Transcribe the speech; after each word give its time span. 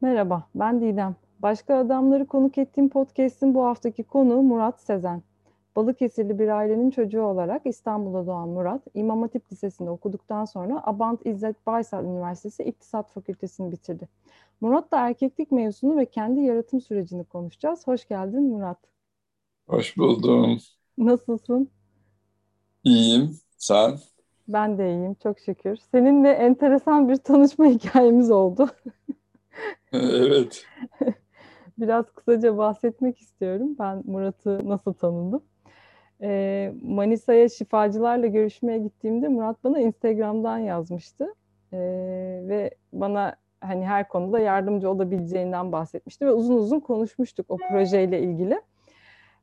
Merhaba, 0.00 0.48
ben 0.54 0.80
Didem. 0.80 1.16
Başka 1.38 1.76
adamları 1.78 2.26
konuk 2.26 2.58
ettiğim 2.58 2.88
podcast'in 2.88 3.54
bu 3.54 3.64
haftaki 3.64 4.04
konuğu 4.04 4.42
Murat 4.42 4.80
Sezen. 4.80 5.22
Balıkesirli 5.76 6.38
bir 6.38 6.48
ailenin 6.48 6.90
çocuğu 6.90 7.22
olarak 7.22 7.62
İstanbul'da 7.66 8.26
doğan 8.26 8.48
Murat, 8.48 8.82
İmam 8.94 9.22
Hatip 9.22 9.52
Lisesi'nde 9.52 9.90
okuduktan 9.90 10.44
sonra 10.44 10.82
Abant 10.86 11.26
İzzet 11.26 11.66
Baysal 11.66 12.04
Üniversitesi 12.04 12.62
İktisat 12.64 13.10
Fakültesini 13.12 13.72
bitirdi. 13.72 14.08
Murat 14.60 14.92
da 14.92 15.06
erkeklik 15.08 15.52
mevzusunu 15.52 15.96
ve 15.96 16.06
kendi 16.06 16.40
yaratım 16.40 16.80
sürecini 16.80 17.24
konuşacağız. 17.24 17.86
Hoş 17.86 18.08
geldin 18.08 18.42
Murat. 18.42 18.78
Hoş 19.68 19.96
buldum. 19.96 20.58
Nasılsın? 20.98 21.70
İyiyim. 22.84 23.40
Sen? 23.58 23.98
Ben 24.48 24.78
de 24.78 24.90
iyiyim, 24.90 25.14
çok 25.22 25.38
şükür. 25.40 25.76
Seninle 25.76 26.30
enteresan 26.30 27.08
bir 27.08 27.16
tanışma 27.16 27.66
hikayemiz 27.66 28.30
oldu. 28.30 28.68
Evet. 29.92 30.66
Biraz 31.78 32.10
kısaca 32.10 32.56
bahsetmek 32.56 33.18
istiyorum. 33.18 33.76
Ben 33.78 34.02
Murat'ı 34.06 34.68
nasıl 34.68 34.92
tanıdım? 34.92 35.42
Ee, 36.22 36.72
Manisa'ya 36.82 37.48
şifacılarla 37.48 38.26
görüşmeye 38.26 38.78
gittiğimde 38.78 39.28
Murat 39.28 39.64
bana 39.64 39.80
Instagram'dan 39.80 40.58
yazmıştı. 40.58 41.34
Ee, 41.72 41.78
ve 42.48 42.70
bana 42.92 43.36
hani 43.60 43.86
her 43.86 44.08
konuda 44.08 44.38
yardımcı 44.38 44.90
olabileceğinden 44.90 45.72
bahsetmişti 45.72 46.26
ve 46.26 46.32
uzun 46.32 46.56
uzun 46.56 46.80
konuşmuştuk 46.80 47.46
o 47.48 47.56
projeyle 47.56 48.20
ilgili. 48.20 48.60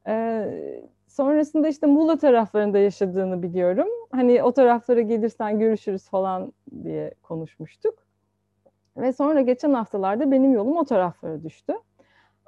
Ee, 0.07 0.83
sonrasında 1.07 1.67
işte 1.67 1.87
Muğla 1.87 2.17
taraflarında 2.17 2.79
yaşadığını 2.79 3.43
biliyorum. 3.43 3.87
Hani 4.11 4.43
o 4.43 4.51
taraflara 4.51 5.01
gelirsen 5.01 5.59
görüşürüz 5.59 6.09
falan 6.09 6.53
diye 6.83 7.13
konuşmuştuk. 7.23 8.02
Ve 8.97 9.13
sonra 9.13 9.41
geçen 9.41 9.73
haftalarda 9.73 10.31
benim 10.31 10.53
yolum 10.53 10.77
o 10.77 10.85
taraflara 10.85 11.43
düştü. 11.43 11.73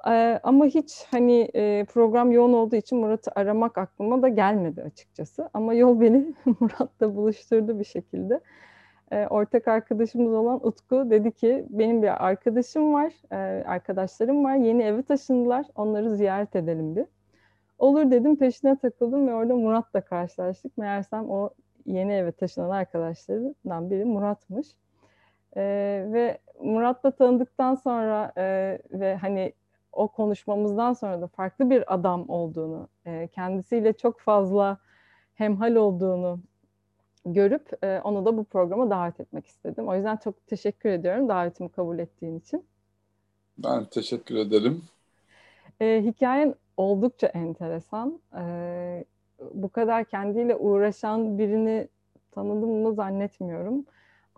Ee, 0.08 0.40
ama 0.42 0.66
hiç 0.66 1.04
hani 1.10 1.50
e, 1.54 1.84
program 1.84 2.32
yoğun 2.32 2.52
olduğu 2.52 2.76
için 2.76 2.98
Murat'ı 2.98 3.30
aramak 3.34 3.78
aklıma 3.78 4.22
da 4.22 4.28
gelmedi 4.28 4.82
açıkçası. 4.82 5.50
Ama 5.54 5.74
yol 5.74 6.00
beni 6.00 6.34
Murat'la 6.60 7.16
buluşturdu 7.16 7.78
bir 7.78 7.84
şekilde. 7.84 8.40
Ee, 9.12 9.26
ortak 9.26 9.68
arkadaşımız 9.68 10.32
olan 10.34 10.66
Utku 10.66 11.10
dedi 11.10 11.32
ki 11.32 11.66
benim 11.70 12.02
bir 12.02 12.26
arkadaşım 12.26 12.94
var, 12.94 13.12
e, 13.32 13.64
arkadaşlarım 13.64 14.44
var. 14.44 14.54
Yeni 14.54 14.82
eve 14.82 15.02
taşındılar. 15.02 15.66
Onları 15.74 16.16
ziyaret 16.16 16.56
edelim 16.56 16.96
bir. 16.96 17.04
Olur 17.78 18.10
dedim 18.10 18.36
peşine 18.36 18.76
takıldım 18.76 19.28
ve 19.28 19.34
orada 19.34 19.56
Murat'la 19.56 20.00
karşılaştık. 20.00 20.78
Meğersem 20.78 21.30
o 21.30 21.50
yeni 21.86 22.12
eve 22.12 22.32
taşınan 22.32 22.70
arkadaşlarından 22.70 23.90
biri 23.90 24.04
Murat'mış. 24.04 24.66
Ee, 25.56 26.06
ve 26.12 26.38
Murat'la 26.60 27.10
tanıdıktan 27.10 27.74
sonra 27.74 28.32
e, 28.36 28.78
ve 28.92 29.16
hani 29.16 29.52
o 29.92 30.08
konuşmamızdan 30.08 30.92
sonra 30.92 31.20
da 31.20 31.26
farklı 31.26 31.70
bir 31.70 31.94
adam 31.94 32.28
olduğunu, 32.28 32.88
e, 33.06 33.28
kendisiyle 33.28 33.92
çok 33.92 34.20
fazla 34.20 34.78
hemhal 35.34 35.74
olduğunu 35.74 36.40
görüp 37.26 37.84
e, 37.84 38.00
onu 38.04 38.24
da 38.24 38.36
bu 38.36 38.44
programa 38.44 38.90
davet 38.90 39.20
etmek 39.20 39.46
istedim. 39.46 39.88
O 39.88 39.94
yüzden 39.94 40.16
çok 40.16 40.46
teşekkür 40.46 40.88
ediyorum 40.88 41.28
davetimi 41.28 41.68
kabul 41.68 41.98
ettiğin 41.98 42.38
için. 42.38 42.64
Ben 43.58 43.84
teşekkür 43.84 44.36
ederim. 44.36 44.82
E, 45.80 46.02
hikayen 46.04 46.54
oldukça 46.76 47.26
enteresan. 47.26 48.20
E, 48.38 49.04
bu 49.54 49.68
kadar 49.68 50.04
kendiyle 50.04 50.56
uğraşan 50.56 51.38
birini 51.38 51.88
tanıdım 52.30 52.70
mı 52.70 52.94
zannetmiyorum. 52.94 53.86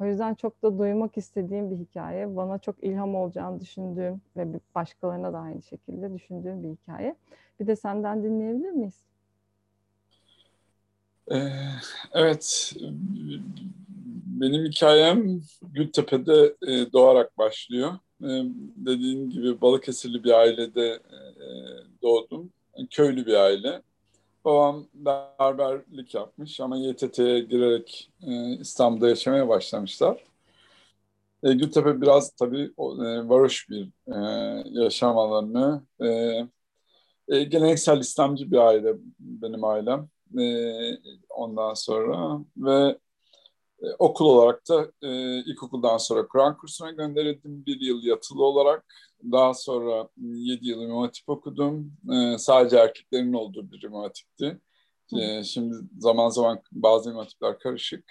O 0.00 0.04
yüzden 0.04 0.34
çok 0.34 0.62
da 0.62 0.78
duymak 0.78 1.16
istediğim 1.16 1.70
bir 1.70 1.76
hikaye. 1.76 2.36
Bana 2.36 2.58
çok 2.58 2.84
ilham 2.84 3.14
olacağını 3.14 3.60
düşündüğüm 3.60 4.20
ve 4.36 4.46
başkalarına 4.74 5.32
da 5.32 5.38
aynı 5.38 5.62
şekilde 5.62 6.14
düşündüğüm 6.14 6.62
bir 6.62 6.68
hikaye. 6.68 7.16
Bir 7.60 7.66
de 7.66 7.76
senden 7.76 8.22
dinleyebilir 8.22 8.70
miyiz? 8.70 8.94
Ee, 11.32 11.48
evet, 12.12 12.72
benim 14.26 14.64
hikayem 14.64 15.40
Gültepe'de 15.62 16.54
e, 16.66 16.92
doğarak 16.92 17.38
başlıyor. 17.38 17.92
E, 18.22 18.28
dediğin 18.76 19.30
gibi 19.30 19.60
Balıkesirli 19.60 20.24
bir 20.24 20.32
ailede 20.32 20.88
e, 20.88 21.48
doğdum. 22.02 22.50
Köylü 22.90 23.26
bir 23.26 23.34
aile. 23.34 23.82
Babam 24.48 24.86
berberlik 24.94 26.14
yapmış 26.14 26.60
ama 26.60 26.76
YTT'ye 26.76 27.40
girerek 27.40 28.10
e, 28.26 28.52
İstanbul'da 28.60 29.08
yaşamaya 29.08 29.48
başlamışlar. 29.48 30.24
E, 31.42 31.52
Gültepe 31.52 32.00
biraz 32.00 32.30
tabii 32.30 32.62
e, 32.78 33.28
varoş 33.28 33.68
bir 33.70 33.90
e, 34.06 34.18
yaşam 34.70 35.18
alanı. 35.18 35.82
E, 36.00 36.06
e, 37.28 37.44
geleneksel 37.44 38.00
İslamcı 38.00 38.50
bir 38.50 38.56
aile 38.56 38.94
benim 39.18 39.64
ailem. 39.64 40.08
E, 40.38 40.44
ondan 41.28 41.74
sonra 41.74 42.40
ve 42.56 42.98
e, 43.82 43.86
okul 43.98 44.26
olarak 44.26 44.68
da 44.68 44.92
e, 45.02 45.38
ilkokuldan 45.38 45.98
sonra 45.98 46.28
Kur'an 46.28 46.56
kursuna 46.56 46.90
gönderildim. 46.90 47.66
Bir 47.66 47.80
yıl 47.80 48.02
yatılı 48.02 48.44
olarak. 48.44 48.84
Daha 49.22 49.54
sonra 49.54 50.08
7 50.16 50.68
yıl 50.68 50.82
İmam 50.82 51.00
Hatip 51.02 51.28
okudum. 51.28 51.92
E, 52.12 52.38
sadece 52.38 52.76
erkeklerin 52.76 53.32
olduğu 53.32 53.70
bir 53.72 53.82
İmam 53.82 54.02
Hatip'ti. 54.02 54.60
E, 55.20 55.44
şimdi 55.44 55.76
zaman 55.98 56.28
zaman 56.28 56.62
bazı 56.72 57.10
İmam 57.10 57.22
Hatipler 57.22 57.58
karışık. 57.58 58.04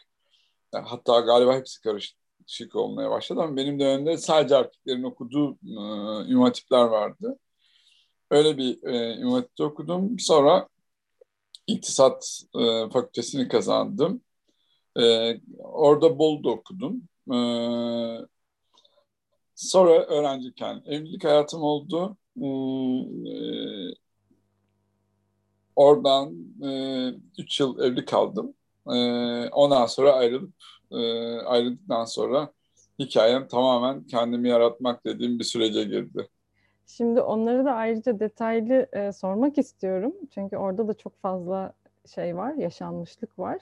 Hatta 0.72 1.20
galiba 1.20 1.56
hepsi 1.56 1.82
karışık 1.82 2.76
olmaya 2.76 3.12
başladı 3.12 3.42
ama 3.42 3.58
benim 3.58 3.80
dönemde 3.80 4.18
sadece 4.18 4.56
erkeklerin 4.56 5.04
okuduğu 5.04 5.52
e, 5.52 5.72
İmam 6.32 6.44
Hatipler 6.44 6.84
vardı. 6.84 7.40
Öyle 8.32 8.58
bir 8.58 8.84
e, 8.84 9.16
İmam 9.18 9.34
Hatip'te 9.34 9.64
okudum. 9.64 10.20
Sonra 10.20 10.68
İktisat 11.68 12.42
e, 12.60 12.90
Fakültesini 12.90 13.48
kazandım. 13.48 14.22
E, 15.00 15.34
orada 15.60 16.20
Bolu'da 16.20 16.50
okudum. 16.50 17.02
E, 17.34 17.38
sonra 19.58 20.06
öğrenciyken 20.06 20.84
evlilik 20.86 21.24
hayatım 21.24 21.62
oldu. 21.64 22.18
E, 22.38 22.48
oradan 25.76 26.36
e, 26.64 26.70
üç 27.38 27.60
yıl 27.60 27.80
evli 27.80 28.06
kaldım. 28.06 28.54
E, 28.88 28.92
ondan 29.50 29.86
sonra 29.86 30.14
ayrılıp 30.14 30.54
e, 30.92 30.98
ayrıldıktan 31.40 32.06
sonra 32.06 32.52
hikayem 33.00 33.48
tamamen 33.48 34.04
kendimi 34.08 34.50
yaratmak 34.50 35.06
dediğim 35.06 35.40
bir 35.40 35.44
sürece 35.44 35.84
girdi. 35.84 36.30
Şimdi 36.88 37.22
onları 37.22 37.66
da 37.66 37.74
ayrıca 37.74 38.20
detaylı 38.20 38.88
e, 38.94 39.12
sormak 39.12 39.58
istiyorum. 39.58 40.14
Çünkü 40.34 40.58
orada 40.58 40.88
da 40.88 40.94
çok 40.94 41.22
fazla 41.22 41.74
şey 42.16 42.38
var, 42.38 42.54
yaşanmışlık 42.54 43.40
var. 43.40 43.58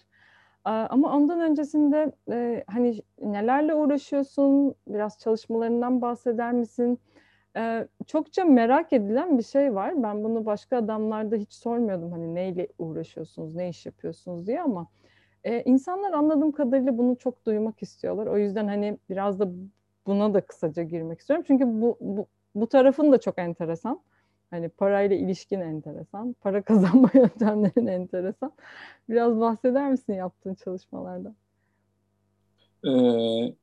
Ama 0.65 1.15
ondan 1.15 1.41
öncesinde 1.41 2.11
e, 2.31 2.63
hani 2.67 3.01
nelerle 3.21 3.75
uğraşıyorsun? 3.75 4.75
Biraz 4.87 5.19
çalışmalarından 5.19 6.01
bahseder 6.01 6.53
misin? 6.53 6.99
E, 7.57 7.87
çokça 8.07 8.45
merak 8.45 8.93
edilen 8.93 9.37
bir 9.37 9.43
şey 9.43 9.75
var. 9.75 10.03
Ben 10.03 10.23
bunu 10.23 10.45
başka 10.45 10.77
adamlarda 10.77 11.35
hiç 11.35 11.53
sormuyordum. 11.53 12.11
Hani 12.11 12.35
neyle 12.35 12.67
uğraşıyorsunuz, 12.79 13.55
ne 13.55 13.69
iş 13.69 13.85
yapıyorsunuz 13.85 14.47
diye 14.47 14.61
ama 14.61 14.87
e, 15.43 15.61
insanlar 15.63 16.13
anladığım 16.13 16.51
kadarıyla 16.51 16.97
bunu 16.97 17.17
çok 17.17 17.45
duymak 17.45 17.81
istiyorlar. 17.83 18.27
O 18.27 18.37
yüzden 18.37 18.67
hani 18.67 18.97
biraz 19.09 19.39
da 19.39 19.49
buna 20.07 20.33
da 20.33 20.41
kısaca 20.41 20.83
girmek 20.83 21.19
istiyorum. 21.19 21.45
Çünkü 21.47 21.65
bu, 21.81 21.97
bu, 22.01 22.27
bu 22.55 22.67
tarafın 22.67 23.11
da 23.11 23.17
çok 23.19 23.39
enteresan. 23.39 24.01
Hani 24.49 24.69
parayla 24.69 25.15
ilişkin 25.15 25.61
enteresan, 25.61 26.35
para 26.41 26.61
kazanma 26.63 27.09
yöntemlerin 27.13 27.87
enteresan. 27.87 28.51
Biraz 29.09 29.39
bahseder 29.39 29.91
misin 29.91 30.13
yaptığın 30.13 30.55
çalışmalarda? 30.55 31.35
Ee, 32.87 33.53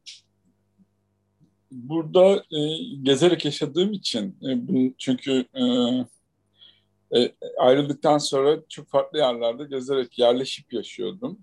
burada 1.71 2.37
e, 2.37 2.59
gezerek 3.03 3.45
yaşadığım 3.45 3.93
için, 3.93 4.37
e, 4.43 4.51
çünkü 4.99 5.45
e, 7.15 7.33
ayrıldıktan 7.59 8.19
sonra 8.19 8.59
çok 8.69 8.89
farklı 8.89 9.19
yerlerde 9.19 9.65
gezerek 9.65 10.19
yerleşip 10.19 10.73
yaşıyordum. 10.73 11.39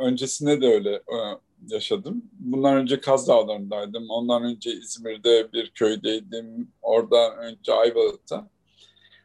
Öncesinde 0.00 0.60
de 0.60 0.66
öyle 0.66 1.02
yaşadım. 1.68 2.24
Bundan 2.32 2.76
önce 2.76 3.00
Kaz 3.00 3.28
Dağları'ndaydım. 3.28 4.10
Ondan 4.10 4.44
önce 4.44 4.72
İzmir'de 4.72 5.52
bir 5.52 5.70
köydeydim. 5.70 6.68
Oradan 6.82 7.38
önce 7.38 7.72
Ayvalık'ta. 7.72 8.48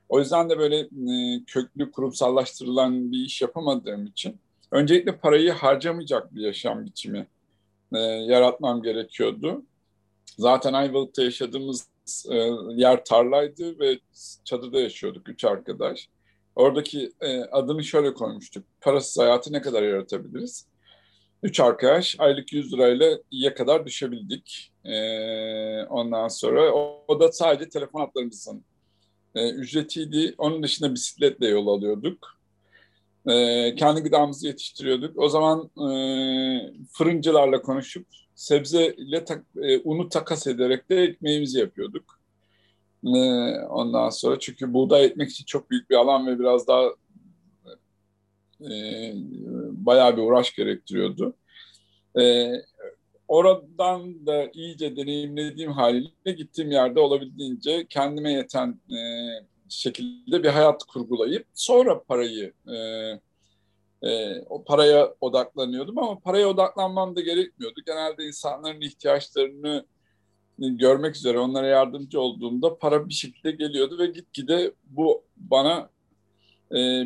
O 0.09 0.19
yüzden 0.19 0.49
de 0.49 0.59
böyle 0.59 0.79
e, 0.79 1.43
köklü 1.47 1.91
kurumsallaştırılan 1.91 3.11
bir 3.11 3.25
iş 3.25 3.41
yapamadığım 3.41 4.05
için 4.05 4.37
öncelikle 4.71 5.17
parayı 5.17 5.51
harcamayacak 5.51 6.35
bir 6.35 6.41
yaşam 6.41 6.85
biçimi 6.85 7.27
e, 7.93 7.99
yaratmam 7.99 8.81
gerekiyordu. 8.81 9.63
Zaten 10.37 10.73
Ayvalık'ta 10.73 11.23
yaşadığımız 11.23 11.89
e, 12.29 12.35
yer 12.75 13.05
tarlaydı 13.05 13.79
ve 13.79 13.99
çadırda 14.43 14.79
yaşıyorduk 14.79 15.29
üç 15.29 15.45
arkadaş. 15.45 16.09
Oradaki 16.55 17.11
adını 17.51 17.83
şöyle 17.83 18.13
koymuştuk. 18.13 18.65
Parasız 18.81 19.17
hayatı 19.23 19.53
ne 19.53 19.61
kadar 19.61 19.83
yaratabiliriz? 19.83 20.68
Üç 21.43 21.59
arkadaş 21.59 22.15
aylık 22.19 22.53
100 22.53 22.73
lirayla 22.73 23.19
iyiye 23.31 23.53
kadar 23.53 23.85
düşebildik. 23.85 24.71
Ee, 24.85 25.83
ondan 25.83 26.27
sonra 26.27 26.73
o, 26.73 27.03
o 27.07 27.19
da 27.19 27.31
sadece 27.31 27.69
telefon 27.69 27.99
hatlarımızın 27.99 28.63
e, 29.35 29.49
ücretiydi. 29.49 30.35
Onun 30.37 30.63
dışında 30.63 30.93
bisikletle 30.93 31.47
yol 31.47 31.67
alıyorduk. 31.67 32.37
E, 33.27 33.75
kendi 33.75 34.01
gıdamızı 34.01 34.47
yetiştiriyorduk. 34.47 35.19
O 35.19 35.29
zaman 35.29 35.69
e, 35.77 35.91
fırıncılarla 36.91 37.61
konuşup 37.61 38.07
sebze 38.35 38.93
ile 38.93 39.25
ta, 39.25 39.43
e, 39.61 39.79
unu 39.79 40.09
takas 40.09 40.47
ederek 40.47 40.89
de 40.89 41.03
ekmeğimizi 41.03 41.59
yapıyorduk. 41.59 42.19
E, 43.03 43.19
ondan 43.69 44.09
sonra 44.09 44.39
çünkü 44.39 44.73
buğday 44.73 45.05
ekmek 45.05 45.29
için 45.29 45.45
çok 45.45 45.71
büyük 45.71 45.89
bir 45.89 45.95
alan 45.95 46.27
ve 46.27 46.39
biraz 46.39 46.67
daha 46.67 46.83
e, 48.61 49.11
bayağı 49.71 50.17
bir 50.17 50.21
uğraş 50.21 50.55
gerektiriyordu. 50.55 51.33
E, 52.19 52.51
oradan 53.27 54.27
da 54.27 54.49
iyice 54.53 54.95
deneyimlediğim 54.95 55.71
haliyle 55.71 56.31
gittiğim 56.37 56.71
yerde 56.71 56.99
olabildiğince 56.99 57.85
kendime 57.89 58.31
yeten 58.31 58.79
e, 58.91 58.99
şekilde 59.69 60.43
bir 60.43 60.49
hayat 60.49 60.83
kurgulayıp 60.83 61.45
sonra 61.53 62.03
parayı 62.03 62.53
e, 62.67 62.75
e, 64.09 64.41
o 64.41 64.63
paraya 64.63 65.13
odaklanıyordum 65.21 65.97
ama 65.97 66.19
paraya 66.19 66.47
odaklanmam 66.47 67.15
da 67.15 67.21
gerekmiyordu. 67.21 67.79
Genelde 67.85 68.25
insanların 68.25 68.81
ihtiyaçlarını 68.81 69.85
görmek 70.57 71.15
üzere 71.15 71.39
onlara 71.39 71.67
yardımcı 71.67 72.21
olduğumda 72.21 72.77
para 72.77 73.07
bir 73.07 73.13
şekilde 73.13 73.51
geliyordu 73.51 73.99
ve 73.99 74.05
gitgide 74.05 74.73
bu 74.85 75.23
bana 75.37 75.89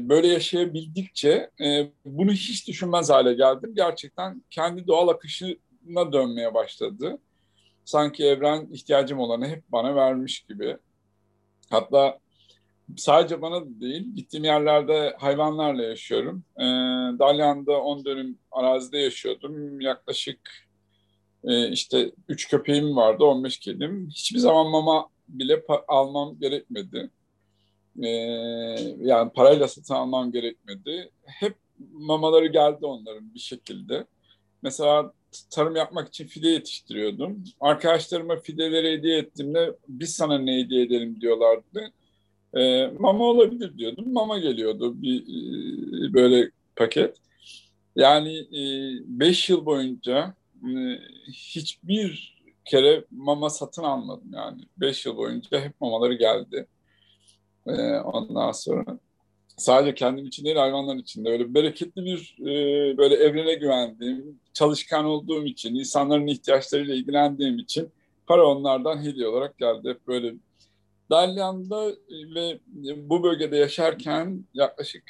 böyle 0.10 0.28
yaşayabildikçe 0.28 1.50
e, 1.62 1.92
bunu 2.06 2.32
hiç 2.32 2.68
düşünmez 2.68 3.10
hale 3.10 3.34
geldim. 3.34 3.74
Gerçekten 3.76 4.44
kendi 4.50 4.88
doğal 4.88 5.08
akışına 5.08 6.14
dönmeye 6.14 6.54
başladı. 6.54 7.18
Sanki 7.86 8.26
evren 8.26 8.68
ihtiyacım 8.72 9.20
olanı 9.20 9.48
hep 9.48 9.64
bana 9.72 9.96
vermiş 9.96 10.42
gibi. 10.42 10.78
Hatta 11.70 12.20
sadece 12.98 13.42
bana 13.42 13.82
değil, 13.82 14.16
gittiğim 14.16 14.44
yerlerde 14.44 15.16
hayvanlarla 15.20 15.84
yaşıyorum. 15.84 16.44
E, 16.58 16.64
Dalyan'da 17.20 17.82
10 17.82 18.06
dönüm 18.06 18.38
arazide 18.52 18.98
yaşıyordum. 18.98 19.82
Yaklaşık 19.82 20.40
e, 21.44 21.70
işte 21.70 22.12
3 22.28 22.50
köpeğim 22.50 22.96
vardı, 22.96 23.24
15 23.24 23.60
kedim. 23.60 24.10
Hiçbir 24.10 24.40
zaman 24.40 24.68
mama 24.68 25.10
bile 25.28 25.64
almam 25.88 26.40
gerekmedi. 26.40 27.10
E, 28.02 28.10
yani 29.00 29.32
parayla 29.36 29.68
satın 29.68 29.94
almam 29.94 30.32
gerekmedi. 30.32 31.12
Hep 31.26 31.56
mamaları 31.94 32.48
geldi 32.48 32.86
onların 32.86 33.34
bir 33.34 33.40
şekilde. 33.40 34.06
Mesela 34.62 35.14
tarım 35.50 35.76
yapmak 35.76 36.08
için 36.08 36.28
fide 36.28 36.50
yetiştiriyordum. 36.50 37.44
Arkadaşlarıma 37.60 38.36
fideleri 38.36 38.92
hediye 38.92 39.18
ettiğimde 39.18 39.76
biz 39.88 40.16
sana 40.16 40.38
ne 40.38 40.58
hediye 40.58 40.84
edelim 40.84 41.22
diyorlardı 41.22 41.94
e, 42.54 42.88
mama 43.00 43.24
olabilir 43.24 43.78
diyordum. 43.78 44.14
Mama 44.14 44.40
geliyordu 44.40 45.02
bir 45.02 45.22
e, 45.22 46.14
böyle 46.14 46.52
paket. 46.76 47.18
Yani 47.96 48.38
e, 48.38 48.62
beş 49.06 49.50
yıl 49.50 49.66
boyunca 49.66 50.36
e, 50.64 51.00
hiçbir 51.32 52.38
kere 52.66 53.06
mama 53.12 53.50
satın 53.50 53.84
almadım 53.84 54.32
yani. 54.34 54.62
Beş 54.78 55.06
yıl 55.06 55.18
boyunca 55.18 55.62
hep 55.62 55.82
mamaları 55.82 56.14
geldi. 56.14 56.68
E, 57.68 57.98
ondan 58.00 58.52
sonra 58.52 59.00
sadece 59.58 59.96
kendim 59.96 60.26
için 60.26 60.46
değil 60.46 60.56
hayvanlar 60.56 60.96
için 60.96 61.26
de 61.26 61.30
öyle 61.30 61.54
bereketli 61.54 62.06
bir 62.06 62.36
e, 62.42 62.98
böyle 62.98 63.16
evrene 63.16 63.54
güvendiğim, 63.54 64.40
çalışkan 64.54 65.06
olduğum 65.06 65.46
için, 65.46 65.76
insanların 65.76 66.28
ihtiyaçlarıyla 66.28 66.96
ilgilendiğim 66.96 67.60
için 67.60 67.90
para 68.28 68.48
onlardan 68.48 69.04
hediye 69.04 69.28
olarak 69.28 69.58
geldi. 69.58 69.90
Hep 69.90 70.08
böyle 70.08 70.34
Dalyan'da 71.10 71.88
ve 72.36 72.60
bu 73.10 73.24
bölgede 73.24 73.58
yaşarken 73.58 74.46
yaklaşık 74.54 75.04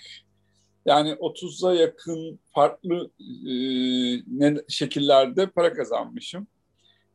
yani 0.85 1.09
30'a 1.11 1.73
yakın 1.73 2.39
farklı 2.55 3.11
e, 3.19 3.53
ne, 4.27 4.55
şekillerde 4.69 5.47
para 5.47 5.73
kazanmışım. 5.73 6.47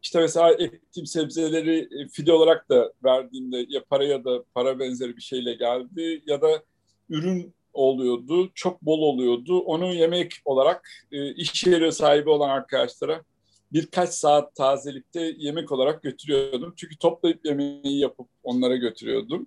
İşte 0.02 0.20
mesela 0.20 0.52
ektiğim 0.52 1.06
sebzeleri 1.06 1.78
e, 1.78 2.08
fide 2.08 2.32
olarak 2.32 2.68
da 2.68 2.92
verdiğimde 3.04 3.66
ya 3.68 3.84
para 3.84 4.04
ya 4.04 4.24
da 4.24 4.44
para 4.54 4.78
benzeri 4.78 5.16
bir 5.16 5.22
şeyle 5.22 5.54
geldi 5.54 6.22
ya 6.26 6.42
da 6.42 6.62
ürün 7.08 7.54
oluyordu, 7.72 8.50
çok 8.54 8.82
bol 8.82 8.98
oluyordu. 8.98 9.58
Onu 9.58 9.94
yemek 9.94 10.32
olarak 10.44 10.88
e, 11.12 11.34
iş 11.34 11.66
yeri 11.66 11.92
sahibi 11.92 12.30
olan 12.30 12.48
arkadaşlara 12.48 13.22
birkaç 13.72 14.10
saat 14.10 14.54
tazelikte 14.54 15.34
yemek 15.38 15.72
olarak 15.72 16.02
götürüyordum. 16.02 16.74
Çünkü 16.76 16.98
toplayıp 16.98 17.46
yemeği 17.46 17.98
yapıp 17.98 18.28
onlara 18.42 18.76
götürüyordum. 18.76 19.46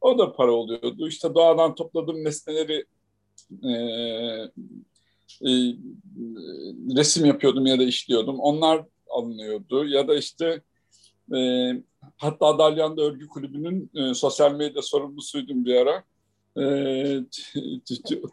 O 0.00 0.18
da 0.18 0.32
para 0.32 0.52
oluyordu. 0.52 1.08
İşte 1.08 1.34
doğadan 1.34 1.74
topladığım 1.74 2.24
nesneleri 2.24 2.84
e, 3.64 3.70
e, 5.42 5.50
resim 6.96 7.24
yapıyordum 7.24 7.66
ya 7.66 7.78
da 7.78 7.82
işliyordum. 7.82 8.40
Onlar 8.40 8.84
alınıyordu. 9.10 9.84
Ya 9.84 10.08
da 10.08 10.14
işte 10.14 10.62
e, 11.36 11.38
hatta 12.16 12.58
Dalyan'da 12.58 13.02
Örgü 13.02 13.28
Kulübü'nün 13.28 13.90
e, 13.94 14.14
sosyal 14.14 14.54
medya 14.54 14.82
sorumlusuydum 14.82 15.64
bir 15.64 15.74
ara. 15.74 16.04
E, 16.56 16.64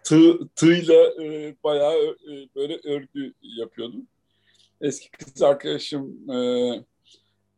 tığ, 0.04 0.48
tığla 0.56 1.24
e, 1.24 1.56
bayağı 1.64 2.18
e, 2.32 2.50
böyle 2.56 2.80
örgü 2.84 3.34
yapıyordum 3.42 4.08
eski 4.84 5.12
kız 5.12 5.42
arkadaşım 5.42 6.32
e, 6.32 6.38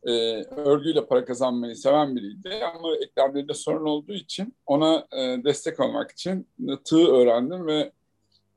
e, 0.04 0.44
örgüyle 0.44 1.06
para 1.06 1.26
kazanmayı 1.26 1.76
seven 1.76 2.16
biriydi 2.16 2.50
ama 2.76 2.96
eklemlerinde 2.96 3.54
sorun 3.54 3.86
olduğu 3.86 4.14
için 4.14 4.56
ona 4.66 5.08
e, 5.12 5.44
destek 5.44 5.80
olmak 5.80 6.12
için 6.12 6.48
tığ 6.86 7.08
öğrendim 7.08 7.68
ve 7.68 7.92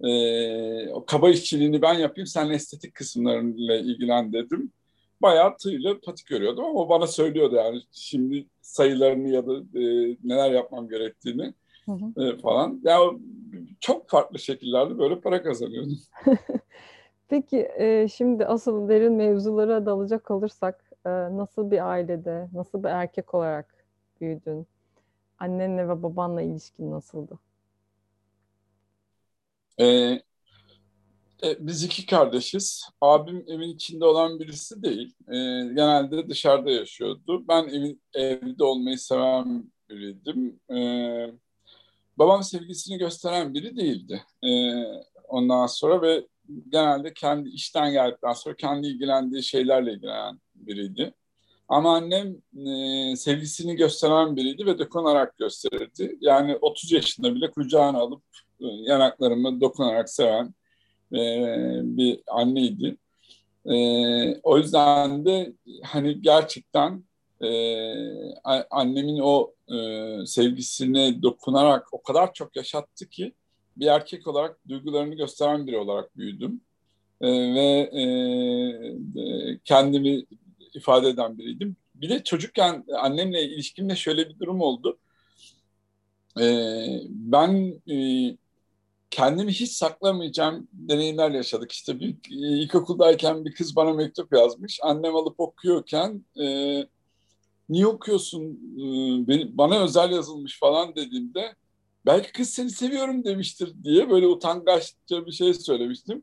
e, 0.00 0.92
o 0.92 1.04
kaba 1.04 1.30
işçiliğini 1.30 1.82
ben 1.82 1.94
yapayım 1.94 2.26
sen 2.26 2.50
estetik 2.50 2.94
kısımlarıyla 2.94 3.76
ilgilen 3.76 4.32
dedim. 4.32 4.72
Bayağı 5.22 5.56
tığla 5.56 6.00
patik 6.00 6.32
örüyordum 6.32 6.64
ama 6.64 6.88
bana 6.88 7.06
söylüyordu 7.06 7.54
yani 7.54 7.80
şimdi 7.92 8.46
sayılarını 8.60 9.28
ya 9.28 9.46
da 9.46 9.56
e, 9.56 9.82
neler 10.24 10.50
yapmam 10.50 10.88
gerektiğini 10.88 11.54
hı 11.84 11.92
hı. 11.92 12.24
E, 12.24 12.38
falan. 12.38 12.80
Yani 12.84 13.18
çok 13.80 14.10
farklı 14.10 14.38
şekillerde 14.38 14.98
böyle 14.98 15.20
para 15.20 15.42
kazanıyordum. 15.42 15.98
Peki 17.28 17.68
e, 17.78 18.08
şimdi 18.08 18.46
asıl 18.46 18.88
derin 18.88 19.12
mevzulara 19.12 19.86
dalacak 19.86 20.30
olursak 20.30 20.90
e, 21.06 21.10
nasıl 21.10 21.70
bir 21.70 21.90
ailede, 21.90 22.48
nasıl 22.52 22.82
bir 22.82 22.88
erkek 22.88 23.34
olarak 23.34 23.66
büyüdün? 24.20 24.66
Annenle 25.38 25.88
ve 25.88 26.02
babanla 26.02 26.42
ilişkin 26.42 26.90
nasıldı? 26.90 27.38
Ee, 29.80 30.20
e, 31.42 31.56
biz 31.66 31.84
iki 31.84 32.06
kardeşiz. 32.06 32.88
Abim 33.00 33.44
evin 33.48 33.68
içinde 33.68 34.04
olan 34.04 34.40
birisi 34.40 34.82
değil. 34.82 35.14
E, 35.28 35.34
genelde 35.74 36.28
dışarıda 36.28 36.70
yaşıyordu. 36.70 37.44
Ben 37.48 37.68
evin 37.68 38.02
evde 38.14 38.64
olmayı 38.64 38.98
seven 38.98 39.72
biriydim. 39.90 40.60
E, 40.70 40.78
babam 42.16 42.42
sevgisini 42.42 42.98
gösteren 42.98 43.54
biri 43.54 43.76
değildi. 43.76 44.22
E, 44.44 44.50
ondan 45.28 45.66
sonra 45.66 46.02
ve 46.02 46.26
genelde 46.68 47.14
kendi 47.14 47.48
işten 47.48 47.92
geldikten 47.92 48.32
sonra 48.32 48.56
kendi 48.56 48.86
ilgilendiği 48.86 49.42
şeylerle 49.42 49.92
ilgilenen 49.92 50.40
biriydi. 50.54 51.14
Ama 51.68 51.96
annem 51.96 52.36
e, 52.66 53.16
sevgisini 53.16 53.76
gösteren 53.76 54.36
biriydi 54.36 54.66
ve 54.66 54.78
dokunarak 54.78 55.38
gösterirdi. 55.38 56.18
Yani 56.20 56.56
30 56.56 56.92
yaşında 56.92 57.34
bile 57.34 57.50
kucağına 57.50 57.98
alıp 57.98 58.22
yanaklarımı 58.60 59.60
dokunarak 59.60 60.10
seven 60.10 60.54
e, 61.12 61.18
bir 61.82 62.20
anneydi. 62.26 62.96
E, 63.66 63.76
o 64.42 64.58
yüzden 64.58 65.24
de 65.24 65.52
hani 65.84 66.22
gerçekten 66.22 67.04
e, 67.42 67.50
annemin 68.70 69.18
o 69.22 69.52
e, 69.68 69.76
sevgisine 70.26 71.22
dokunarak 71.22 71.86
o 71.92 72.02
kadar 72.02 72.32
çok 72.32 72.56
yaşattı 72.56 73.08
ki 73.08 73.32
bir 73.76 73.86
erkek 73.86 74.26
olarak 74.26 74.68
duygularını 74.68 75.14
gösteren 75.14 75.66
biri 75.66 75.78
olarak 75.78 76.16
büyüdüm. 76.16 76.60
E, 77.20 77.28
ve 77.30 77.90
e, 78.00 78.04
kendimi 79.64 80.24
ifade 80.74 81.08
eden 81.08 81.38
biriydim. 81.38 81.76
Bir 81.94 82.08
de 82.08 82.24
çocukken 82.24 82.84
annemle 82.98 83.42
ilişkimde 83.42 83.96
şöyle 83.96 84.28
bir 84.28 84.38
durum 84.38 84.60
oldu. 84.60 84.98
E, 86.40 86.46
ben 87.08 87.80
e, 87.90 87.96
kendimi 89.10 89.52
hiç 89.52 89.72
saklamayacağım 89.72 90.68
deneyimler 90.72 91.30
yaşadık. 91.30 91.72
İşte 91.72 92.00
bir 92.00 92.16
ilkokuldayken 92.30 93.44
bir 93.44 93.54
kız 93.54 93.76
bana 93.76 93.92
mektup 93.92 94.32
yazmış. 94.32 94.80
Annem 94.82 95.16
alıp 95.16 95.40
okuyorken 95.40 96.24
e, 96.40 96.46
niye 97.68 97.86
okuyorsun 97.86 98.42
e, 99.28 99.58
bana 99.58 99.82
özel 99.82 100.10
yazılmış 100.10 100.58
falan 100.58 100.96
dediğimde 100.96 101.54
belki 102.06 102.32
kız 102.32 102.50
seni 102.50 102.70
seviyorum 102.70 103.24
demiştir 103.24 103.74
diye 103.84 104.10
böyle 104.10 104.26
utangaçça 104.26 105.26
bir 105.26 105.32
şey 105.32 105.54
söylemiştim. 105.54 106.22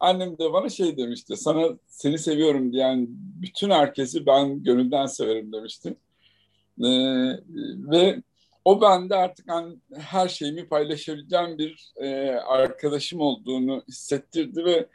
Annem 0.00 0.38
de 0.38 0.52
bana 0.52 0.68
şey 0.68 0.96
demişti. 0.96 1.36
Sana 1.36 1.78
seni 1.86 2.18
seviyorum 2.18 2.72
diyen 2.72 3.06
bütün 3.42 3.70
herkesi 3.70 4.26
ben 4.26 4.62
gönülden 4.62 5.06
severim 5.06 5.52
demişti. 5.52 5.96
Ee, 6.84 6.86
ve 7.90 8.22
o 8.68 8.80
bende 8.80 9.16
artık 9.16 9.50
hani 9.50 9.76
her 9.94 10.28
şeyimi 10.28 10.68
paylaşabileceğim 10.68 11.58
bir 11.58 11.92
e, 11.96 12.30
arkadaşım 12.30 13.20
olduğunu 13.20 13.82
hissettirdi 13.88 14.64
ve 14.64 14.86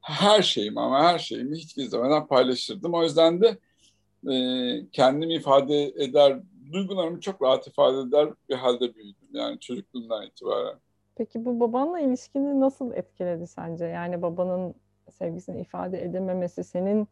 her 0.00 0.42
şeyimi 0.42 0.80
ama 0.80 1.02
her 1.02 1.18
şeyimi 1.18 1.56
hiç 1.56 1.76
gizlemeden 1.76 2.26
paylaşırdım. 2.26 2.94
O 2.94 3.02
yüzden 3.02 3.40
de 3.40 3.58
e, 4.32 4.36
kendimi 4.92 5.34
ifade 5.34 5.84
eder, 5.84 6.38
duygularımı 6.72 7.20
çok 7.20 7.42
rahat 7.42 7.66
ifade 7.66 7.98
eder 7.98 8.28
bir 8.48 8.54
halde 8.54 8.94
büyüdüm 8.94 9.28
yani 9.32 9.60
çocukluğumdan 9.60 10.26
itibaren. 10.26 10.78
Peki 11.16 11.44
bu 11.44 11.60
babanla 11.60 12.00
ilişkini 12.00 12.60
nasıl 12.60 12.92
etkiledi 12.92 13.46
sence? 13.46 13.84
Yani 13.84 14.22
babanın 14.22 14.74
sevgisini 15.10 15.60
ifade 15.60 16.02
edememesi 16.02 16.64
senin 16.64 17.08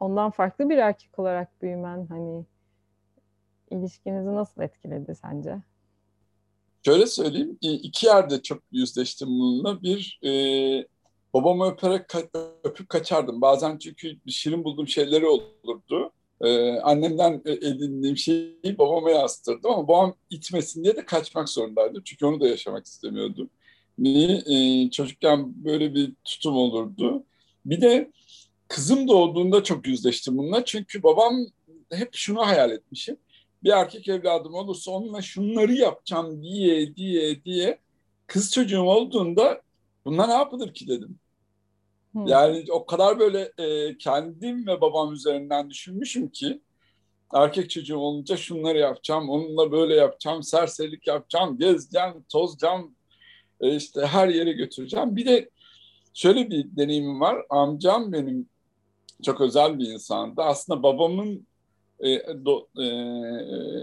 ondan 0.00 0.30
farklı 0.30 0.70
bir 0.70 0.78
erkek 0.78 1.18
olarak 1.18 1.62
büyümen 1.62 2.06
hani 2.06 2.44
ilişkinizi 3.72 4.34
nasıl 4.34 4.62
etkiledi 4.62 5.14
sence? 5.14 5.56
Şöyle 6.84 7.06
söyleyeyim, 7.06 7.58
iki 7.60 8.06
yerde 8.06 8.42
çok 8.42 8.62
yüzleştim 8.72 9.28
bununla. 9.28 9.82
Bir, 9.82 10.20
e, 10.24 10.30
babamı 11.34 11.66
öperek 11.66 12.06
ka- 12.06 12.52
öpüp 12.64 12.88
kaçardım. 12.88 13.40
Bazen 13.40 13.78
çünkü 13.78 14.16
şirin 14.28 14.64
bulduğum 14.64 14.88
şeyleri 14.88 15.26
olurdu. 15.26 16.12
Ee, 16.40 16.78
annemden 16.78 17.42
edindiğim 17.44 18.16
şeyi 18.16 18.78
babama 18.78 19.10
yansıtırdım 19.10 19.70
ama 19.70 19.88
babam 19.88 20.14
itmesin 20.30 20.84
diye 20.84 20.96
de 20.96 21.04
kaçmak 21.04 21.48
zorundaydı. 21.48 22.02
Çünkü 22.04 22.26
onu 22.26 22.40
da 22.40 22.48
yaşamak 22.48 22.86
istemiyordum. 22.86 23.50
Niye? 23.98 24.42
Ee, 24.46 24.90
çocukken 24.90 25.64
böyle 25.64 25.94
bir 25.94 26.12
tutum 26.24 26.56
olurdu. 26.56 27.24
Bir 27.66 27.80
de 27.80 28.10
kızım 28.68 29.08
doğduğunda 29.08 29.62
çok 29.62 29.86
yüzleştim 29.86 30.38
bununla. 30.38 30.64
Çünkü 30.64 31.02
babam 31.02 31.46
hep 31.92 32.14
şunu 32.14 32.46
hayal 32.46 32.70
etmişim. 32.70 33.16
Bir 33.64 33.70
erkek 33.70 34.08
evladım 34.08 34.54
olursa 34.54 34.90
onunla 34.90 35.22
şunları 35.22 35.72
yapacağım 35.72 36.42
diye 36.42 36.96
diye 36.96 37.44
diye 37.44 37.78
kız 38.26 38.52
çocuğum 38.52 38.82
olduğunda 38.82 39.62
bunlar 40.04 40.28
ne 40.28 40.32
yapılır 40.32 40.74
ki 40.74 40.88
dedim. 40.88 41.18
Yani 42.26 42.64
o 42.70 42.86
kadar 42.86 43.18
böyle 43.18 43.52
e, 43.58 43.98
kendim 43.98 44.66
ve 44.66 44.80
babam 44.80 45.12
üzerinden 45.12 45.70
düşünmüşüm 45.70 46.28
ki 46.28 46.60
erkek 47.34 47.70
çocuğum 47.70 47.98
olunca 47.98 48.36
şunları 48.36 48.78
yapacağım, 48.78 49.30
onunla 49.30 49.72
böyle 49.72 49.94
yapacağım, 49.94 50.42
serserilik 50.42 51.06
yapacağım, 51.06 51.58
gezeceğim, 51.58 52.24
tozacağım, 52.28 52.94
e, 53.60 53.76
işte 53.76 54.06
her 54.06 54.28
yere 54.28 54.52
götüreceğim. 54.52 55.16
Bir 55.16 55.26
de 55.26 55.50
şöyle 56.14 56.50
bir 56.50 56.76
deneyimim 56.76 57.20
var. 57.20 57.46
Amcam 57.50 58.12
benim 58.12 58.48
çok 59.22 59.40
özel 59.40 59.78
bir 59.78 59.88
insandı. 59.88 60.42
Aslında 60.42 60.82
babamın 60.82 61.46
e, 62.02 62.44
do, 62.44 62.68
e, 62.78 62.86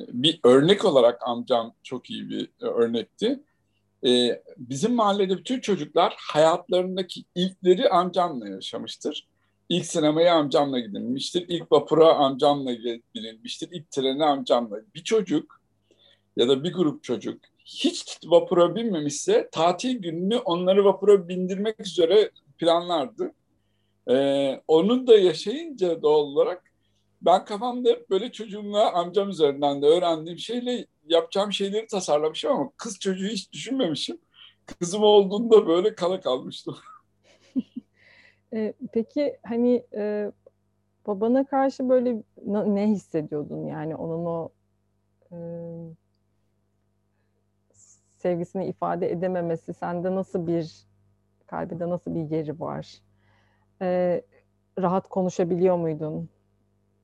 bir 0.08 0.40
örnek 0.44 0.86
olarak 0.86 1.28
amcam 1.28 1.74
çok 1.84 2.10
iyi 2.10 2.30
bir 2.30 2.50
örnekti 2.60 3.40
e, 4.06 4.42
bizim 4.58 4.96
mahallede 4.96 5.38
bütün 5.38 5.60
çocuklar 5.60 6.16
hayatlarındaki 6.18 7.24
ilkleri 7.36 7.90
amcamla 7.90 8.50
yaşamıştır. 8.50 9.28
İlk 9.70 9.86
sinemaya 9.86 10.36
amcamla 10.36 10.80
gidilmiştir. 10.80 11.46
İlk 11.48 11.72
vapura 11.72 12.14
amcamla 12.14 12.72
binilmiştir. 13.16 13.70
İlk 13.72 13.92
trene 13.92 14.26
amcamla. 14.26 14.82
Bir 14.96 15.04
çocuk 15.04 15.62
ya 16.38 16.50
da 16.50 16.64
bir 16.64 16.74
grup 16.74 17.04
çocuk 17.04 17.42
hiç 17.66 18.18
vapura 18.26 18.76
binmemişse 18.76 19.50
tatil 19.52 19.98
gününü 19.98 20.38
onları 20.38 20.86
vapura 20.86 21.28
bindirmek 21.28 21.80
üzere 21.80 22.32
planlardı. 22.58 23.34
Ee, 24.10 24.62
onun 24.68 25.08
da 25.08 25.20
yaşayınca 25.20 26.02
doğal 26.02 26.22
olarak 26.22 26.64
ben 27.22 27.46
kafamda 27.46 27.90
böyle 28.10 28.32
çocuğumla 28.32 28.94
amcam 28.94 29.30
üzerinden 29.30 29.82
de 29.82 29.86
öğrendiğim 29.86 30.38
şeyle 30.38 30.86
yapacağım 31.06 31.54
şeyleri 31.54 31.88
tasarlamışım 31.88 32.52
ama 32.52 32.72
kız 32.78 33.00
çocuğu 33.00 33.28
hiç 33.28 33.54
düşünmemişim. 33.54 34.18
Kızım 34.80 35.04
olduğunda 35.04 35.68
böyle 35.68 35.96
kala 35.96 36.22
kalmıştım. 36.22 36.78
e, 38.54 38.74
peki 38.94 39.38
hani 39.44 39.84
e, 39.94 40.32
babana 41.08 41.46
karşı 41.46 41.90
böyle 41.90 42.24
ne 42.46 42.88
hissediyordun 42.88 43.66
yani 43.66 43.96
onun 43.96 44.26
o 44.26 44.50
e, 45.32 45.38
sevgisini 48.18 48.66
ifade 48.66 49.12
edememesi 49.12 49.74
sende 49.74 50.16
nasıl 50.16 50.48
bir 50.48 50.88
kalbinde 51.48 51.90
nasıl 51.90 52.16
bir 52.16 52.38
yeri 52.38 52.60
var? 52.60 53.02
E, 53.82 54.22
rahat 54.80 55.10
konuşabiliyor 55.10 55.78
muydun? 55.78 56.30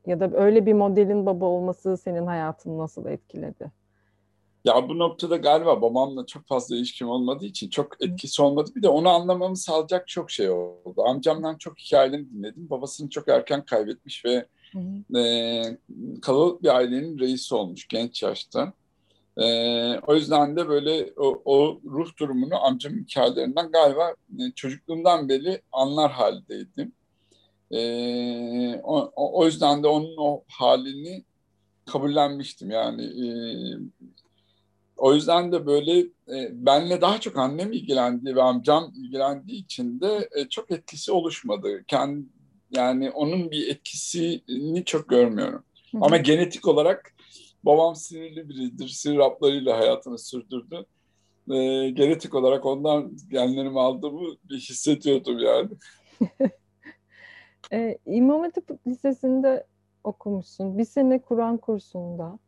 Ya 0.06 0.20
da 0.20 0.32
öyle 0.34 0.66
bir 0.66 0.74
modelin 0.74 1.26
baba 1.26 1.46
olması 1.46 1.98
senin 1.98 2.26
hayatını 2.26 2.78
nasıl 2.78 3.06
etkiledi? 3.06 3.72
Ya 4.66 4.90
bu 4.90 5.00
noktada 5.00 5.38
galiba 5.38 5.82
babamla 5.82 6.26
çok 6.26 6.48
fazla 6.48 6.76
ilişkim 6.76 7.10
olmadığı 7.10 7.46
için 7.46 7.70
çok 7.70 8.04
etkisi 8.04 8.42
olmadı. 8.42 8.72
Bir 8.76 8.84
de 8.84 8.90
onu 8.90 9.10
anlamamı 9.10 9.58
sağlayacak 9.58 10.08
çok 10.08 10.32
şey 10.32 10.50
oldu. 10.50 11.04
Amcamdan 11.06 11.58
çok 11.58 11.80
hikayelerini 11.80 12.30
dinledim. 12.30 12.70
Babasını 12.70 13.10
çok 13.10 13.28
erken 13.28 13.66
kaybetmiş 13.66 14.26
ve 14.26 14.46
e, 15.20 15.62
kalabalık 16.22 16.64
bir 16.64 16.76
ailenin 16.76 17.20
reisi 17.20 17.56
olmuş 17.56 17.88
genç 17.88 18.24
yaşta. 18.24 18.74
E, 19.38 19.46
o 20.00 20.16
yüzden 20.16 20.56
de 20.56 20.68
böyle 20.68 21.14
o, 21.18 21.42
o 21.46 21.80
ruh 21.86 22.18
durumunu 22.20 22.66
amcamın 22.66 23.00
hikayelerinden 23.00 23.72
galiba 23.72 24.16
e, 24.40 24.52
çocukluğumdan 24.56 25.30
beri 25.30 25.62
anlar 25.72 26.12
haldeydim. 26.12 26.92
E, 27.76 28.82
o, 28.84 29.12
o 29.16 29.46
yüzden 29.46 29.84
de 29.84 29.88
onun 29.88 30.16
o 30.18 30.44
halini 30.48 31.24
kabullenmiştim. 31.86 32.72
Yani 32.72 33.04
e, 33.04 33.28
o 34.98 35.14
yüzden 35.14 35.52
de 35.52 35.66
böyle 35.66 36.00
e, 36.00 36.66
benle 36.66 37.02
daha 37.02 37.20
çok 37.20 37.38
annem 37.38 37.72
ilgilendiği 37.72 38.36
ve 38.36 38.42
amcam 38.42 38.94
ilgilendiği 38.98 39.64
için 39.64 40.02
de 40.02 40.30
e, 40.36 40.50
çok 40.50 40.72
etkisi 40.72 41.12
oluşmadı. 41.12 41.84
Kendi, 41.88 42.26
yani 42.72 43.12
onun 43.12 43.52
bir 43.52 43.68
etkisini 43.68 44.86
çok 44.86 45.10
görmüyorum. 45.10 45.64
Hı-hı. 45.92 46.06
Ama 46.06 46.18
genetik 46.18 46.68
olarak 46.68 47.16
babam 47.64 47.96
sinirli 47.96 48.50
biridir. 48.50 48.88
Sinir 48.88 49.20
haplarıyla 49.20 49.78
hayatını 49.78 50.20
sürdürdü. 50.20 50.86
E, 51.52 51.90
genetik 51.90 52.36
olarak 52.36 52.66
ondan 52.66 53.18
genlerimi 53.30 53.80
aldığımı 53.80 54.36
hissediyordum 54.52 55.40
yani. 55.40 55.70
e, 57.74 57.98
İmam 58.06 58.42
Hatip 58.42 58.88
Lisesi'nde 58.88 59.66
okumuşsun. 60.04 60.78
Bir 60.78 60.86
sene 60.86 61.22
Kur'an 61.22 61.58
kursunda. 61.58 62.40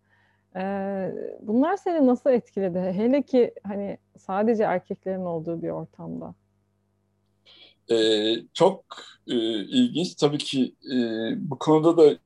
Ee, 0.55 1.11
bunlar 1.41 1.77
seni 1.77 2.07
nasıl 2.07 2.29
etkiledi? 2.29 2.79
Hele 2.79 3.21
ki 3.21 3.53
hani 3.63 3.97
sadece 4.17 4.63
erkeklerin 4.63 5.25
olduğu 5.25 5.61
bir 5.61 5.69
ortamda. 5.69 6.35
Ee, 7.91 8.35
çok 8.53 8.85
e, 9.27 9.35
ilginç. 9.63 10.15
Tabii 10.15 10.37
ki 10.37 10.75
e, 10.93 10.97
bu 11.49 11.59
konuda 11.59 11.97
da 11.97 12.11
e, 12.11 12.17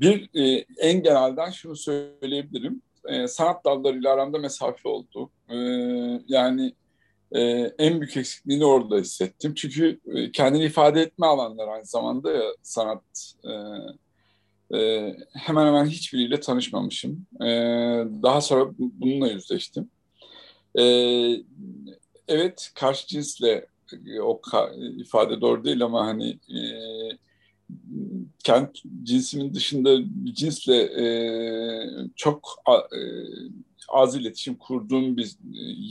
bir 0.00 0.30
e, 0.34 0.64
en 0.78 1.02
genelden 1.02 1.50
şunu 1.50 1.76
söyleyebilirim. 1.76 2.82
E, 3.04 3.28
sanat 3.28 3.64
dallarıyla 3.64 4.12
aramda 4.12 4.38
mesafe 4.38 4.88
oldu. 4.88 5.30
E, 5.48 5.56
yani 6.28 6.72
e, 7.34 7.40
en 7.78 8.00
büyük 8.00 8.16
eksikliğini 8.16 8.64
orada 8.64 8.98
hissettim. 8.98 9.54
Çünkü 9.54 10.00
e, 10.14 10.32
kendini 10.32 10.64
ifade 10.64 11.02
etme 11.02 11.26
alanları 11.26 11.70
aynı 11.70 11.86
zamanda 11.86 12.32
ya, 12.32 12.42
sanat 12.62 13.34
e, 13.44 13.52
e, 14.78 15.10
hemen 15.32 15.66
hemen 15.66 15.86
hiçbiriyle 15.86 16.40
tanışmamışım. 16.40 17.26
E, 17.40 17.46
daha 18.22 18.40
sonra 18.40 18.70
bununla 18.78 19.28
yüzleştim. 19.28 19.90
E, 20.78 20.84
evet, 22.28 22.70
karşı 22.74 23.06
cinsle 23.06 23.66
e, 24.06 24.20
o 24.20 24.40
ifade 24.96 25.40
doğru 25.40 25.64
değil 25.64 25.82
ama 25.82 26.06
hani 26.06 26.30
e, 26.30 26.60
kendi 28.44 28.70
cinsimin 29.02 29.54
dışında 29.54 29.98
cinsle 30.24 30.76
e, 30.76 31.06
çok 32.16 32.48
a, 32.66 32.76
e, 32.76 33.00
az 33.88 34.16
iletişim 34.16 34.54
kurduğum 34.54 35.16
bir 35.16 35.36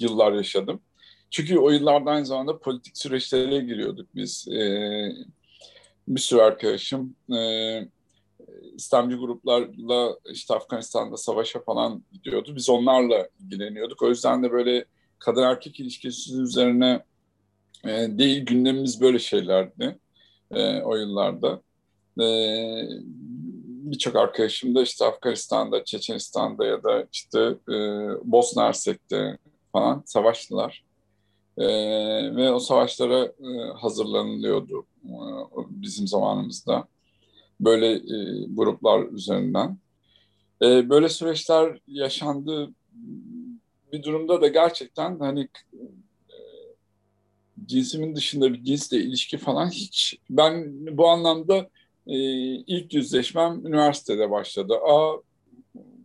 yıllar 0.01 0.33
yaşadım. 0.33 0.81
Çünkü 1.33 1.57
o 1.57 1.69
yıllarda 1.69 2.11
aynı 2.11 2.25
zamanda 2.25 2.59
politik 2.59 2.97
süreçlere 2.97 3.59
giriyorduk 3.59 4.15
biz. 4.15 4.47
E, 4.47 4.61
bir 6.07 6.19
sürü 6.21 6.41
arkadaşım 6.41 7.15
e, 7.35 7.39
İslamcı 8.75 9.17
gruplarla 9.17 10.17
işte 10.31 10.53
Afganistan'da 10.53 11.17
savaşa 11.17 11.59
falan 11.61 12.03
gidiyordu. 12.11 12.55
Biz 12.55 12.69
onlarla 12.69 13.29
ilgileniyorduk. 13.39 14.01
O 14.01 14.09
yüzden 14.09 14.43
de 14.43 14.51
böyle 14.51 14.85
kadın 15.19 15.43
erkek 15.43 15.79
ilişkisi 15.79 16.41
üzerine 16.41 17.03
e, 17.85 17.89
değil 17.89 18.45
gündemimiz 18.45 19.01
böyle 19.01 19.19
şeylerdi 19.19 19.99
e, 20.51 20.81
o 20.81 20.95
yıllarda. 20.95 21.61
E, 22.21 22.25
Birçok 23.83 24.15
arkadaşım 24.15 24.75
da 24.75 24.81
işte 24.81 25.05
Afganistan'da, 25.05 25.83
Çeçenistan'da 25.83 26.65
ya 26.65 26.83
da 26.83 27.07
işte 27.11 27.39
e, 27.69 27.75
Bosna 28.23 28.63
Hersek'te 28.63 29.37
falan 29.71 30.03
savaştılar. 30.05 30.83
E, 31.57 31.65
ve 32.36 32.51
o 32.51 32.60
savaşlara 32.60 33.25
e, 33.25 33.72
hazırlanılıyordu 33.81 34.86
e, 35.05 35.15
bizim 35.69 36.07
zamanımızda. 36.07 36.88
Böyle 37.60 37.91
e, 37.93 38.45
gruplar 38.50 39.03
üzerinden. 39.03 39.77
E, 40.62 40.89
böyle 40.89 41.10
süreçler 41.10 41.79
yaşandı 41.88 42.69
bir 43.93 44.03
durumda 44.03 44.41
da 44.41 44.48
gerçekten 44.48 45.19
hani 45.19 45.48
e, 45.74 45.79
cinsimin 47.65 48.15
dışında 48.15 48.53
bir 48.53 48.63
cinsle 48.63 48.98
ilişki 48.98 49.38
falan 49.38 49.69
hiç 49.69 50.17
ben 50.29 50.74
bu 50.98 51.07
anlamda 51.07 51.69
e, 52.07 52.15
ilk 52.55 52.93
yüzleşmem 52.93 53.65
üniversitede 53.65 54.31
başladı. 54.31 54.74
Aa 54.88 55.13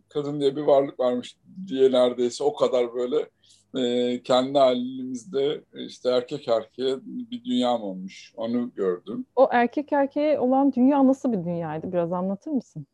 kadın 0.09 0.39
diye 0.39 0.55
bir 0.55 0.61
varlık 0.61 0.99
varmış 0.99 1.35
diye 1.67 1.91
neredeyse 1.91 2.43
o 2.43 2.55
kadar 2.55 2.93
böyle 2.93 3.29
e, 3.77 4.21
kendi 4.23 4.57
halimizde 4.57 5.61
işte 5.73 6.09
erkek 6.09 6.47
erkeğe 6.47 6.97
bir 7.05 7.43
dünyam 7.43 7.83
olmuş. 7.83 8.33
Onu 8.37 8.71
gördüm. 8.75 9.25
O 9.35 9.49
erkek 9.51 9.93
erkeğe 9.93 10.39
olan 10.39 10.73
dünya 10.73 11.07
nasıl 11.07 11.31
bir 11.31 11.43
dünyaydı? 11.43 11.91
Biraz 11.91 12.13
anlatır 12.13 12.51
mısın? 12.51 12.85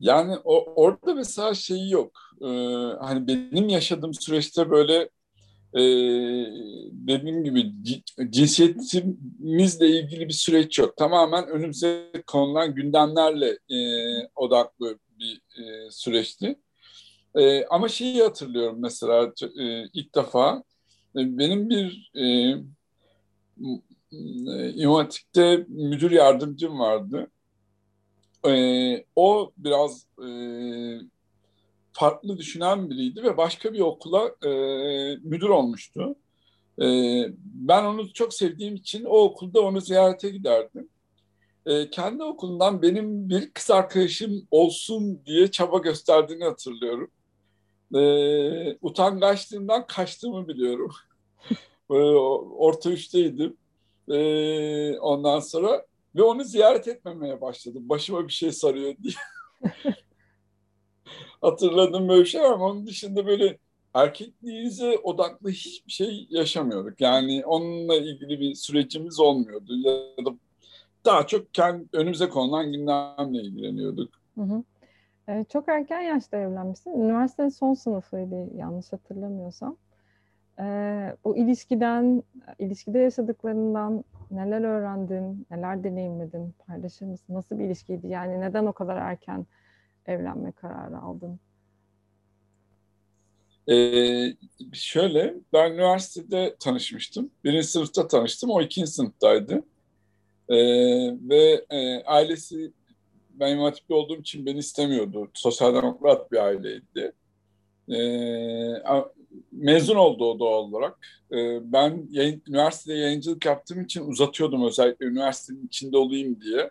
Yani 0.00 0.36
o, 0.44 0.72
orada 0.74 1.14
mesela 1.14 1.54
şeyi 1.54 1.90
yok. 1.90 2.12
Ee, 2.40 2.46
hani 3.00 3.26
benim 3.26 3.68
yaşadığım 3.68 4.14
süreçte 4.14 4.70
böyle 4.70 5.08
e, 5.74 5.82
dediğim 6.92 7.44
gibi 7.44 7.72
cinsiyetimizle 8.30 9.88
ilgili 9.88 10.28
bir 10.28 10.32
süreç 10.32 10.78
yok. 10.78 10.96
Tamamen 10.96 11.48
önümüze 11.48 12.12
konulan 12.26 12.74
gündemlerle 12.74 13.58
e, 13.70 13.78
odaklı 14.36 14.98
bir 15.18 15.36
e, 15.36 15.90
süreçti. 15.90 16.58
E, 17.34 17.64
ama 17.66 17.88
şeyi 17.88 18.22
hatırlıyorum 18.22 18.76
mesela 18.80 19.32
e, 19.60 19.84
ilk 19.92 20.14
defa 20.14 20.62
e, 21.16 21.38
benim 21.38 21.70
bir 21.70 22.10
e, 22.14 22.24
e 24.56 24.72
İmatik'te 24.74 25.66
müdür 25.68 26.10
yardımcım 26.10 26.78
vardı. 26.78 27.30
E, 28.46 29.04
o 29.16 29.52
biraz 29.56 30.06
e, 30.26 30.28
farklı 31.92 32.38
düşünen 32.38 32.90
biriydi 32.90 33.22
ve 33.22 33.36
başka 33.36 33.72
bir 33.72 33.80
okula 33.80 34.34
e, 34.46 34.50
müdür 35.22 35.48
olmuştu. 35.48 36.16
E, 36.82 36.86
ben 37.42 37.84
onu 37.84 38.12
çok 38.12 38.34
sevdiğim 38.34 38.74
için 38.74 39.04
o 39.04 39.18
okulda 39.18 39.60
onu 39.60 39.80
ziyarete 39.80 40.30
giderdim. 40.30 40.88
E, 41.66 41.90
kendi 41.90 42.22
okulundan 42.22 42.82
benim 42.82 43.28
bir 43.28 43.50
kız 43.50 43.70
arkadaşım 43.70 44.48
olsun 44.50 45.22
diye 45.26 45.50
çaba 45.50 45.78
gösterdiğini 45.78 46.44
hatırlıyorum. 46.44 47.10
E, 47.94 48.78
utangaçlığından 48.82 49.86
kaçtığımı 49.86 50.48
biliyorum. 50.48 50.92
orta 52.58 52.90
üçteydim. 52.90 53.56
E, 54.08 54.98
ondan 54.98 55.40
sonra 55.40 55.86
ve 56.16 56.22
onu 56.22 56.44
ziyaret 56.44 56.88
etmemeye 56.88 57.40
başladım. 57.40 57.88
Başıma 57.88 58.28
bir 58.28 58.32
şey 58.32 58.52
sarıyor 58.52 58.94
diye. 59.02 59.14
Hatırladığım 61.40 62.08
böyle 62.08 62.24
şey 62.24 62.40
ama 62.40 62.66
onun 62.66 62.86
dışında 62.86 63.26
böyle 63.26 63.58
erkekliğimize 63.94 64.98
odaklı 64.98 65.50
hiçbir 65.50 65.92
şey 65.92 66.26
yaşamıyorduk. 66.30 67.00
Yani 67.00 67.46
onunla 67.46 67.96
ilgili 67.96 68.40
bir 68.40 68.54
sürecimiz 68.54 69.20
olmuyordu. 69.20 69.76
Ya 70.18 70.24
da 70.26 70.34
daha 71.04 71.26
çok 71.26 71.54
kendi 71.54 71.84
önümüze 71.92 72.28
konulan 72.28 72.72
gündemle 72.72 73.42
ilgileniyorduk. 73.42 74.14
Hı 74.34 74.40
hı. 74.40 74.62
Ee, 75.28 75.44
çok 75.52 75.68
erken 75.68 76.00
yaşta 76.00 76.36
evlenmişsin. 76.36 76.90
Üniversitenin 76.90 77.48
son 77.48 77.74
sınıfıydı 77.74 78.56
yanlış 78.56 78.92
hatırlamıyorsam. 78.92 79.76
Ee, 80.60 81.16
bu 81.24 81.36
ilişkiden, 81.36 82.22
ilişkide 82.58 82.98
yaşadıklarından 82.98 84.04
neler 84.30 84.60
öğrendin, 84.60 85.46
neler 85.50 85.84
deneyimledin, 85.84 86.54
paylaşır 86.66 87.06
mısın? 87.06 87.34
Nasıl 87.34 87.58
bir 87.58 87.64
ilişkiydi? 87.64 88.08
Yani 88.08 88.40
neden 88.40 88.66
o 88.66 88.72
kadar 88.72 88.96
erken 88.96 89.46
evlenme 90.06 90.52
kararı 90.52 90.98
aldın? 90.98 91.40
Ee, 93.70 94.34
şöyle, 94.72 95.34
ben 95.52 95.72
üniversitede 95.72 96.56
tanışmıştım. 96.60 97.30
Birinci 97.44 97.66
sınıfta 97.66 98.08
tanıştım, 98.08 98.50
o 98.50 98.60
ikinci 98.62 98.90
sınıftaydı. 98.90 99.62
Ee, 100.48 100.56
ve 101.28 101.64
e, 101.70 102.04
ailesi, 102.04 102.72
ben 103.40 103.52
imam 103.52 103.72
olduğum 103.88 104.20
için 104.20 104.46
beni 104.46 104.58
istemiyordu. 104.58 105.30
Sosyal 105.34 105.74
demokrat 105.74 106.32
bir 106.32 106.36
aileydi. 106.36 107.12
Ee, 107.92 109.02
mezun 109.52 109.96
oldu 109.96 110.24
o 110.24 110.38
doğal 110.38 110.64
olarak. 110.64 110.98
Ee, 111.32 111.72
ben 111.72 112.06
yayın, 112.10 112.42
üniversitede 112.48 112.96
yayıncılık 112.96 113.46
yaptığım 113.46 113.80
için 113.82 114.06
uzatıyordum 114.06 114.66
özellikle 114.66 115.06
üniversitenin 115.06 115.66
içinde 115.66 115.96
olayım 115.96 116.40
diye. 116.40 116.70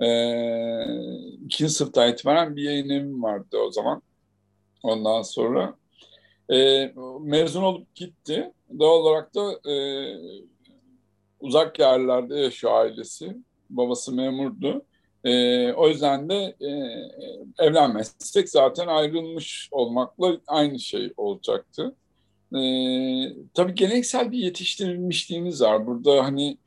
Ee, 0.00 0.84
ikinci 1.44 1.72
sınıftan 1.72 2.12
itibaren 2.12 2.56
bir 2.56 2.62
yayın 2.62 2.90
evim 2.90 3.22
vardı 3.22 3.56
o 3.58 3.70
zaman. 3.70 4.02
Ondan 4.82 5.22
sonra 5.22 5.74
e, 6.52 6.92
mezun 7.20 7.62
olup 7.62 7.94
gitti. 7.94 8.52
Doğal 8.78 9.00
olarak 9.00 9.34
da 9.34 9.70
e, 9.70 9.74
uzak 11.40 11.78
yerlerde 11.78 12.36
yaşıyor 12.36 12.72
ailesi. 12.72 13.36
Babası 13.70 14.12
memurdu. 14.12 14.84
E, 15.24 15.72
o 15.72 15.88
yüzden 15.88 16.28
de 16.28 16.56
e, 16.60 16.68
evlenmezsek 17.58 18.48
zaten 18.48 18.86
ayrılmış 18.86 19.68
olmakla 19.70 20.36
aynı 20.46 20.78
şey 20.78 21.12
olacaktı. 21.16 21.94
E, 22.54 22.60
tabii 23.54 23.74
geleneksel 23.74 24.32
bir 24.32 24.38
yetiştirilmişliğimiz 24.38 25.62
var. 25.62 25.86
Burada 25.86 26.24
hani 26.24 26.58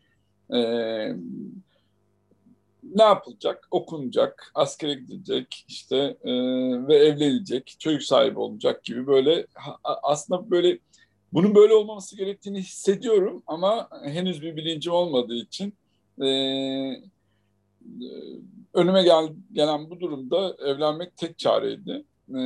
e, 0.54 0.60
ne 2.96 3.04
yapılacak? 3.04 3.68
Okunacak, 3.72 4.52
askere 4.56 4.94
gidecek, 4.94 5.66
işte 5.68 6.18
e, 6.24 6.32
ve 6.88 6.96
evlenecek, 6.96 7.76
çocuk 7.80 8.04
sahibi 8.04 8.40
olacak 8.40 8.84
gibi 8.84 9.08
böyle 9.08 9.48
aslında 9.84 10.52
böyle 10.52 10.80
bunun 11.34 11.56
böyle 11.56 11.74
olmaması 11.74 12.18
gerektiğini 12.18 12.60
hissediyorum 12.60 13.44
ama 13.48 13.90
henüz 14.04 14.42
bir 14.42 14.56
bilincim 14.56 14.94
olmadığı 14.94 15.36
için 15.36 15.74
e, 16.22 16.28
önüme 18.74 19.04
gel, 19.04 19.30
gelen 19.52 19.90
bu 19.90 20.00
durumda 20.00 20.56
evlenmek 20.66 21.18
tek 21.18 21.40
çareydi. 21.40 22.06
E, 22.30 22.40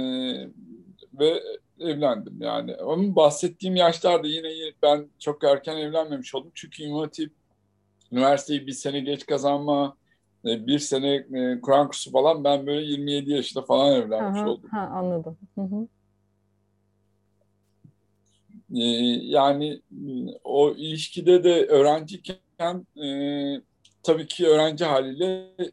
ve 1.19 1.43
evlendim 1.80 2.41
yani. 2.41 2.75
Onun 2.75 3.15
bahsettiğim 3.15 3.75
yaşlarda 3.75 4.27
yine 4.27 4.49
ben 4.84 5.08
çok 5.19 5.43
erken 5.43 5.77
evlenmemiş 5.77 6.36
oldum. 6.36 6.51
Çünkü 6.54 6.84
İmam 6.84 7.10
üniversiteyi 8.12 8.67
bir 8.67 8.71
sene 8.71 8.99
geç 8.99 9.25
kazanma, 9.25 9.97
e, 10.45 10.67
bir 10.67 10.80
sene 10.80 11.13
e, 11.15 11.62
Kur'an 11.62 11.88
kursu 11.88 12.12
falan 12.12 12.43
ben 12.43 12.67
böyle 12.67 12.86
27 12.86 13.32
yaşında 13.32 13.63
falan 13.63 13.95
evlenmiş 13.95 14.41
Aha, 14.41 14.49
oldum. 14.49 14.69
Ha, 14.69 14.89
anladım. 14.93 15.38
Hı 15.56 15.62
hı. 15.62 15.88
E, 18.75 18.84
yani 19.23 19.82
o 20.43 20.71
ilişkide 20.71 21.43
de 21.43 21.65
öğrenciyken 21.65 22.88
e, 23.04 23.08
tabii 24.04 24.28
ki 24.28 24.48
öğrenci 24.48 24.86
haliyle 24.86 25.26
e, 25.60 25.68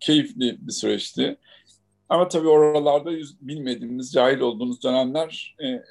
keyifli 0.00 0.58
bir 0.60 0.72
süreçti. 0.72 1.36
Ama 2.08 2.28
tabii 2.28 2.48
oralarda 2.48 3.10
yüz, 3.10 3.40
bilmediğimiz, 3.40 4.12
cahil 4.12 4.40
olduğumuz 4.40 4.82
dönemler 4.82 5.56
e, 5.64 5.82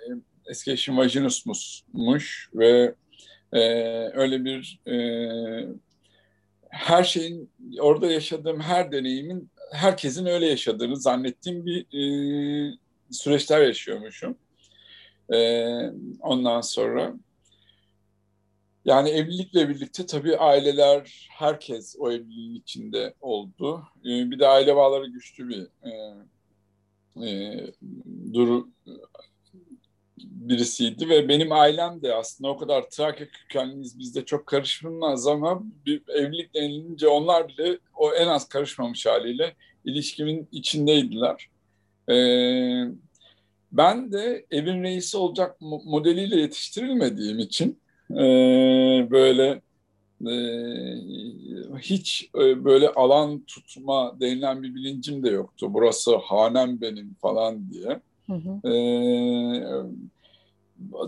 eski 0.50 0.72
eşim 0.72 0.98
vajinusmusmuş 0.98 2.50
ve 2.56 2.96
e, 3.54 3.62
öyle 4.14 4.46
bir 4.46 4.80
e, 4.88 4.98
her 6.70 7.04
şeyin 7.04 7.52
orada 7.80 8.12
yaşadığım 8.12 8.60
her 8.60 8.92
deneyimin 8.92 9.50
herkesin 9.72 10.26
öyle 10.26 10.46
yaşadığını 10.46 10.98
zannettiğim 10.98 11.66
bir 11.66 11.82
e, 11.82 12.78
süreçler 13.12 13.62
yaşıyormuşum. 13.62 14.38
E, 15.34 15.66
ondan 16.20 16.62
sonra 16.62 17.14
yani 18.86 19.10
evlilikle 19.10 19.70
birlikte 19.70 20.06
tabii 20.06 20.38
aileler, 20.38 21.28
herkes 21.32 21.96
o 22.00 22.12
evliliğin 22.12 22.56
içinde 22.56 23.14
oldu. 23.22 23.84
E, 24.02 24.32
bir 24.32 24.40
de 24.40 24.48
aile 24.48 24.76
bağları 24.76 25.08
güçlü 25.08 25.50
bir 25.50 25.68
e, 25.84 25.92
e, 27.28 27.60
duru 28.34 28.70
birisiydi 30.18 31.10
ve 31.10 31.30
benim 31.30 31.52
ailem 31.52 32.02
de 32.02 32.14
aslında 32.14 32.50
o 32.50 32.58
kadar 32.58 32.90
Trakya 32.90 33.28
kökenliyiz 33.30 34.00
bizde 34.00 34.26
çok 34.26 34.48
karışılmaz 34.48 35.28
ama 35.28 35.64
bir 35.86 36.02
evlilik 36.08 36.54
denilince 36.54 37.08
onlar 37.08 37.48
bile 37.48 37.78
o 37.96 38.14
en 38.14 38.28
az 38.28 38.50
karışmamış 38.50 39.06
haliyle 39.06 39.56
ilişkimin 39.86 40.48
içindeydiler. 40.52 41.50
Ee, 42.10 42.86
ben 43.72 44.12
de 44.12 44.46
evin 44.52 44.84
reisi 44.84 45.18
olacak 45.18 45.62
modeliyle 45.62 46.36
yetiştirilmediğim 46.36 47.40
için 47.40 47.80
e, 48.16 49.12
böyle 49.12 49.62
e, 50.28 50.34
hiç 51.80 52.30
e, 52.36 52.66
böyle 52.66 52.90
alan 52.90 53.40
tutma 53.40 54.20
denilen 54.20 54.64
bir 54.64 54.76
bilincim 54.76 55.24
de 55.24 55.30
yoktu. 55.30 55.74
Burası 55.74 56.16
hanem 56.16 56.82
benim 56.82 57.16
falan 57.22 57.70
diye. 57.72 58.00
Hı 58.28 58.34
hı. 58.34 58.70
E, 58.70 58.76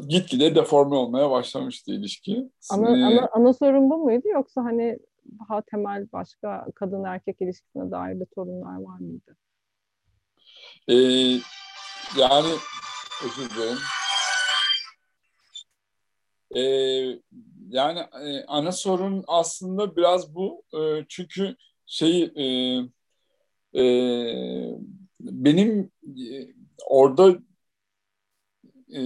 gitgide 0.08 0.56
deforme 0.56 0.96
olmaya 0.96 1.32
başlamıştı 1.32 1.92
ilişki. 1.92 2.50
Ana, 2.70 2.88
ana, 2.88 3.30
ana 3.32 3.54
sorun 3.54 3.90
bu 3.90 3.98
muydu 3.98 4.28
yoksa 4.28 4.64
hani 4.64 5.00
daha 5.40 5.62
temel 5.62 6.08
başka 6.14 6.66
kadın 6.76 7.04
erkek 7.04 7.42
ilişkisine 7.42 7.92
dair 7.92 8.20
de 8.20 8.26
sorunlar 8.36 8.82
var 8.82 9.00
mıydı? 9.00 9.36
Ee, 10.88 10.96
yani 12.20 12.50
özür 13.26 13.50
dilerim. 13.50 13.78
Ee, 16.58 17.20
yani 17.70 18.00
e, 18.00 18.46
ana 18.48 18.72
sorun 18.72 19.24
aslında 19.28 19.96
biraz 19.96 20.36
bu. 20.36 20.64
E, 20.74 21.06
çünkü 21.10 21.56
şey 21.86 22.24
e, 22.24 22.46
e, 23.80 23.84
benim 25.20 25.92
e, 26.04 26.54
orada 26.86 27.40
e, 28.96 29.02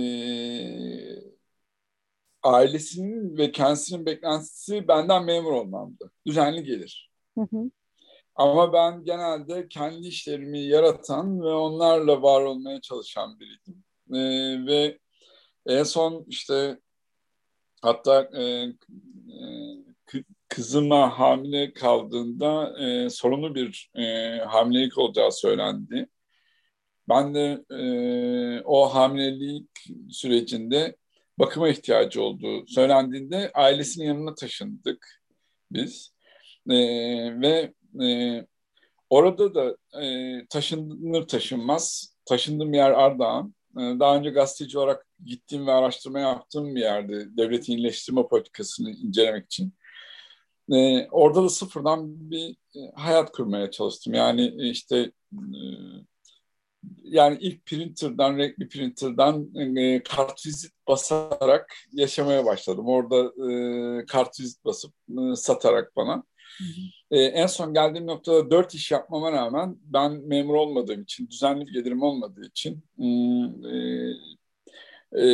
ailesinin 2.44 3.38
ve 3.38 3.52
kendisinin 3.52 4.06
beklentisi 4.06 4.88
benden 4.88 5.26
memur 5.26 5.52
olmamdı. 5.52 6.12
Düzenli 6.26 6.64
gelir. 6.64 7.12
Hı 7.38 7.42
hı. 7.42 7.72
Ama 8.36 8.74
ben 8.74 9.04
genelde 9.04 9.68
kendi 9.68 10.08
işlerimi 10.08 10.60
yaratan 10.60 11.42
ve 11.42 11.50
onlarla 11.50 12.22
var 12.22 12.42
olmaya 12.42 12.82
çalışan 12.82 13.40
biriydim. 13.40 13.84
E, 14.14 14.20
ve 14.68 15.00
en 15.66 15.84
son 15.84 16.26
işte 16.28 16.80
hatta 17.82 18.30
e, 18.34 18.44
e, 18.44 18.74
kızıma 20.50 21.20
hamile 21.20 21.74
kaldığında 21.74 22.80
e, 22.80 23.10
sorunlu 23.10 23.56
bir 23.56 23.92
e, 23.96 24.38
hamilelik 24.38 24.98
olacağı 24.98 25.32
söylendi. 25.32 26.08
Ben 27.10 27.36
de 27.36 27.64
e, 27.70 27.82
o 28.66 28.96
hamilelik 28.96 29.70
sürecinde 30.10 30.96
bakıma 31.40 31.70
ihtiyacı 31.70 32.22
olduğu 32.24 32.68
söylendiğinde 32.68 33.52
ailesinin 33.54 34.06
yanına 34.06 34.36
taşındık 34.36 35.22
biz. 35.72 36.14
E, 36.70 36.76
ve 37.42 37.74
e, 38.06 38.08
orada 39.10 39.56
da 39.56 39.78
e, 40.04 40.46
taşınır 40.50 41.28
taşınmaz, 41.28 42.16
taşındığım 42.26 42.74
yer 42.74 42.92
Ardahan. 42.92 43.56
E, 43.78 43.82
daha 44.00 44.18
önce 44.18 44.30
gazeteci 44.30 44.80
olarak 44.80 45.08
gittiğim 45.26 45.68
ve 45.68 45.72
araştırma 45.72 46.20
yaptığım 46.20 46.76
bir 46.76 46.82
yerde 46.82 47.38
devletin 47.38 47.74
iyileştirme 47.74 48.28
politikasını 48.28 48.92
incelemek 48.92 49.46
için. 49.46 49.74
E, 50.72 51.08
orada 51.12 51.44
da 51.44 51.50
sıfırdan 51.50 52.32
bir 52.32 52.50
e, 52.76 52.80
hayat 52.96 53.32
kurmaya 53.32 53.72
çalıştım. 53.72 54.14
Yani 54.14 54.54
e, 54.60 54.70
işte 54.70 55.12
e, 55.34 55.62
yani 57.04 57.38
ilk 57.42 57.66
printer'dan, 57.66 58.38
renkli 58.38 58.70
printer'dan 58.70 59.56
e, 59.56 60.04
kartvizit 60.04 60.72
basarak 60.88 61.74
yaşamaya 61.92 62.46
başladım. 62.46 62.88
Orada 62.88 63.52
e, 63.52 64.06
kartvizit 64.06 64.66
basıp 64.66 64.94
e, 65.10 65.36
satarak 65.36 65.96
bana. 65.96 66.24
E, 67.12 67.20
en 67.22 67.48
son 67.48 67.74
geldiğim 67.74 68.08
noktada 68.08 68.52
dört 68.52 68.76
iş 68.76 68.92
yapmama 68.92 69.32
rağmen 69.32 69.78
ben 69.84 70.12
memur 70.28 70.54
olmadığım 70.54 71.02
için, 71.02 71.28
düzenli 71.30 71.68
bir 71.68 71.74
gelirim 71.74 72.02
olmadığı 72.02 72.46
için 72.46 72.84
e, 73.00 73.78
e, 75.16 75.26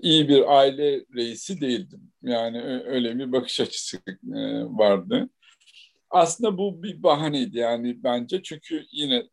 iyi 0.00 0.28
bir 0.28 0.56
aile 0.58 1.04
reisi 1.14 1.60
değildim. 1.60 2.12
Yani 2.22 2.62
öyle 2.84 3.18
bir 3.18 3.32
bakış 3.32 3.60
açısı 3.60 3.96
e, 4.06 4.64
vardı. 4.64 5.28
Aslında 6.10 6.58
bu 6.58 6.82
bir 6.82 7.02
bahaneydi 7.02 7.58
yani 7.58 8.02
bence 8.04 8.42
çünkü 8.42 8.84
yine 8.92 9.26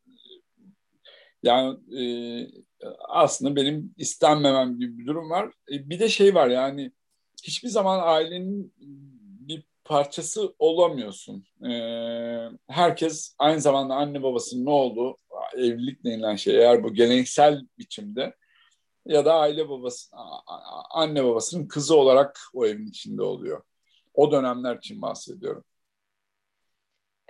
yani 1.43 1.77
e, 1.99 2.03
aslında 3.09 3.55
benim 3.55 3.93
istenmemem 3.97 4.79
gibi 4.79 4.97
bir 4.97 5.05
durum 5.05 5.29
var. 5.29 5.51
E, 5.71 5.89
bir 5.89 5.99
de 5.99 6.09
şey 6.09 6.35
var 6.35 6.49
yani 6.49 6.91
hiçbir 7.43 7.69
zaman 7.69 7.99
ailenin 8.03 8.73
bir 9.47 9.63
parçası 9.85 10.55
olamıyorsun. 10.59 11.45
E, 11.69 11.73
herkes 12.67 13.35
aynı 13.39 13.61
zamanda 13.61 13.95
anne 13.95 14.23
babasının 14.23 14.65
ne 14.65 14.69
olduğu 14.69 15.17
evlilik 15.55 16.03
denilen 16.03 16.35
şey 16.35 16.55
eğer 16.55 16.83
bu 16.83 16.93
geleneksel 16.93 17.67
biçimde 17.77 18.33
ya 19.05 19.25
da 19.25 19.33
aile 19.33 19.69
babası 19.69 20.15
anne 20.91 21.23
babasının 21.23 21.67
kızı 21.67 21.97
olarak 21.97 22.39
o 22.53 22.65
evin 22.65 22.87
içinde 22.87 23.21
oluyor. 23.21 23.63
O 24.13 24.31
dönemler 24.31 24.77
için 24.77 25.01
bahsediyorum. 25.01 25.63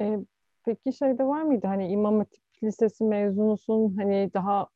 E, 0.01 0.19
peki 0.65 0.93
şeyde 0.93 1.23
var 1.23 1.41
mıydı 1.41 1.67
hani 1.67 1.87
İmam 1.87 2.17
Hatip 2.17 2.43
Lisesi 2.63 3.03
mezunusun 3.03 3.97
hani 3.97 4.31
daha 4.33 4.67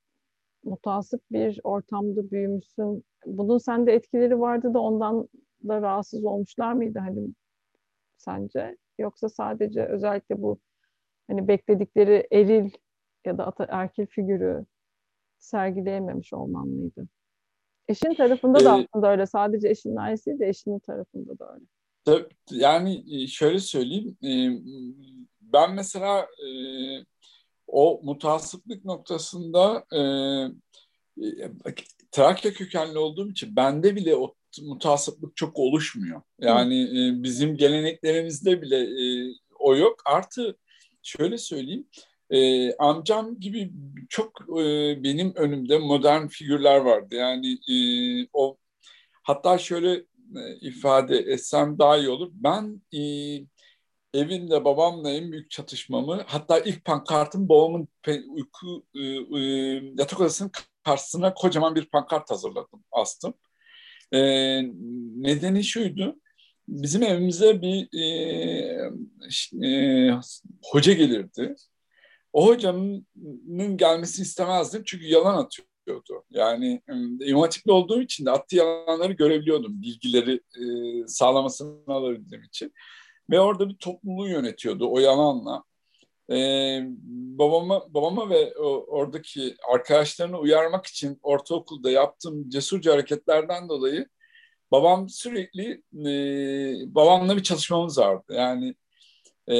mutasip 0.63 1.21
bir 1.31 1.59
ortamda 1.63 2.31
büyümüşsün. 2.31 3.03
Bunun 3.25 3.57
sende 3.57 3.93
etkileri 3.93 4.39
vardı 4.39 4.73
da 4.73 4.79
ondan 4.79 5.29
da 5.67 5.81
rahatsız 5.81 6.25
olmuşlar 6.25 6.73
mıydı 6.73 6.99
hani 6.99 7.27
sence? 8.17 8.77
Yoksa 8.99 9.29
sadece 9.29 9.85
özellikle 9.85 10.41
bu 10.41 10.59
hani 11.27 11.47
bekledikleri 11.47 12.27
eril 12.31 12.69
ya 13.25 13.37
da 13.37 13.53
erkil 13.69 14.05
figürü 14.05 14.65
sergileyememiş 15.39 16.33
olman 16.33 16.67
mıydı? 16.67 17.07
Eşin 17.87 18.13
tarafında 18.13 18.59
da 18.59 18.79
ee, 18.79 18.85
aslında 18.85 19.11
öyle. 19.11 19.25
Sadece 19.25 19.69
eşinin 19.69 19.95
ailesi 19.95 20.39
de 20.39 20.47
eşinin 20.47 20.79
tarafında 20.79 21.39
da 21.39 21.53
öyle. 21.53 21.65
Yani 22.51 23.03
e, 23.11 23.27
şöyle 23.27 23.59
söyleyeyim. 23.59 24.17
E, 24.23 24.29
ben 25.41 25.73
mesela 25.73 26.19
e, 26.21 26.49
o 27.67 28.01
mutasiplik 28.03 28.85
noktasında 28.85 29.85
Trakya 32.11 32.53
kökenli 32.53 32.97
olduğum 32.97 33.31
için 33.31 33.55
bende 33.55 33.95
bile 33.95 34.15
o 34.15 34.33
mutasiplik 34.61 35.35
çok 35.35 35.59
oluşmuyor. 35.59 36.21
Yani 36.39 36.89
bizim 37.23 37.57
geleneklerimizde 37.57 38.61
bile 38.61 38.87
o 39.59 39.75
yok. 39.75 40.01
Artı 40.05 40.57
şöyle 41.01 41.37
söyleyeyim 41.37 41.87
e, 42.31 42.73
amcam 42.73 43.39
gibi 43.39 43.71
çok 44.09 44.41
e, 44.41 44.63
benim 45.03 45.33
önümde 45.35 45.77
modern 45.77 46.27
figürler 46.27 46.77
vardı. 46.77 47.15
Yani 47.15 47.53
e, 47.53 47.77
o 48.33 48.57
hatta 49.23 49.57
şöyle 49.57 49.93
e, 50.35 50.55
ifade 50.61 51.17
etsem 51.17 51.79
daha 51.79 51.97
iyi 51.97 52.09
olur. 52.09 52.29
Ben 52.33 52.81
e, 52.93 53.01
evinde 54.13 54.65
babamla 54.65 55.11
en 55.11 55.31
büyük 55.31 55.51
çatışmamı 55.51 56.23
hatta 56.27 56.59
ilk 56.59 56.85
pankartım 56.85 57.49
babamın 57.49 57.87
uyku 58.29 58.85
e, 58.95 59.01
e, 59.39 59.41
yatak 59.97 60.21
odasının 60.21 60.51
karşısına 60.83 61.33
kocaman 61.33 61.75
bir 61.75 61.85
pankart 61.85 62.31
hazırladım, 62.31 62.83
astım. 62.91 63.33
E, 64.13 64.19
nedeni 65.21 65.63
şuydu. 65.63 66.19
Bizim 66.67 67.03
evimize 67.03 67.61
bir 67.61 67.89
e, 67.99 68.07
e, 69.67 70.11
hoca 70.63 70.93
gelirdi 70.93 71.55
o 72.33 72.47
hocanın 72.47 73.07
gelmesini 73.77 74.23
istemezdim 74.23 74.83
çünkü 74.85 75.05
yalan 75.05 75.37
atıyordu. 75.37 76.25
Yani 76.29 76.81
imam 77.25 77.49
olduğum 77.67 78.01
için 78.01 78.25
de 78.25 78.31
attığı 78.31 78.55
yalanları 78.55 79.13
görebiliyordum. 79.13 79.81
Bilgileri 79.81 80.33
e, 80.33 81.07
sağlamasını 81.07 81.93
alabildiğim 81.93 82.43
için. 82.43 82.73
Ve 83.29 83.39
orada 83.39 83.69
bir 83.69 83.75
topluluğu 83.75 84.27
yönetiyordu 84.27 84.91
o 84.91 84.99
yalanla. 84.99 85.63
Ee, 86.31 86.81
babama, 87.09 87.93
babama 87.93 88.29
ve 88.29 88.57
oradaki 88.87 89.55
arkadaşlarını 89.73 90.37
uyarmak 90.37 90.85
için 90.85 91.19
ortaokulda 91.23 91.91
yaptığım 91.91 92.49
cesurca 92.49 92.93
hareketlerden 92.93 93.69
dolayı 93.69 94.07
babam 94.71 95.09
sürekli 95.09 95.83
e, 95.93 96.95
babamla 96.95 97.37
bir 97.37 97.43
çalışmamız 97.43 97.97
vardı. 97.97 98.23
Yani 98.29 98.75
e, 99.51 99.57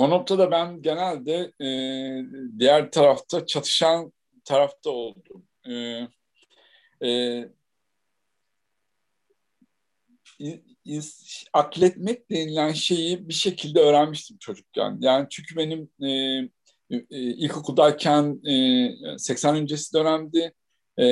o 0.00 0.10
noktada 0.10 0.50
ben 0.50 0.82
genelde 0.82 1.52
e, 1.60 1.68
diğer 2.58 2.90
tarafta 2.90 3.46
çatışan 3.46 4.12
tarafta 4.44 4.90
oldum. 4.90 5.44
E, 5.70 6.06
e, 7.08 7.44
akletmek 11.52 12.30
denilen 12.30 12.72
şeyi 12.72 13.28
bir 13.28 13.34
şekilde 13.34 13.80
öğrenmiştim 13.80 14.36
çocukken. 14.38 14.98
Yani 15.00 15.26
çünkü 15.30 15.56
benim 15.56 15.90
e, 16.02 16.08
e, 16.90 17.00
ilkokuldayken 17.10 18.40
e, 19.14 19.18
80 19.18 19.56
öncesi 19.56 19.94
dönemdi. 19.94 20.54
E, 20.98 21.04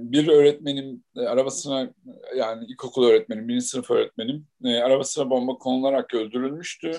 bir 0.00 0.28
öğretmenim 0.28 1.04
e, 1.16 1.20
arabasına 1.20 1.94
yani 2.36 2.66
ilkokul 2.66 3.06
öğretmenim, 3.06 3.48
birinci 3.48 3.66
sınıf 3.66 3.90
öğretmenim 3.90 4.46
e, 4.64 4.76
arabasına 4.76 5.30
bomba 5.30 5.58
konularak 5.58 6.14
öldürülmüştü. 6.14 6.92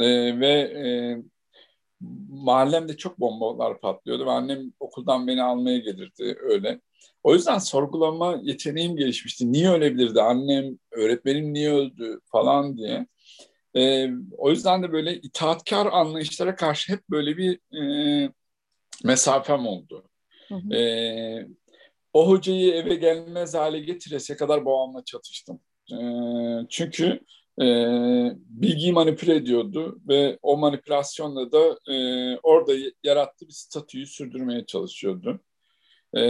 E, 0.00 0.40
ve 0.40 0.50
e, 0.50 0.84
mahallemde 2.28 2.96
çok 2.96 3.20
bombalar 3.20 3.80
patlıyordu 3.80 4.26
ve 4.26 4.30
annem 4.30 4.72
okuldan 4.80 5.26
beni 5.26 5.42
almaya 5.42 5.78
gelirdi 5.78 6.36
öyle. 6.40 6.80
O 7.22 7.34
yüzden 7.34 7.58
sorgulama 7.58 8.40
yeteneğim 8.42 8.96
gelişmişti. 8.96 9.52
Niye 9.52 9.70
ölebilirdi? 9.70 10.22
Annem, 10.22 10.78
öğretmenim 10.90 11.54
niye 11.54 11.72
öldü 11.72 12.20
falan 12.24 12.76
diye. 12.76 13.06
E, 13.76 14.10
o 14.38 14.50
yüzden 14.50 14.82
de 14.82 14.92
böyle 14.92 15.14
itaatkar 15.14 15.86
anlayışlara 15.86 16.56
karşı 16.56 16.92
hep 16.92 17.10
böyle 17.10 17.36
bir 17.36 17.58
e, 17.82 18.32
mesafem 19.04 19.66
oldu. 19.66 20.08
Hı 20.48 20.54
hı. 20.54 20.74
E, 20.74 21.48
o 22.12 22.28
hocayı 22.28 22.74
eve 22.74 22.94
gelmez 22.94 23.54
hale 23.54 23.80
getirese 23.80 24.36
kadar 24.36 24.64
babamla 24.64 25.04
çatıştım. 25.04 25.60
E, 25.92 25.98
çünkü 26.68 27.20
e, 27.62 27.66
bilgiyi 28.48 28.92
manipüle 28.92 29.34
ediyordu 29.34 30.00
ve 30.08 30.38
o 30.42 30.56
manipülasyonla 30.56 31.52
da 31.52 31.92
e, 31.92 31.96
orada 32.42 32.72
yarattığı 33.04 33.46
bir 33.48 33.52
statüyü 33.52 34.06
sürdürmeye 34.06 34.66
çalışıyordu. 34.66 35.40
E, 36.16 36.20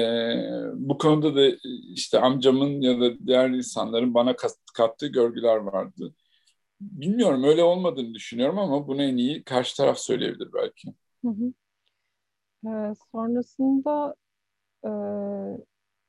bu 0.75 0.99
konuda 0.99 1.37
da 1.37 1.57
işte 1.95 2.21
amcamın 2.21 2.81
ya 2.81 3.01
da 3.01 3.27
diğer 3.27 3.51
insanların 3.51 4.15
bana 4.15 4.37
kattığı 4.75 5.07
görgüler 5.07 5.57
vardı. 5.57 6.15
Bilmiyorum 6.81 7.45
öyle 7.45 7.63
olmadığını 7.63 8.15
düşünüyorum 8.15 8.59
ama 8.59 8.89
bunu 8.89 9.03
en 9.03 9.17
iyi 9.17 9.45
karşı 9.45 9.77
taraf 9.77 9.99
söyleyebilir 9.99 10.49
belki. 10.53 10.95
Hı 11.25 11.29
hı. 11.29 11.53
Ee, 12.67 12.95
sonrasında 13.13 14.15
e, 14.85 14.91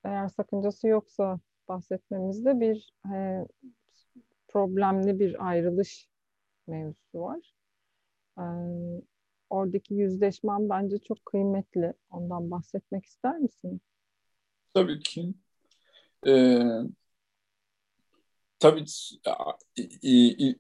eğer 0.04 0.28
sakıncası 0.28 0.88
yoksa 0.88 1.40
bahsetmemizde 1.68 2.60
bir 2.60 2.90
e, 3.14 3.46
problemli 4.48 5.20
bir 5.20 5.48
ayrılış 5.48 6.08
mevzusu 6.68 7.20
var. 7.20 7.54
Ee, 8.40 8.44
oradaki 9.50 9.94
yüzleşmem 9.94 10.70
bence 10.70 10.98
çok 10.98 11.26
kıymetli. 11.26 11.94
Ondan 12.10 12.52
bahsetmek 12.52 13.06
ister 13.06 13.38
misin? 13.38 13.82
Tabii 14.74 15.00
ki. 15.00 15.34
Ee, 16.28 16.60
tabii 18.60 18.86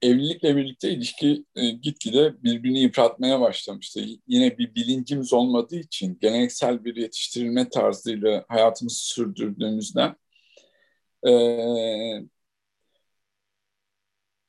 evlilikle 0.01 0.55
birlikte 0.55 0.91
ilişki 0.91 1.45
e, 1.55 1.69
gitgide 1.69 2.43
birbirini 2.43 2.79
yıpratmaya 2.79 3.41
başlamıştı. 3.41 4.01
Yine 4.27 4.57
bir 4.57 4.75
bilincimiz 4.75 5.33
olmadığı 5.33 5.75
için 5.75 6.17
geleneksel 6.21 6.85
bir 6.85 6.95
yetiştirilme 6.95 7.69
tarzıyla 7.69 8.45
hayatımızı 8.47 8.99
sürdürdüğümüzden 8.99 10.15
e, 11.27 11.31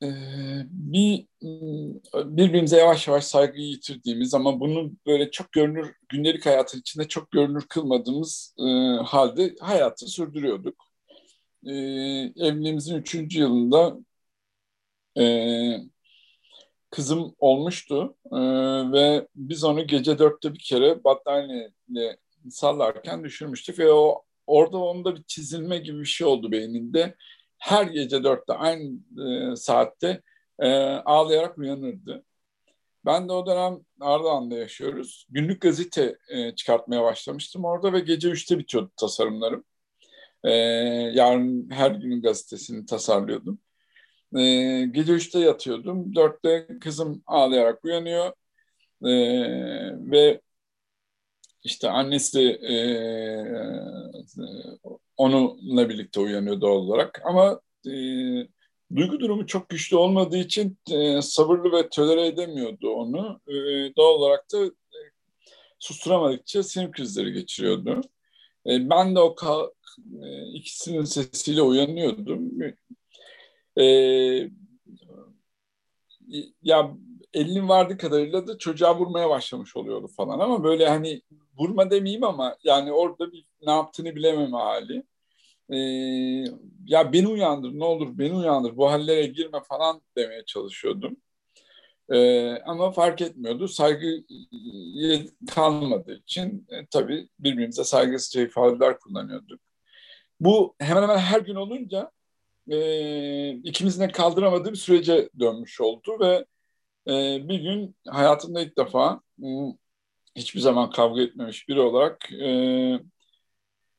e, 0.03 0.07
bir 0.69 1.27
birbirimize 2.15 2.77
yavaş 2.77 3.07
yavaş 3.07 3.23
saygıyı 3.23 3.67
yitirdiğimiz 3.67 4.33
ama 4.33 4.59
bunu 4.59 4.91
böyle 5.05 5.31
çok 5.31 5.51
görünür 5.51 5.95
gündelik 6.09 6.45
hayatın 6.45 6.79
içinde 6.79 7.07
çok 7.07 7.31
görünür 7.31 7.65
kılmadığımız 7.69 8.55
halde 9.05 9.55
hayatı 9.59 10.07
sürdürüyorduk 10.07 10.89
e, 11.65 11.71
evliliğimizin 12.37 12.95
üçüncü 12.95 13.39
yılında 13.39 13.97
e, 15.17 15.23
kızım 16.89 17.35
olmuştu 17.39 18.15
ve 18.93 19.27
biz 19.35 19.63
onu 19.63 19.87
gece 19.87 20.19
dörtte 20.19 20.53
bir 20.53 20.59
kere 20.59 21.03
battaniyeyle 21.03 22.17
sallarken 22.49 23.23
düşürmüştük 23.23 23.79
ve 23.79 23.91
o 23.91 24.23
orada 24.47 24.77
onda 24.77 25.15
bir 25.15 25.23
çizilme 25.23 25.77
gibi 25.77 25.99
bir 25.99 26.05
şey 26.05 26.27
oldu 26.27 26.51
beyninde. 26.51 27.15
Her 27.59 27.83
gece 27.83 28.23
dörtte 28.23 28.53
aynı 28.53 28.99
e, 29.51 29.55
saatte 29.55 30.21
e, 30.59 30.69
ağlayarak 31.05 31.57
uyanırdı. 31.57 32.23
Ben 33.05 33.29
de 33.29 33.33
o 33.33 33.45
dönem 33.45 33.79
Ardahan'da 33.99 34.55
yaşıyoruz. 34.55 35.27
Günlük 35.29 35.61
gazete 35.61 36.17
e, 36.29 36.55
çıkartmaya 36.55 37.03
başlamıştım 37.03 37.65
orada 37.65 37.93
ve 37.93 37.99
gece 37.99 38.29
üçte 38.29 38.59
bitiyordu 38.59 38.91
tasarımlarım. 38.97 39.63
E, 40.43 40.51
yarın 41.13 41.69
her 41.71 41.91
gün 41.91 42.21
gazetesini 42.21 42.85
tasarlıyordum. 42.85 43.59
Gece 44.91 45.13
üçte 45.13 45.39
yatıyordum. 45.39 46.15
Dörtte 46.15 46.67
kızım 46.81 47.23
ağlayarak 47.27 47.85
uyanıyor. 47.85 48.33
Ve 50.11 50.41
işte 51.63 51.89
annesi 51.89 52.41
e, 52.49 52.77
onunla 55.17 55.89
birlikte 55.89 56.19
uyanıyor 56.19 56.61
doğal 56.61 56.75
olarak. 56.75 57.21
Ama 57.25 57.61
e, 57.85 57.91
duygu 58.95 59.19
durumu 59.19 59.47
çok 59.47 59.69
güçlü 59.69 59.97
olmadığı 59.97 60.37
için 60.37 60.77
e, 60.91 61.21
sabırlı 61.21 61.71
ve 61.71 61.89
tölere 61.89 62.27
edemiyordu 62.27 62.89
onu. 62.89 63.41
E, 63.47 63.53
doğal 63.95 64.13
olarak 64.13 64.45
da 64.53 64.65
e, 64.65 64.71
susturamadıkça 65.79 66.63
sinir 66.63 66.91
krizleri 66.91 67.33
geçiriyordu. 67.33 68.01
E, 68.65 68.89
ben 68.89 69.15
de 69.15 69.19
o 69.19 69.35
ka- 69.35 69.73
e, 70.23 70.53
ikisinin 70.53 71.03
sesiyle 71.03 71.61
uyanıyordum. 71.61 72.51
E, 73.79 73.83
ya 76.63 76.91
elinin 77.33 77.69
vardı 77.69 77.97
kadarıyla 77.97 78.47
da 78.47 78.57
çocuğa 78.57 78.99
vurmaya 78.99 79.29
başlamış 79.29 79.75
oluyordu 79.75 80.07
falan 80.07 80.39
ama 80.39 80.63
böyle 80.63 80.87
hani 80.87 81.21
vurma 81.59 81.91
demeyeyim 81.91 82.23
ama 82.23 82.57
yani 82.63 82.91
orada 82.91 83.31
bir 83.31 83.45
ne 83.65 83.71
yaptığını 83.71 84.15
bilememe 84.15 84.57
hali. 84.57 85.03
Ee, 85.69 85.77
ya 86.85 87.13
beni 87.13 87.27
uyandır 87.27 87.73
ne 87.73 87.83
olur 87.83 88.17
beni 88.17 88.33
uyandır 88.33 88.77
bu 88.77 88.91
hallere 88.91 89.25
girme 89.25 89.59
falan 89.69 90.01
demeye 90.17 90.45
çalışıyordum. 90.45 91.17
Ee, 92.09 92.61
ama 92.65 92.91
fark 92.91 93.21
etmiyordu. 93.21 93.67
Saygı 93.67 94.23
kalmadığı 95.51 96.13
için 96.13 96.67
e, 96.69 96.85
tabii 96.85 97.29
birbirimize 97.39 97.83
saygısızca 97.83 98.41
ifadeler 98.41 98.99
kullanıyorduk. 98.99 99.61
Bu 100.39 100.75
hemen 100.79 101.01
hemen 101.01 101.17
her 101.17 101.39
gün 101.39 101.55
olunca 101.55 102.11
e, 102.71 103.49
ikimizin 103.51 104.01
de 104.03 104.11
kaldıramadığı 104.11 104.71
bir 104.71 104.77
sürece 104.77 105.29
dönmüş 105.39 105.81
oldu 105.81 106.17
ve 106.19 106.45
e, 107.07 107.47
bir 107.49 107.59
gün 107.59 107.95
hayatımda 108.07 108.61
ilk 108.61 108.77
defa 108.77 109.21
hiçbir 110.39 110.59
zaman 110.59 110.89
kavga 110.91 111.21
etmemiş 111.21 111.69
biri 111.69 111.79
olarak 111.79 112.31
e, 112.33 112.49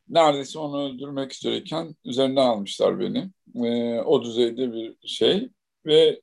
neredeyse 0.09 0.59
onu 0.59 0.83
öldürmek 0.83 1.35
üzereyken 1.35 1.94
üzerinden 2.05 2.46
almışlar 2.46 3.00
beni. 3.00 3.31
E, 3.66 4.00
o 4.00 4.22
düzeyde 4.22 4.72
bir 4.72 5.09
şey 5.09 5.50
ve 5.87 6.20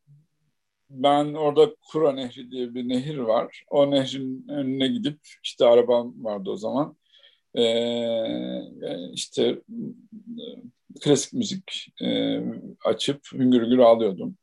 ben 0.89 1.34
orada 1.34 1.75
Kura 1.91 2.12
Nehri 2.12 2.51
diye 2.51 2.73
bir 2.73 2.89
nehir 2.89 3.17
var. 3.17 3.63
O 3.69 3.91
nehrin 3.91 4.47
önüne 4.49 4.88
gidip 4.88 5.19
işte 5.43 5.65
arabam 5.65 6.23
vardı 6.23 6.49
o 6.49 6.58
zaman. 6.58 6.97
Ee, 7.58 9.12
işte 9.13 9.62
klasik 11.01 11.34
müzik 11.34 11.88
e, 12.01 12.39
açıp 12.86 13.27
hüngür 13.34 13.62
hüngür 13.62 13.80
ağlıyordum. 13.80 14.38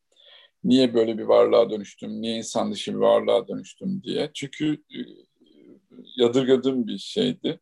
Niye 0.65 0.95
böyle 0.95 1.19
bir 1.19 1.23
varlığa 1.23 1.71
dönüştüm, 1.71 2.23
niye 2.23 2.37
insan 2.37 2.73
dışı 2.73 2.93
bir 2.93 2.99
varlığa 2.99 3.49
dönüştüm 3.49 4.03
diye. 4.03 4.31
Çünkü 4.35 4.73
e, 4.75 4.99
yadırgadığım 6.17 6.87
bir 6.87 6.99
şeydi. 6.99 7.61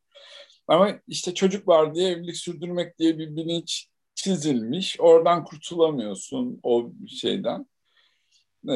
Ama 0.69 1.01
işte 1.09 1.35
çocuk 1.35 1.69
var 1.69 1.95
diye 1.95 2.11
evlilik 2.11 2.37
sürdürmek 2.37 2.99
diye 2.99 3.19
bir 3.19 3.37
bilinç 3.37 3.89
çizilmiş. 4.15 5.01
Oradan 5.01 5.45
kurtulamıyorsun 5.45 6.61
o 6.63 6.93
şeyden. 7.09 7.67
Ee, 8.69 8.75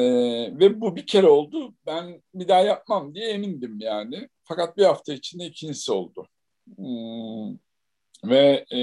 ve 0.59 0.81
bu 0.81 0.95
bir 0.95 1.05
kere 1.07 1.27
oldu. 1.27 1.75
Ben 1.85 2.23
bir 2.33 2.47
daha 2.47 2.61
yapmam 2.61 3.15
diye 3.15 3.29
emindim 3.29 3.79
yani. 3.79 4.29
Fakat 4.43 4.77
bir 4.77 4.85
hafta 4.85 5.13
içinde 5.13 5.45
ikincisi 5.45 5.91
oldu. 5.91 6.27
Hmm. 6.77 7.57
Ve 8.23 8.65
e, 8.73 8.79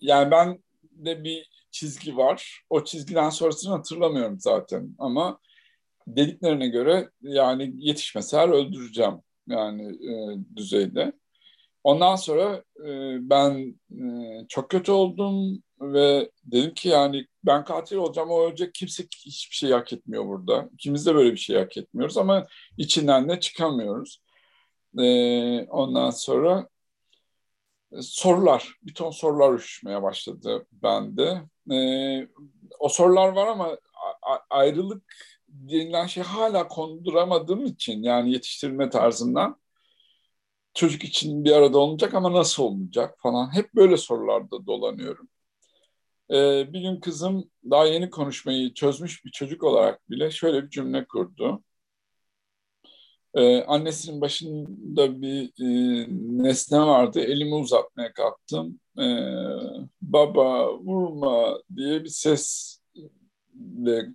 yani 0.00 0.30
ben 0.30 0.62
de 0.92 1.24
bir 1.24 1.48
çizgi 1.70 2.16
var. 2.16 2.62
O 2.70 2.84
çizgiden 2.84 3.30
sonrasını 3.30 3.72
hatırlamıyorum 3.74 4.40
zaten. 4.40 4.94
Ama 4.98 5.38
dediklerine 6.06 6.68
göre 6.68 7.10
yani 7.22 7.72
yetişmeseler 7.76 8.48
öldüreceğim 8.48 9.22
yani 9.48 9.82
e, 10.10 10.38
düzeyde. 10.56 11.12
Ondan 11.84 12.16
sonra 12.16 12.64
e, 12.86 12.90
ben 13.30 13.74
e, 13.92 14.46
çok 14.48 14.70
kötü 14.70 14.92
oldum 14.92 15.62
ve 15.80 16.30
dedim 16.44 16.74
ki 16.74 16.88
yani 16.88 17.26
ben 17.44 17.64
katil 17.64 17.96
olacağım 17.96 18.30
o 18.30 18.42
ölecek 18.42 18.74
kimse 18.74 19.04
hiçbir 19.26 19.56
şey 19.56 19.70
hak 19.70 19.92
etmiyor 19.92 20.26
burada. 20.26 20.68
İkimiz 20.74 21.06
de 21.06 21.14
böyle 21.14 21.32
bir 21.32 21.36
şey 21.36 21.56
hak 21.56 21.76
etmiyoruz 21.76 22.18
ama 22.18 22.46
içinden 22.76 23.28
de 23.28 23.40
çıkamıyoruz. 23.40 24.22
E, 24.98 25.62
ondan 25.62 26.10
sonra 26.10 26.68
e, 27.92 28.02
sorular, 28.02 28.74
bir 28.82 28.94
ton 28.94 29.10
sorular 29.10 29.54
üşüşmeye 29.54 30.02
başladı 30.02 30.66
bende. 30.72 31.42
E, 31.72 31.78
o 32.78 32.88
sorular 32.88 33.28
var 33.28 33.46
ama 33.46 33.78
ayrılık 34.50 35.02
denilen 35.60 36.06
şey 36.06 36.22
hala 36.22 36.68
konduramadığım 36.68 37.64
için 37.66 38.02
yani 38.02 38.32
yetiştirme 38.32 38.90
tarzından 38.90 39.60
çocuk 40.74 41.04
için 41.04 41.44
bir 41.44 41.52
arada 41.52 41.78
olacak 41.78 42.14
ama 42.14 42.32
nasıl 42.32 42.62
olacak 42.62 43.14
falan 43.18 43.54
hep 43.54 43.74
böyle 43.74 43.96
sorularda 43.96 44.66
dolanıyorum. 44.66 45.28
Ee, 46.30 46.72
bir 46.72 46.80
gün 46.80 47.00
kızım 47.00 47.50
daha 47.70 47.86
yeni 47.86 48.10
konuşmayı 48.10 48.74
çözmüş 48.74 49.24
bir 49.24 49.30
çocuk 49.30 49.64
olarak 49.64 50.10
bile 50.10 50.30
şöyle 50.30 50.64
bir 50.64 50.70
cümle 50.70 51.04
kurdu. 51.06 51.62
Ee, 53.34 53.62
annesinin 53.64 54.20
başında 54.20 55.22
bir 55.22 55.44
e, 55.60 56.06
nesne 56.44 56.80
vardı. 56.80 57.20
Elimi 57.20 57.54
uzatmaya 57.54 58.12
kalktım. 58.12 58.80
Ee, 58.98 59.02
Baba 60.02 60.74
vurma 60.78 61.58
diye 61.76 62.04
bir 62.04 62.08
sesle 62.08 62.77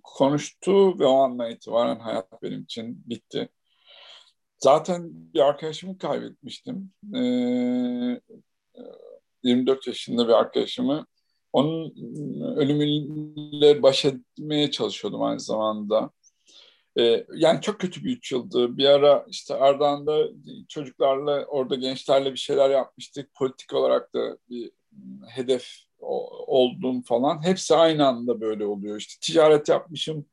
konuştu 0.02 0.98
ve 0.98 1.06
o 1.06 1.16
andan 1.16 1.50
itibaren 1.50 1.98
hayat 1.98 2.42
benim 2.42 2.62
için 2.62 3.02
bitti. 3.06 3.48
Zaten 4.58 5.10
bir 5.34 5.40
arkadaşımı 5.40 5.98
kaybetmiştim. 5.98 6.92
Ee, 7.14 8.20
24 9.42 9.86
yaşında 9.86 10.28
bir 10.28 10.32
arkadaşımı 10.32 11.06
onun 11.52 11.94
ölümüyle 12.56 13.82
baş 13.82 14.04
etmeye 14.04 14.70
çalışıyordum 14.70 15.22
aynı 15.22 15.40
zamanda. 15.40 16.10
Ee, 16.98 17.26
yani 17.34 17.60
çok 17.60 17.80
kötü 17.80 18.04
bir 18.04 18.16
üç 18.16 18.32
yıldı. 18.32 18.76
Bir 18.76 18.84
ara 18.84 19.26
işte 19.28 19.54
Ardahan'da 19.54 20.28
çocuklarla, 20.68 21.44
orada 21.44 21.74
gençlerle 21.74 22.32
bir 22.32 22.38
şeyler 22.38 22.70
yapmıştık. 22.70 23.34
Politik 23.34 23.74
olarak 23.74 24.14
da 24.14 24.38
bir 24.50 24.70
hedef 25.28 25.68
oldum 26.54 27.02
falan. 27.02 27.44
Hepsi 27.46 27.74
aynı 27.74 28.06
anda 28.06 28.40
böyle 28.40 28.66
oluyor. 28.66 28.96
İşte 28.98 29.14
ticaret 29.20 29.68
yapmışım, 29.68 30.26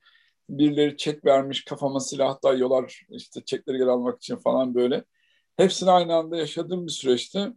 birileri 0.49 0.97
çek 0.97 1.25
vermiş, 1.25 1.65
kafama 1.65 1.99
silah 1.99 2.43
dayıyorlar 2.43 3.05
işte 3.09 3.41
çekleri 3.45 3.77
geri 3.77 3.89
almak 3.89 4.17
için 4.17 4.35
falan 4.37 4.75
böyle. 4.75 5.03
Hepsini 5.57 5.91
aynı 5.91 6.15
anda 6.15 6.37
yaşadığım 6.37 6.87
bir 6.87 6.91
süreçte 6.91 7.53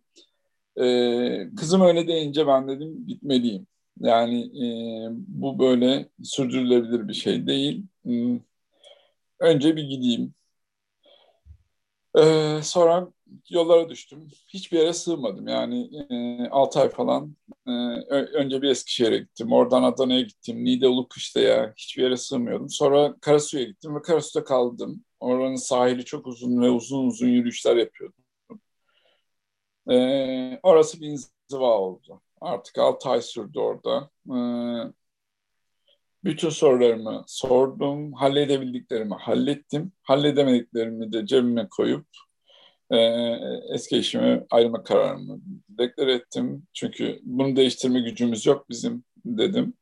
ee, 0.81 1.48
kızım 1.57 1.81
öyle 1.83 2.09
deyince 2.09 2.46
ben 2.46 2.68
dedim 2.68 3.07
gitmeliyim. 3.07 3.66
Yani 4.00 4.40
e, 4.42 4.66
bu 5.12 5.59
böyle 5.59 6.09
sürdürülebilir 6.22 7.09
bir 7.09 7.14
şey 7.14 7.46
değil. 7.46 7.87
Hmm. 8.05 8.40
Önce 9.40 9.77
bir 9.77 9.83
gideyim. 9.83 10.35
Ee, 12.18 12.61
sonra 12.62 13.12
yollara 13.51 13.88
düştüm. 13.88 14.29
Hiçbir 14.49 14.79
yere 14.79 14.92
sığmadım. 14.92 15.49
Yani 15.49 15.90
e, 16.11 16.49
6 16.51 16.81
ay 16.81 16.88
falan 16.88 17.37
e, 17.66 17.70
önce 18.14 18.62
bir 18.62 18.68
Eskişehir'e 18.70 19.18
gittim. 19.18 19.53
Oradan 19.53 19.83
Adana'ya 19.83 20.20
gittim. 20.20 20.64
Niğde 20.64 20.88
Ulukışla'ya 20.88 21.75
hiçbir 21.77 22.03
yere 22.03 22.16
sığmıyordum. 22.16 22.70
Sonra 22.70 23.16
Karasu'ya 23.20 23.64
gittim 23.64 23.97
ve 23.97 24.03
Karasu'da 24.03 24.44
kaldım. 24.44 25.05
Oranın 25.20 25.57
sahili 25.57 26.05
çok 26.05 26.27
uzun 26.27 26.62
ve 26.62 26.70
uzun 26.70 27.07
uzun 27.07 27.29
yürüyüşler 27.29 27.77
yapıyordum. 27.77 28.25
E, 29.90 30.61
orası 30.62 31.01
bir 31.01 31.07
inziva 31.07 31.79
oldu. 31.79 32.20
Artık 32.40 32.79
6 32.79 33.09
ay 33.09 33.23
sürdü 33.23 33.59
orada. 33.59 34.11
E, 34.27 34.37
bütün 36.25 36.49
sorularımı 36.49 37.25
sordum, 37.27 38.12
halledebildiklerimi 38.12 39.14
hallettim. 39.14 39.92
Halledemediklerimi 40.03 41.12
de 41.12 41.27
cebime 41.27 41.68
koyup 41.70 42.07
e, 42.90 42.99
eski 43.75 43.97
eşime 43.97 44.47
ayrılma 44.51 44.83
kararımı 44.83 45.40
deklar 45.68 46.09
ettim. 46.09 46.66
Çünkü 46.73 47.20
bunu 47.23 47.57
değiştirme 47.57 48.01
gücümüz 48.01 48.47
yok 48.47 48.70
bizim 48.70 49.05
dedim. 49.25 49.75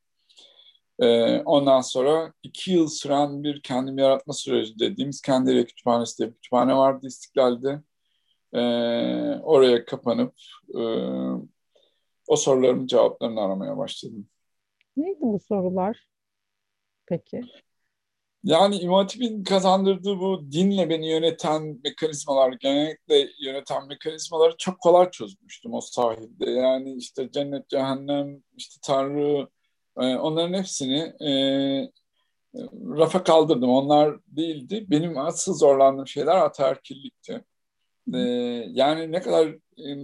E, 1.00 1.38
ondan 1.40 1.80
sonra 1.80 2.32
iki 2.42 2.72
yıl 2.72 2.88
süren 2.88 3.44
bir 3.44 3.62
kendimi 3.62 4.00
yaratma 4.00 4.34
süreci 4.34 4.78
dediğimiz 4.78 5.20
kendi 5.20 5.50
evi 5.50 5.66
kütüphanesi 5.66 6.18
diye 6.18 6.28
bir 6.28 6.34
kütüphane 6.34 6.76
vardı 6.76 7.06
İstiklal'de. 7.06 7.80
E, 8.52 8.60
oraya 9.42 9.84
kapanıp 9.84 10.34
e, 10.74 10.82
o 12.28 12.36
soruların 12.36 12.86
cevaplarını 12.86 13.40
aramaya 13.40 13.76
başladım. 13.78 14.28
Neydi 14.96 15.20
bu 15.20 15.38
sorular? 15.38 16.06
Peki. 17.06 17.40
Yani 18.44 18.76
İmam 18.76 19.06
kazandırdığı 19.48 20.18
bu 20.18 20.52
dinle 20.52 20.90
beni 20.90 21.08
yöneten 21.10 21.80
mekanizmalar, 21.84 22.52
genellikle 22.52 23.28
yöneten 23.40 23.86
mekanizmaları 23.86 24.54
çok 24.58 24.80
kolay 24.80 25.10
çözmüştüm 25.10 25.74
o 25.74 25.80
sahilde. 25.80 26.50
Yani 26.50 26.94
işte 26.94 27.30
cennet, 27.32 27.68
cehennem, 27.68 28.42
işte 28.56 28.80
Tanrı, 28.82 29.48
e, 30.00 30.16
onların 30.16 30.58
hepsini 30.58 30.98
e, 30.98 31.30
rafa 32.98 33.22
kaldırdım. 33.24 33.70
Onlar 33.70 34.18
değildi. 34.26 34.86
Benim 34.90 35.18
asıl 35.18 35.54
zorlandığım 35.54 36.06
şeyler 36.06 36.36
ataerkillikti. 36.36 37.44
E, 38.14 38.18
yani 38.72 39.12
ne 39.12 39.20
kadar 39.20 39.46
e, 39.78 39.96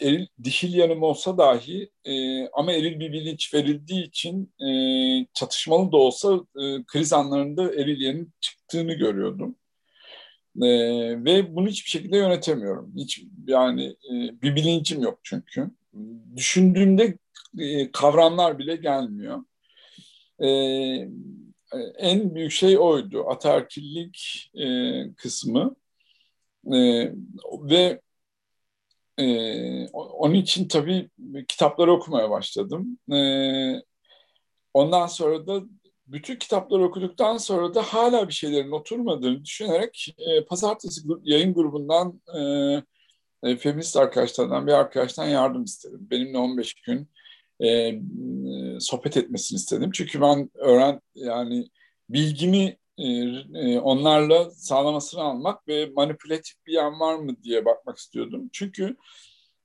eril, 0.00 0.26
dişil 0.44 0.74
yanım 0.74 1.02
olsa 1.02 1.38
dahi 1.38 1.90
e, 2.04 2.46
ama 2.48 2.72
eril 2.72 3.00
bir 3.00 3.12
bilinç 3.12 3.54
verildiği 3.54 4.04
için 4.04 4.52
e, 4.64 4.68
çatışmalı 5.34 5.92
da 5.92 5.96
olsa 5.96 6.34
e, 6.34 6.84
kriz 6.86 7.12
anlarında 7.12 7.74
eril 7.74 8.00
yanın 8.00 8.32
çıktığını 8.40 8.92
görüyordum. 8.94 9.56
E, 10.62 10.68
ve 11.24 11.56
bunu 11.56 11.68
hiçbir 11.68 11.90
şekilde 11.90 12.16
yönetemiyorum. 12.16 12.92
Hiç 12.96 13.22
yani 13.46 13.84
e, 13.84 14.42
bir 14.42 14.56
bilincim 14.56 15.02
yok 15.02 15.20
çünkü. 15.22 15.70
Düşündüğümde 16.36 17.18
e, 17.58 17.92
kavramlar 17.92 18.58
bile 18.58 18.76
gelmiyor. 18.76 19.44
E, 20.40 20.48
en 21.98 22.34
büyük 22.34 22.52
şey 22.52 22.78
oydu. 22.78 23.24
Ataerkillik 23.28 24.50
e, 24.54 24.66
kısmı. 25.16 25.76
E, 26.72 27.12
ve 27.52 28.00
e, 29.18 29.88
onun 29.92 30.34
için 30.34 30.68
tabii 30.68 31.10
kitapları 31.48 31.92
okumaya 31.92 32.30
başladım. 32.30 32.98
E, 33.12 33.18
ondan 34.74 35.06
sonra 35.06 35.46
da 35.46 35.62
bütün 36.06 36.36
kitapları 36.36 36.84
okuduktan 36.84 37.36
sonra 37.36 37.74
da 37.74 37.82
hala 37.82 38.28
bir 38.28 38.32
şeylerin 38.32 38.70
oturmadığını 38.70 39.44
düşünerek 39.44 40.14
e, 40.18 40.44
pazartesi 40.44 41.00
yayın 41.22 41.54
grubundan 41.54 42.20
e, 43.44 43.56
feminist 43.56 43.96
arkadaşlardan 43.96 44.66
bir 44.66 44.72
arkadaştan 44.72 45.26
yardım 45.26 45.64
istedim. 45.64 46.06
Benimle 46.10 46.38
15 46.38 46.74
gün 46.74 47.08
e, 47.64 48.00
sohbet 48.80 49.16
etmesini 49.16 49.56
istedim. 49.56 49.90
Çünkü 49.94 50.20
ben 50.20 50.50
öğren 50.54 51.00
yani 51.14 51.68
bilgimi 52.10 52.76
e, 52.98 53.04
e, 53.54 53.78
onlarla 53.80 54.50
sağlamasını 54.50 55.22
almak 55.22 55.68
ve 55.68 55.86
manipülatif 55.96 56.66
bir 56.66 56.72
yan 56.72 57.00
var 57.00 57.14
mı 57.14 57.42
diye 57.42 57.64
bakmak 57.64 57.98
istiyordum. 57.98 58.50
Çünkü 58.52 58.96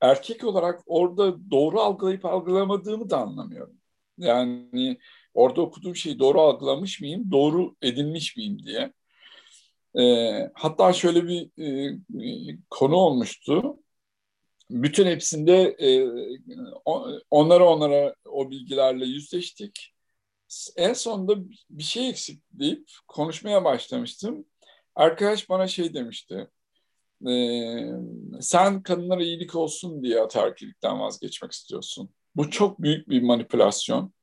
erkek 0.02 0.44
olarak 0.44 0.82
orada 0.86 1.52
doğru 1.52 1.82
algılayıp 1.82 2.26
algılamadığımı 2.26 3.10
da 3.10 3.18
anlamıyorum. 3.18 3.78
Yani 4.18 4.98
orada 5.34 5.62
okuduğum 5.62 5.96
şeyi 5.96 6.20
doğru 6.20 6.42
algılamış 6.42 7.02
mıyım, 7.02 7.32
doğru 7.32 7.76
edinmiş 7.82 8.38
miyim 8.38 8.60
diye. 8.66 8.94
E, 10.00 10.52
hatta 10.54 10.94
şöyle 10.94 11.28
bir 11.28 11.64
e, 11.64 11.98
konu 12.70 12.96
olmuştu. 12.96 13.78
Bütün 14.70 15.06
hepsinde 15.08 15.76
e, 15.80 15.90
onlara 17.32 17.70
onlara 17.70 18.16
o 18.26 18.52
bilgilerle 18.52 19.06
yüzleştik 19.06 19.94
en 20.76 20.94
sonunda 20.94 21.36
bir 21.70 21.84
şey 21.84 22.10
eksik 22.10 22.44
deyip 22.52 22.90
konuşmaya 23.08 23.64
başlamıştım. 23.64 24.46
Arkadaş 24.96 25.50
bana 25.50 25.68
şey 25.68 25.94
demişti. 25.94 26.48
E, 27.28 27.34
sen 28.42 28.84
kadınlara 28.84 29.24
iyilik 29.24 29.56
olsun 29.56 30.04
diye 30.04 30.22
ataerkilikten 30.22 31.00
vazgeçmek 31.00 31.52
istiyorsun. 31.52 32.10
Bu 32.36 32.50
çok 32.50 32.82
büyük 32.82 33.10
bir 33.10 33.22
manipülasyon. 33.22 34.14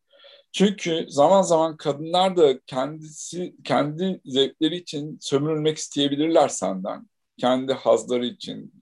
Çünkü 0.53 1.07
zaman 1.09 1.43
zaman 1.43 1.77
kadınlar 1.77 2.37
da 2.37 2.61
kendisi 2.67 3.57
kendi 3.65 4.21
zevkleri 4.25 4.77
için 4.77 5.19
sömürülmek 5.21 5.79
isteyebilirler 5.79 6.49
senden. 6.49 7.09
Kendi 7.39 7.73
hazları 7.73 8.27
için. 8.27 8.73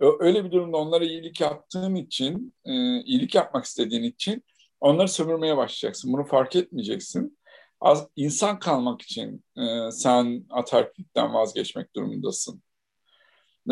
Öyle 0.00 0.44
bir 0.44 0.50
durumda 0.50 0.76
onlara 0.76 1.04
iyilik 1.04 1.40
yaptığın 1.40 1.94
için, 1.94 2.54
e, 2.64 2.72
iyilik 3.02 3.34
yapmak 3.34 3.64
istediğin 3.64 4.02
için 4.02 4.44
Onları 4.80 5.08
sömürmeye 5.08 5.56
başlayacaksın. 5.56 6.12
Bunu 6.12 6.24
fark 6.24 6.56
etmeyeceksin. 6.56 7.38
Az, 7.80 8.08
insan 8.16 8.58
kalmak 8.58 9.02
için 9.02 9.44
e, 9.56 9.90
sen 9.90 10.46
atarklikten 10.50 11.34
vazgeçmek 11.34 11.96
durumundasın. 11.96 12.62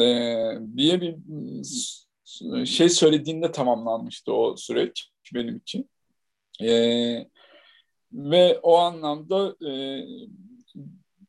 E, 0.01 0.05
diye 0.77 1.01
bir 1.01 1.16
şey 2.66 2.88
söylediğinde 2.88 3.53
tamamlanmıştı 3.53 4.33
o 4.33 4.57
süreç 4.57 5.11
benim 5.35 5.57
için. 5.57 5.90
E, 6.62 6.71
ve 8.12 8.59
o 8.62 8.77
anlamda 8.77 9.57
e, 9.66 9.71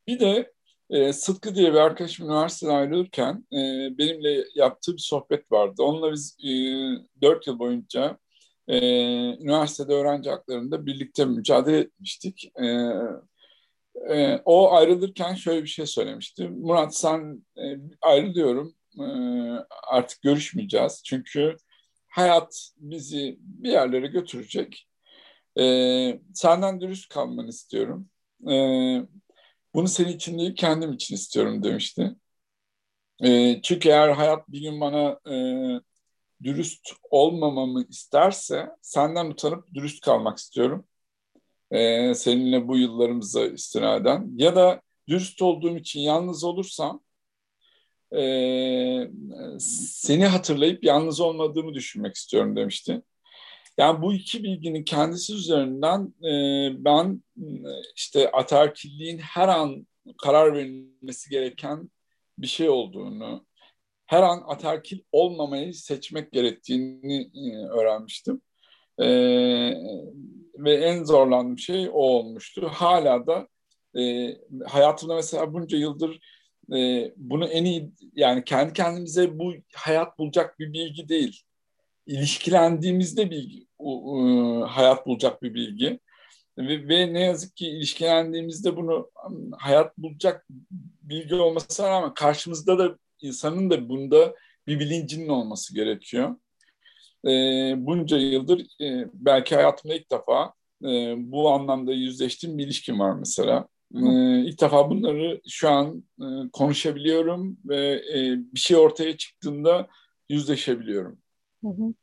bir 0.08 0.20
de 0.20 0.54
e, 0.90 1.14
Sıtkı 1.14 1.56
diye 1.56 1.74
bir 1.74 1.78
arkadaşım 1.78 2.26
üniversiteden 2.26 2.76
ayrılırken 2.76 3.46
e, 3.54 3.58
benimle 3.98 4.44
yaptığı 4.56 4.94
bir 4.94 5.02
sohbet 5.02 5.52
vardı. 5.52 5.84
Onunla 5.84 6.12
biz 6.12 6.38
e, 6.44 6.50
dört 7.22 7.48
yıl 7.48 7.60
boyunca 7.60 8.18
e, 8.68 8.78
üniversitede 9.44 9.94
öğrenci 9.94 10.30
haklarında 10.30 10.86
birlikte 10.86 11.26
mücadele 11.26 11.80
etmiştik. 11.80 12.52
E, 12.62 12.66
e, 14.10 14.42
o 14.46 14.74
ayrılırken 14.74 15.36
şöyle 15.36 15.64
bir 15.64 15.68
şey 15.68 15.86
söylemişti. 15.86 16.48
Murat 16.48 16.96
sen 16.98 17.46
e, 17.58 17.78
ayrılıyorum 18.02 18.76
e, 19.00 19.04
artık 19.88 20.22
görüşmeyeceğiz. 20.22 21.02
Çünkü 21.06 21.58
hayat 22.10 22.72
bizi 22.78 23.38
bir 23.40 23.72
yerlere 23.72 24.08
götürecek. 24.08 24.88
E, 25.60 25.64
senden 26.34 26.82
dürüst 26.82 27.10
kalmanı 27.10 27.50
istiyorum. 27.50 28.10
E, 28.50 28.54
bunu 29.74 29.88
senin 29.88 30.10
için 30.10 30.40
değil 30.40 30.56
kendim 30.56 30.94
için 30.94 31.16
istiyorum 31.16 31.64
demişti. 31.64 32.16
E, 33.24 33.62
çünkü 33.62 33.90
eğer 33.90 34.10
hayat 34.10 34.50
bir 34.50 34.62
gün 34.62 34.82
bana 34.82 35.20
e, 35.32 35.36
dürüst 36.44 36.92
olmamamı 37.10 37.84
isterse 37.90 38.70
senden 38.82 39.26
utanıp 39.26 39.74
dürüst 39.74 40.02
kalmak 40.02 40.38
istiyorum. 40.38 40.86
Ee, 41.72 42.14
seninle 42.14 42.68
bu 42.68 42.78
yıllarımıza 42.78 43.46
istinaden. 43.46 44.32
Ya 44.36 44.56
da 44.56 44.82
dürüst 45.08 45.42
olduğum 45.42 45.78
için 45.78 46.00
yalnız 46.00 46.44
olursam 46.44 47.02
e, 48.16 48.22
seni 49.60 50.26
hatırlayıp 50.26 50.84
yalnız 50.84 51.20
olmadığımı 51.20 51.74
düşünmek 51.74 52.16
istiyorum 52.16 52.56
demişti. 52.56 53.02
Yani 53.78 54.02
bu 54.02 54.14
iki 54.14 54.44
bilginin 54.44 54.84
kendisi 54.84 55.34
üzerinden 55.34 56.14
e, 56.24 56.32
ben 56.86 57.24
işte 57.96 58.32
atarkilliğin 58.32 59.18
her 59.18 59.48
an 59.48 59.88
karar 60.24 60.54
verilmesi 60.54 61.30
gereken 61.30 61.90
bir 62.38 62.48
şey 62.48 62.70
olduğunu, 62.70 63.46
her 64.08 64.24
an 64.24 64.44
atarkil 64.48 65.00
olmamayı 65.12 65.74
seçmek 65.74 66.32
gerektiğini 66.32 67.32
e, 67.36 67.56
öğrenmiştim. 67.56 68.42
E, 69.00 69.08
ve 70.58 70.74
en 70.74 71.04
zorlandığım 71.04 71.60
şey 71.60 71.90
o 71.90 71.94
olmuştu. 71.94 72.70
Hala 72.74 73.28
da 73.28 73.48
e, 74.00 74.34
hayatımda 74.66 75.16
mesela 75.16 75.54
bunca 75.54 75.78
yıldır 75.78 76.20
e, 76.76 77.12
bunu 77.18 77.46
en 77.48 77.66
iyi 77.66 77.92
yani 78.16 78.44
kendi 78.44 78.74
kendimize 78.74 79.40
bu 79.40 79.54
hayat 79.76 80.20
bulacak 80.20 80.60
bir 80.60 80.74
bilgi 80.74 81.10
değil. 81.10 81.42
İlişkilendiğimizde 82.08 83.32
bilgi, 83.32 83.68
e, 83.80 83.92
hayat 84.68 85.08
bulacak 85.08 85.44
bir 85.44 85.54
bilgi. 85.54 86.00
Ve, 86.58 86.88
ve 86.88 87.14
ne 87.14 87.20
yazık 87.20 87.56
ki 87.56 87.68
ilişkilendiğimizde 87.68 88.76
bunu 88.76 89.12
hayat 89.58 89.98
bulacak 89.98 90.46
bilgi 91.02 91.36
olmasına 91.36 91.90
rağmen 91.90 92.14
karşımızda 92.14 92.80
da 92.80 92.98
insanın 93.22 93.70
da 93.70 93.90
bunda 93.90 94.36
bir 94.68 94.80
bilincinin 94.80 95.30
olması 95.30 95.76
gerekiyor. 95.76 96.36
E, 97.26 97.30
bunca 97.78 98.18
yıldır 98.18 98.60
e, 98.82 99.10
belki 99.14 99.56
hayatımda 99.56 99.96
ilk 99.96 100.12
defa 100.12 100.54
e, 100.84 101.16
bu 101.18 101.50
anlamda 101.50 101.94
yüzleştiğim 101.94 102.58
bir 102.58 102.66
ilişkim 102.66 103.00
var 103.00 103.14
mesela. 103.14 103.68
E, 103.96 104.00
ilk 104.40 104.62
defa 104.62 104.90
bunları 104.90 105.42
şu 105.48 105.70
an 105.70 106.04
e, 106.20 106.26
konuşabiliyorum 106.54 107.58
ve 107.66 108.02
e, 108.16 108.38
bir 108.54 108.60
şey 108.60 108.78
ortaya 108.78 109.18
çıktığında 109.18 109.88
yüzleşebiliyorum. 110.30 111.18
Hı 111.64 111.68
hı. 111.68 111.94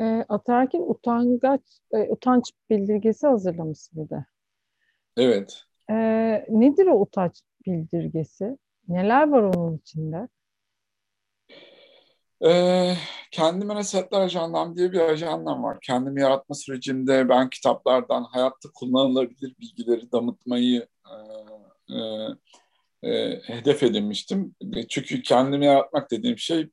E, 0.00 0.24
atarken 0.28 0.80
utangaç, 0.80 1.60
e, 1.92 1.98
utanç 2.10 2.52
bildirgesi 2.70 3.26
hazırlamışsın 3.26 4.04
bir 4.04 4.10
de. 4.10 4.24
Evet. 5.16 5.62
E, 5.90 5.94
nedir 6.48 6.86
o 6.86 7.00
utanç 7.00 7.42
bildirgesi? 7.66 8.58
Neler 8.88 9.28
var 9.28 9.42
onun 9.42 9.76
içinde? 9.76 10.28
Ee, 12.46 12.96
kendime 13.30 13.74
Resetler 13.74 14.20
Ajandam 14.20 14.76
diye 14.76 14.92
bir 14.92 15.00
ajandam 15.00 15.62
var. 15.62 15.78
Kendimi 15.82 16.20
yaratma 16.20 16.54
sürecinde 16.54 17.28
ben 17.28 17.50
kitaplardan 17.50 18.24
hayatta 18.24 18.68
kullanılabilir 18.74 19.54
bilgileri 19.60 20.12
damıtmayı 20.12 20.86
e, 21.06 21.16
e, 21.94 21.98
e, 23.10 23.40
hedef 23.46 23.82
edinmiştim. 23.82 24.54
Çünkü 24.88 25.22
kendimi 25.22 25.66
yaratmak 25.66 26.10
dediğim 26.10 26.38
şey 26.38 26.68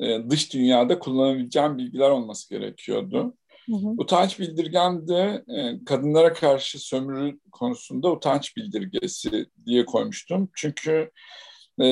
e, 0.00 0.30
dış 0.30 0.52
dünyada 0.52 0.98
kullanabileceğim 0.98 1.78
bilgiler 1.78 2.10
olması 2.10 2.50
gerekiyordu. 2.50 3.34
Hı 3.66 3.76
hı. 3.76 3.88
Utanç 3.98 4.38
bildirgen 4.40 5.08
de 5.08 5.44
e, 5.48 5.84
kadınlara 5.84 6.32
karşı 6.32 6.78
sömürü 6.78 7.38
konusunda 7.52 8.12
utanç 8.12 8.56
bildirgesi 8.56 9.46
diye 9.66 9.86
koymuştum. 9.86 10.50
Çünkü 10.56 11.10
e, 11.82 11.86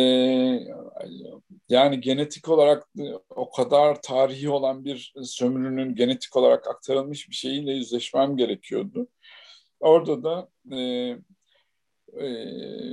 yani 1.69 2.01
genetik 2.01 2.49
olarak 2.49 2.89
o 3.31 3.51
kadar 3.51 4.03
tarihi 4.03 4.51
olan 4.51 4.85
bir 4.85 5.15
sömürünün 5.23 5.95
genetik 5.95 6.37
olarak 6.37 6.67
aktarılmış 6.67 7.29
bir 7.29 7.35
şeyiyle 7.35 7.73
yüzleşmem 7.73 8.37
gerekiyordu. 8.37 9.09
Orada 9.81 10.25
da 10.25 10.49
e, 10.77 10.79
e, 12.21 12.29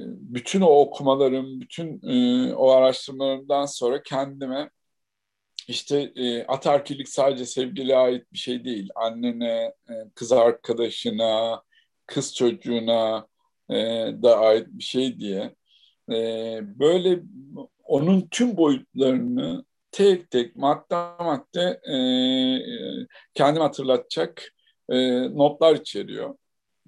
bütün 0.08 0.62
o 0.62 0.68
okumalarım, 0.68 1.62
bütün 1.62 2.02
e, 2.10 2.54
o 2.54 2.72
araştırmalarımdan 2.72 3.66
sonra 3.66 4.04
kendime 4.04 4.70
işte 5.68 6.12
e, 6.16 6.44
atarkilik 6.46 7.10
sadece 7.10 7.46
sevgiliye 7.46 7.98
ait 7.98 8.34
bir 8.34 8.38
şey 8.38 8.66
değil. 8.66 8.90
Annene, 8.96 9.74
e, 9.90 9.94
kız 10.16 10.32
arkadaşına, 10.32 11.62
kız 12.06 12.36
çocuğuna 12.36 13.28
e, 13.70 13.76
da 14.24 14.40
ait 14.40 14.68
bir 14.70 14.84
şey 14.84 15.20
diye. 15.20 15.56
E, 16.12 16.60
böyle 16.80 17.20
onun 17.84 18.28
tüm 18.32 18.58
boyutlarını 18.58 19.66
tek 19.92 20.32
tek 20.32 20.56
madde 20.56 20.96
madde 21.24 21.80
e, 21.92 21.98
kendim 23.34 23.62
hatırlatacak 23.62 24.54
e, 24.90 25.22
notlar 25.38 25.76
içeriyor. 25.76 26.36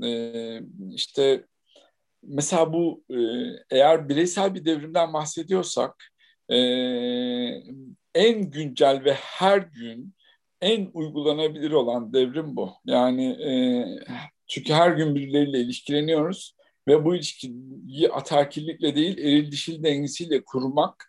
E, 0.04 0.62
işte 0.92 1.46
mesela 2.24 2.74
bu 2.74 3.04
e, 3.10 3.18
eğer 3.72 4.10
bireysel 4.10 4.56
bir 4.56 4.66
devrimden 4.66 5.14
bahsediyorsak 5.14 5.94
e, 6.50 6.58
en 8.16 8.52
güncel 8.52 9.04
ve 9.06 9.14
her 9.14 9.58
gün 9.58 10.14
en 10.62 10.90
uygulanabilir 10.94 11.72
olan 11.72 12.14
devrim 12.14 12.56
bu. 12.56 12.72
Yani 12.86 13.26
e, 13.26 13.52
çünkü 14.48 14.74
her 14.74 14.92
gün 14.92 15.16
birileriyle 15.16 15.60
ilişkileniyoruz 15.60 16.57
ve 16.88 17.06
bu 17.06 17.16
ilişkiyi 17.16 18.10
atakillikle 18.14 18.96
değil 18.96 19.18
eril 19.18 19.52
dişil 19.52 19.84
dengesiyle 19.84 20.44
kurmak 20.44 21.06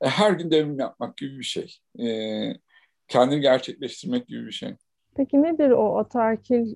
e, 0.00 0.08
her 0.08 0.32
gün 0.32 0.50
devrim 0.50 0.78
yapmak 0.78 1.16
gibi 1.16 1.38
bir 1.38 1.44
şey. 1.44 1.76
E, 1.98 2.08
kendini 3.08 3.40
gerçekleştirmek 3.40 4.26
gibi 4.26 4.46
bir 4.46 4.52
şey. 4.52 4.74
Peki 5.14 5.42
nedir 5.42 5.70
o 5.70 5.98
atakil 5.98 6.74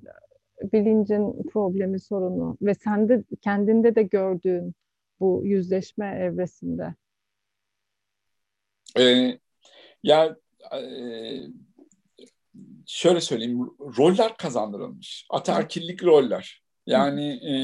bilincin 0.73 1.43
problemi 1.43 2.01
sorunu 2.01 2.57
ve 2.63 2.75
sende 2.75 3.25
kendinde 3.41 3.95
de 3.95 4.03
gördüğün 4.03 4.75
bu 5.21 5.43
yüzleşme 5.45 6.07
evresinde? 6.07 6.95
E, 8.99 9.03
ya 10.03 10.37
e, 10.73 10.83
şöyle 12.87 13.21
söyleyeyim, 13.21 13.71
roller 13.99 14.37
kazandırılmış. 14.37 15.27
Ataerkillik 15.31 16.05
roller. 16.05 16.63
Yani 16.91 17.27
e, 17.29 17.55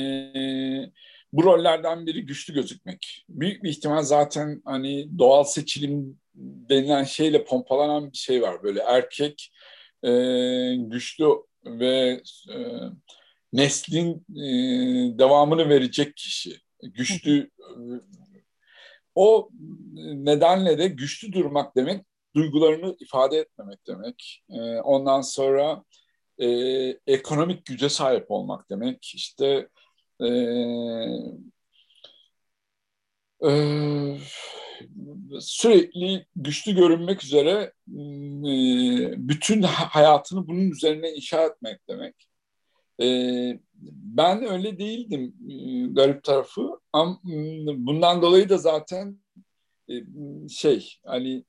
bu 1.32 1.44
rollerden 1.44 2.06
biri 2.06 2.26
güçlü 2.26 2.54
gözükmek. 2.54 3.24
Büyük 3.28 3.62
bir 3.62 3.70
ihtimal 3.70 4.02
zaten 4.02 4.62
hani 4.64 5.18
doğal 5.18 5.44
seçilim 5.44 6.18
denilen 6.34 7.04
şeyle 7.04 7.44
pompalanan 7.44 8.12
bir 8.12 8.16
şey 8.16 8.42
var. 8.42 8.62
Böyle 8.62 8.80
erkek 8.80 9.52
e, 10.02 10.10
güçlü 10.76 11.26
ve 11.64 12.22
e, 12.54 12.56
neslin 13.52 14.26
e, 14.36 14.48
devamını 15.18 15.68
verecek 15.68 16.16
kişi. 16.16 16.56
Güçlü 16.82 17.50
o 19.14 19.48
nedenle 19.96 20.78
de 20.78 20.88
güçlü 20.88 21.32
durmak 21.32 21.76
demek 21.76 22.04
duygularını 22.36 22.96
ifade 23.00 23.38
etmemek 23.38 23.86
demek. 23.86 24.44
E, 24.50 24.60
ondan 24.80 25.20
sonra 25.20 25.84
e, 26.38 26.48
ekonomik 27.06 27.66
güce 27.66 27.88
sahip 27.88 28.30
olmak 28.30 28.70
demek. 28.70 29.14
İşte 29.14 29.68
e, 30.22 30.28
e, 33.44 33.50
sürekli 35.40 36.26
güçlü 36.36 36.74
görünmek 36.74 37.24
üzere 37.24 37.72
e, 37.88 39.28
bütün 39.28 39.62
hayatını 39.62 40.48
bunun 40.48 40.70
üzerine 40.70 41.12
inşa 41.12 41.44
etmek 41.46 41.88
demek. 41.88 42.28
E, 43.02 43.06
ben 43.90 44.46
öyle 44.46 44.78
değildim 44.78 45.34
e, 45.50 45.86
garip 45.92 46.24
tarafı. 46.24 46.80
Ama 46.92 47.20
bundan 47.76 48.22
dolayı 48.22 48.48
da 48.48 48.58
zaten 48.58 49.18
e, 49.90 49.94
şey 50.48 50.94
hani 51.04 51.44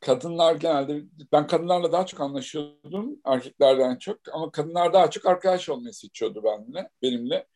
kadınlar 0.00 0.54
genelde 0.54 1.02
ben 1.32 1.46
kadınlarla 1.46 1.92
daha 1.92 2.06
çok 2.06 2.20
anlaşıyordum 2.20 3.20
erkeklerden 3.24 3.96
çok 3.96 4.18
ama 4.32 4.50
kadınlar 4.50 4.92
daha 4.92 5.10
çok 5.10 5.26
arkadaş 5.26 5.68
olmayı 5.68 5.94
seçiyordu 5.94 6.44
benimle 6.44 6.90
benimle. 7.02 7.46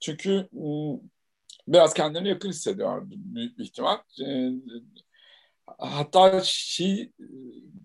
Çünkü 0.00 0.48
biraz 1.68 1.94
kendilerini 1.94 2.28
yakın 2.28 2.48
hissediyordu 2.48 3.06
büyük 3.10 3.58
bir 3.58 3.64
ihtimal. 3.64 3.96
Hatta 5.78 6.40
şey 6.44 7.12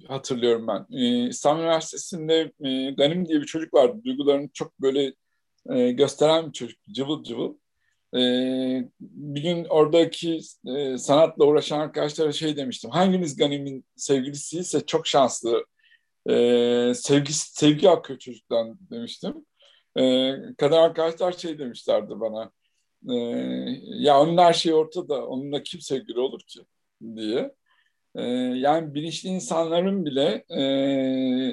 hatırlıyorum 0.08 0.68
ben. 0.68 0.98
İstanbul 1.30 1.62
Üniversitesi'nde 1.62 2.52
Ganim 2.98 3.28
diye 3.28 3.42
bir 3.42 3.46
çocuk 3.46 3.74
vardı. 3.74 4.02
Duygularını 4.04 4.50
çok 4.54 4.82
böyle 4.82 5.14
gösteren 5.92 6.48
bir 6.48 6.54
çocuk. 6.54 6.80
Cıvıl 6.92 7.24
cıvıl. 7.24 7.54
E, 8.16 8.20
bir 9.00 9.42
gün 9.42 9.66
oradaki 9.66 10.40
e, 10.68 10.98
sanatla 10.98 11.46
uğraşan 11.46 11.80
arkadaşlara 11.80 12.32
şey 12.32 12.58
demiştim. 12.58 12.92
Hanginiz 12.92 13.36
Ganim'in 13.36 13.86
sevgilisiyse 13.96 14.86
çok 14.86 15.08
şanslı. 15.08 15.66
E, 16.30 16.34
sevgi, 16.96 17.34
sevgi 17.34 17.90
akıyor 17.90 18.20
çocuktan 18.20 18.78
demiştim. 18.92 19.46
E, 19.98 20.34
kadın 20.58 20.76
arkadaşlar 20.76 21.32
şey 21.32 21.60
demişlerdi 21.60 22.20
bana. 22.20 22.52
E, 23.10 23.16
ya 23.86 24.22
onun 24.22 24.38
her 24.38 24.54
şeyi 24.54 24.76
ortada. 24.76 25.28
Onunla 25.28 25.64
kim 25.64 25.82
sevgili 25.82 26.20
olur 26.20 26.42
ki 26.48 26.60
diye. 27.16 27.52
E, 28.16 28.24
yani 28.56 28.94
bilinçli 28.94 29.30
insanların 29.30 30.06
bile 30.06 30.46
e, 30.50 30.62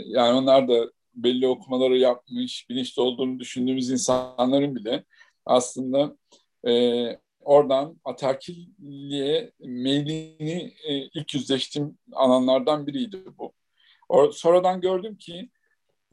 yani 0.07 0.32
onlar 0.38 0.68
da 0.68 0.90
belli 1.14 1.48
okumaları 1.48 1.98
yapmış, 1.98 2.66
bilinçli 2.70 3.02
olduğunu 3.02 3.38
düşündüğümüz 3.40 3.90
insanların 3.90 4.76
bile 4.76 5.04
aslında 5.46 6.16
e, 6.68 6.72
oradan 7.40 8.00
aterkilliğe 8.04 9.52
meylini 9.61 10.74
e, 10.84 10.94
ilk 10.94 11.34
yüzleştiğim 11.34 11.98
alanlardan 12.12 12.86
biriydi 12.86 13.18
bu. 13.38 13.52
Or, 14.09 14.32
sonradan 14.32 14.80
gördüm 14.80 15.16
ki 15.16 15.50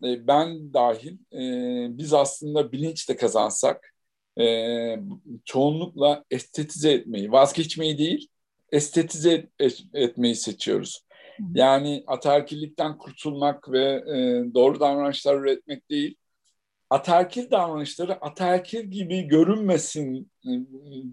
e, 0.04 0.28
ben 0.28 0.74
dahil 0.74 1.18
e, 1.34 1.98
biz 1.98 2.14
aslında 2.14 2.72
bilinç 2.72 3.10
de 3.10 3.16
kazansak 3.16 3.94
e, 4.40 4.46
çoğunlukla 5.46 6.24
estetize 6.32 6.92
etmeyi, 6.92 7.32
vazgeçmeyi 7.32 7.98
değil, 7.98 8.28
estetize 8.72 9.48
et, 9.60 9.84
etmeyi 9.94 10.36
seçiyoruz. 10.36 11.06
Yani 11.54 12.04
ataerkillikten 12.08 12.98
kurtulmak 12.98 13.72
ve 13.72 13.86
e, 13.86 14.44
doğru 14.54 14.80
davranışlar 14.80 15.40
üretmek 15.40 15.90
değil, 15.90 16.16
ataerkil 16.94 17.52
davranışları 17.52 18.14
ataerkil 18.22 18.84
gibi 18.84 19.22
görünmesin 19.22 20.32
e, 20.46 20.52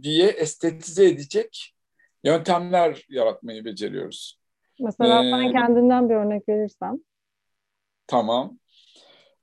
diye 0.03 0.29
estetize 0.29 1.09
edecek 1.09 1.75
yöntemler 2.25 3.07
yaratmayı 3.09 3.65
beceriyoruz. 3.65 4.41
Mesela 4.81 5.25
ee, 5.25 5.31
sen 5.31 5.53
kendinden 5.53 6.09
bir 6.09 6.15
örnek 6.15 6.49
verirsen. 6.49 7.05
Tamam. 8.07 8.59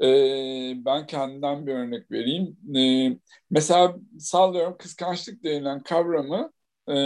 Ee, 0.02 0.74
ben 0.86 1.08
kendimden 1.08 1.68
bir 1.68 1.74
örnek 1.74 2.12
vereyim. 2.12 2.58
Ee, 2.76 3.18
mesela 3.50 3.96
sallıyorum 4.20 4.78
kıskançlık 4.78 5.44
denilen 5.44 5.80
kavramı 5.80 6.52
e, 6.90 6.98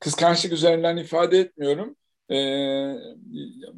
kıskançlık 0.00 0.52
üzerinden 0.52 0.96
ifade 0.96 1.38
etmiyorum. 1.38 1.96
E, 2.30 2.36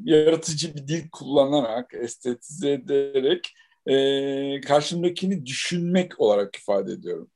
yaratıcı 0.05 0.75
bir 0.75 0.89
dil 0.89 1.11
kullanarak, 1.13 1.95
estetize 1.95 2.73
ederek 2.73 3.55
e, 3.89 4.61
karşımdakini 4.61 5.47
düşünmek 5.47 6.21
olarak 6.21 6.57
ifade 6.57 6.93
ediyorum. 6.93 7.31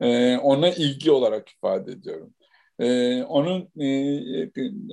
E, 0.00 0.36
ona 0.36 0.70
ilgi 0.70 1.10
olarak 1.10 1.50
ifade 1.50 1.92
ediyorum. 1.92 2.34
E, 2.78 3.22
onun 3.22 3.68
e, 3.80 4.50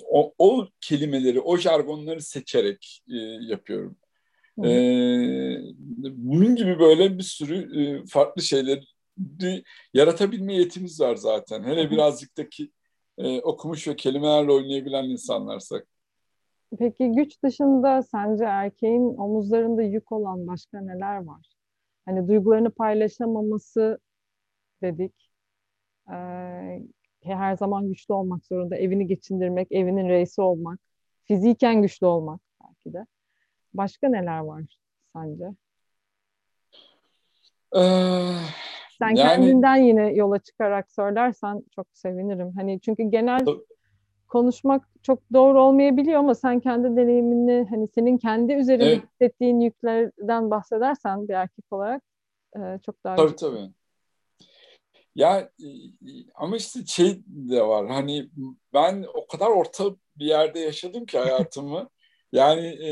o, 0.10 0.34
o 0.38 0.68
kelimeleri, 0.82 1.40
o 1.40 1.58
jargonları 1.58 2.22
seçerek 2.22 3.02
e, 3.10 3.16
yapıyorum. 3.42 3.98
E, 4.64 4.72
bunun 6.02 6.56
gibi 6.56 6.80
böyle 6.80 7.18
bir 7.18 7.24
sürü 7.24 7.82
e, 7.82 8.06
farklı 8.06 8.42
şeyler 8.42 8.84
yaratabilme 9.94 10.56
yetimiz 10.56 11.02
var 11.02 11.16
zaten. 11.16 11.64
Hele 11.64 11.92
birazcık 11.92 12.38
da 12.38 12.50
ki 12.50 12.72
e, 13.18 13.40
okumuş 13.42 13.88
ve 13.88 13.96
kelimelerle 13.96 14.52
oynayabilen 14.52 15.04
insanlarsak. 15.04 15.88
Peki 16.80 17.12
güç 17.12 17.44
dışında 17.44 18.02
sence 18.02 18.44
erkeğin 18.44 19.18
omuzlarında 19.18 19.82
yük 19.82 20.12
olan 20.12 20.48
başka 20.48 20.82
neler 20.82 21.26
var? 21.26 21.56
Hani 22.06 22.28
duygularını 22.28 22.72
paylaşamaması 22.72 24.00
dedik. 24.82 25.32
Ee, 26.12 26.82
her 27.24 27.58
zaman 27.58 27.88
güçlü 27.88 28.14
olmak 28.14 28.46
zorunda. 28.46 28.76
Evini 28.76 29.08
geçindirmek, 29.08 29.72
evinin 29.72 30.10
reisi 30.10 30.42
olmak. 30.42 30.80
Fiziken 31.24 31.82
güçlü 31.82 32.06
olmak 32.06 32.42
belki 32.64 32.94
de. 32.94 33.06
Başka 33.74 34.10
neler 34.10 34.40
var 34.40 34.64
sence? 35.14 35.46
Ee, 37.76 37.82
Sen 39.00 39.10
yani, 39.10 39.18
kendinden 39.18 39.76
yine 39.76 40.14
yola 40.14 40.40
çıkarak 40.40 40.92
söylersen 40.92 41.64
çok 41.76 41.88
sevinirim. 41.94 42.54
Hani 42.56 42.82
çünkü 42.82 43.04
genel 43.04 43.46
konuşmak 44.32 44.88
çok 45.04 45.20
doğru 45.34 45.62
olmayabiliyor 45.62 46.20
ama 46.20 46.36
sen 46.36 46.60
kendi 46.60 46.96
deneyimini 46.98 47.68
hani 47.70 47.88
senin 47.96 48.18
kendi 48.18 48.54
üzerinde 48.54 48.86
evet. 48.86 49.04
hissettiğin 49.04 49.60
yüklerden 49.60 50.52
bahsedersen 50.52 51.28
bir 51.28 51.34
erkek 51.34 51.66
olarak 51.72 52.04
e, 52.56 52.60
çok 52.86 53.04
daha 53.04 53.16
Tabii 53.16 53.32
güzel. 53.32 53.50
tabii. 53.50 53.72
Ya 55.16 55.52
ama 56.36 56.58
işte 56.58 56.86
şey 56.86 57.24
de 57.26 57.62
var 57.62 57.88
hani 57.88 58.30
ben 58.74 59.06
o 59.14 59.28
kadar 59.28 59.48
orta 59.48 59.84
bir 60.16 60.26
yerde 60.26 60.60
yaşadım 60.60 61.06
ki 61.06 61.18
hayatımı. 61.18 61.90
yani 62.32 62.68
e, 62.68 62.92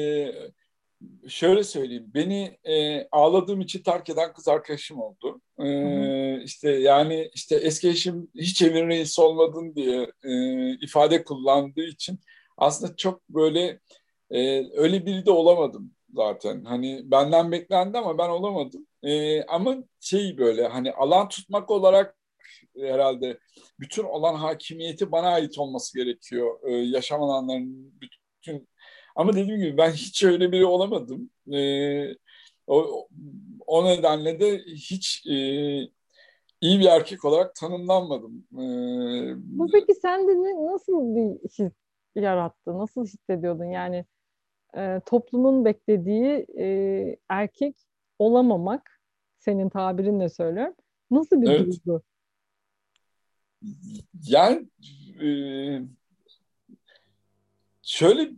şöyle 1.28 1.64
söyleyeyim. 1.64 2.12
Beni 2.14 2.58
e, 2.64 3.08
ağladığım 3.12 3.62
için 3.62 3.84
terk 3.84 4.10
eden 4.10 4.34
kız 4.34 4.48
arkadaşım 4.48 5.02
oldu. 5.02 5.42
E, 5.60 5.64
hı 5.64 6.42
işte 6.44 6.72
yani 6.72 7.30
işte 7.34 7.56
eski 7.56 7.90
eşim 7.90 8.28
hiç 8.36 8.62
evin 8.62 8.88
reisi 8.88 9.22
olmadın 9.22 9.76
diye 9.76 10.12
e, 10.24 10.72
ifade 10.74 11.24
kullandığı 11.24 11.84
için 11.84 12.20
aslında 12.58 12.96
çok 12.96 13.30
böyle 13.30 13.80
e, 14.32 14.70
öyle 14.80 15.06
biri 15.06 15.26
de 15.26 15.32
olamadım 15.32 15.92
zaten. 16.14 16.64
Hani 16.64 17.02
benden 17.12 17.52
beklendi 17.52 17.98
ama 17.98 18.18
ben 18.18 18.30
olamadım. 18.30 18.88
E, 19.04 19.44
ama 19.44 19.78
şey 20.00 20.38
böyle 20.38 20.68
hani 20.68 20.92
alan 20.94 21.30
tutmak 21.30 21.72
olarak 21.72 22.16
herhalde 22.78 23.40
bütün 23.80 24.04
olan 24.04 24.36
hakimiyeti 24.36 25.12
bana 25.12 25.28
ait 25.30 25.60
olması 25.60 25.98
gerekiyor. 25.98 26.60
E, 26.68 26.72
yaşam 26.72 27.24
alanlarının 27.24 27.94
bütün 28.02 28.68
ama 29.16 29.34
dediğim 29.34 29.60
gibi 29.62 29.78
ben 29.78 29.92
hiç 29.92 30.24
öyle 30.24 30.52
biri 30.52 30.66
olamadım. 30.66 31.30
E, 31.54 31.60
o, 32.68 33.08
o 33.68 33.86
nedenle 33.86 34.40
de 34.40 34.58
hiç 34.66 35.28
e, 35.28 35.36
iyi 36.62 36.80
bir 36.80 36.86
erkek 36.86 37.26
olarak 37.26 37.56
tanımlanmadım. 37.56 38.46
E, 38.54 38.64
Bu 39.36 39.68
peki 39.72 39.96
sende 39.96 40.32
nasıl 40.74 41.16
bir 41.16 41.50
his 41.50 41.72
yarattı? 42.16 42.78
Nasıl 42.78 43.06
hissediyordun? 43.06 43.66
Yani 43.66 44.06
e, 44.78 45.02
toplumun 45.06 45.66
beklediği 45.66 46.46
e, 46.60 47.18
erkek 47.30 47.76
olamamak, 48.20 49.02
senin 49.38 49.70
tabirinle 49.70 50.30
söylüyorum. 50.30 50.76
Nasıl 51.12 51.42
bir 51.42 51.50
evet. 51.50 51.68
duygu? 51.86 52.02
Yani 54.28 54.68
e, 55.24 55.30
şöyle 57.82 58.32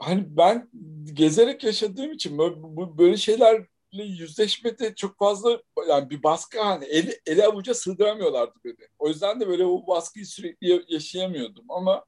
hani 0.00 0.36
ben 0.36 0.68
gezerek 1.12 1.64
yaşadığım 1.64 2.12
için 2.12 2.38
böyle, 2.38 2.56
böyle 2.98 3.16
şeylerle 3.16 3.66
yüzleşmede 3.92 4.94
çok 4.94 5.18
fazla 5.18 5.62
yani 5.88 6.10
bir 6.10 6.22
baskı 6.22 6.60
hani 6.60 6.84
eli, 6.84 7.20
eli 7.26 7.44
avuca 7.44 7.74
sığdıramıyorlardı 7.74 8.54
beni. 8.64 8.88
O 8.98 9.08
yüzden 9.08 9.40
de 9.40 9.48
böyle 9.48 9.64
o 9.64 9.86
baskıyı 9.86 10.26
sürekli 10.26 10.84
yaşayamıyordum 10.88 11.64
ama 11.68 12.04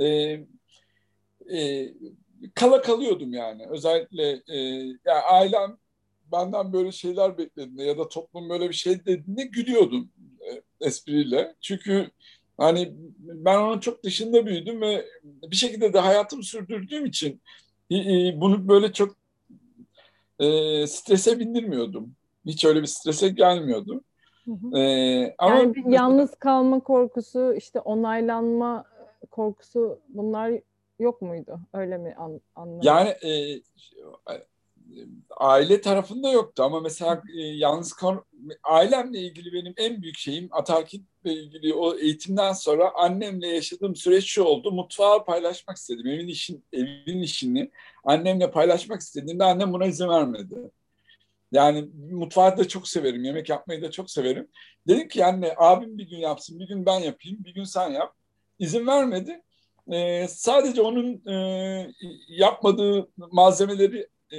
e, 0.00 0.06
e, 1.52 1.88
kala 2.54 2.82
kalıyordum 2.82 3.32
yani. 3.32 3.66
Özellikle 3.70 4.42
e, 4.48 4.58
yani 5.04 5.20
ailem 5.30 5.78
benden 6.32 6.72
böyle 6.72 6.92
şeyler 6.92 7.38
beklediğinde 7.38 7.82
ya 7.82 7.98
da 7.98 8.08
toplum 8.08 8.50
böyle 8.50 8.68
bir 8.68 8.74
şey 8.74 9.04
dediğinde 9.06 9.42
gülüyordum 9.42 10.10
e, 10.40 10.62
espriyle. 10.86 11.54
Çünkü 11.60 12.10
Hani 12.58 12.92
ben 13.18 13.58
onun 13.58 13.80
çok 13.80 14.04
dışında 14.04 14.46
büyüdüm 14.46 14.80
ve 14.80 15.06
bir 15.24 15.56
şekilde 15.56 15.92
de 15.92 15.98
hayatımı 15.98 16.42
sürdürdüğüm 16.42 17.06
için 17.06 17.40
bunu 18.40 18.68
böyle 18.68 18.92
çok 18.92 19.16
e, 20.38 20.46
strese 20.86 21.38
bindirmiyordum. 21.38 22.14
Hiç 22.46 22.64
öyle 22.64 22.82
bir 22.82 22.86
strese 22.86 23.28
gelmiyordu. 23.28 24.04
Hı 24.44 24.52
hı. 24.52 24.78
Ee, 24.78 25.34
ama 25.38 25.56
yani 25.56 25.74
bir 25.74 25.92
yalnız 25.92 26.34
kalma 26.34 26.80
korkusu, 26.80 27.54
işte 27.54 27.80
onaylanma 27.80 28.84
korkusu 29.30 29.98
bunlar 30.08 30.52
yok 30.98 31.22
muydu? 31.22 31.60
Öyle 31.72 31.98
mi 31.98 32.14
an, 32.18 32.40
anladın? 32.54 32.80
Yani 32.82 33.08
e, 33.08 33.60
aile 35.36 35.80
tarafında 35.80 36.30
yoktu 36.30 36.62
ama 36.62 36.80
mesela 36.80 37.22
e, 37.38 37.40
yalnız 37.40 37.92
kal 37.92 38.18
ailemle 38.64 39.18
ilgili 39.18 39.52
benim 39.52 39.74
en 39.76 40.02
büyük 40.02 40.18
şeyim 40.18 40.48
atarkitle 40.52 41.32
ilgili 41.32 41.74
o 41.74 41.96
eğitimden 41.96 42.52
sonra 42.52 42.94
annemle 42.94 43.48
yaşadığım 43.48 43.96
süreç 43.96 44.24
şu 44.24 44.42
oldu. 44.42 44.72
Mutfağı 44.72 45.24
paylaşmak 45.24 45.76
istedim. 45.76 46.06
Evin 46.06 46.28
işin 46.28 46.64
evin 46.72 47.22
işini 47.22 47.70
annemle 48.04 48.50
paylaşmak 48.50 49.00
istediğimde 49.00 49.44
annem 49.44 49.72
buna 49.72 49.86
izin 49.86 50.08
vermedi. 50.08 50.70
Yani 51.52 51.88
mutfağı 52.10 52.56
da 52.56 52.68
çok 52.68 52.88
severim. 52.88 53.24
Yemek 53.24 53.48
yapmayı 53.48 53.82
da 53.82 53.90
çok 53.90 54.10
severim. 54.10 54.48
Dedim 54.88 55.08
ki 55.08 55.24
anne 55.24 55.54
abim 55.56 55.98
bir 55.98 56.08
gün 56.08 56.18
yapsın, 56.18 56.60
bir 56.60 56.68
gün 56.68 56.86
ben 56.86 57.00
yapayım, 57.00 57.44
bir 57.44 57.54
gün 57.54 57.64
sen 57.64 57.90
yap. 57.90 58.14
İzin 58.58 58.86
vermedi. 58.86 59.42
Ee, 59.92 60.26
sadece 60.28 60.82
onun 60.82 61.26
e, 61.26 61.92
yapmadığı 62.28 63.08
malzemeleri 63.16 64.08
e, 64.32 64.38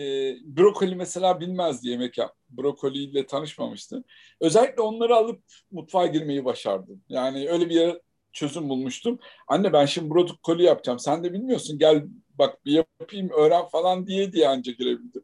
brokoli 0.57 0.95
mesela 0.95 1.39
bilmezdi 1.39 1.89
yemek 1.89 2.17
yap. 2.17 2.35
Brokoliyle 2.49 3.25
tanışmamıştı. 3.25 4.03
Özellikle 4.41 4.81
onları 4.81 5.15
alıp 5.15 5.43
mutfağa 5.71 6.05
girmeyi 6.07 6.45
başardım. 6.45 7.01
Yani 7.09 7.49
öyle 7.49 7.69
bir 7.69 7.75
yere 7.75 8.01
çözüm 8.33 8.69
bulmuştum. 8.69 9.19
Anne 9.47 9.73
ben 9.73 9.85
şimdi 9.85 10.09
brokoli 10.09 10.63
yapacağım. 10.63 10.99
Sen 10.99 11.23
de 11.23 11.33
bilmiyorsun. 11.33 11.79
Gel 11.79 12.03
bak 12.39 12.65
bir 12.65 12.71
yapayım 12.71 13.29
öğren 13.29 13.65
falan 13.65 14.07
diye 14.07 14.33
diye 14.33 14.47
ancak 14.47 14.77
girebildim. 14.77 15.23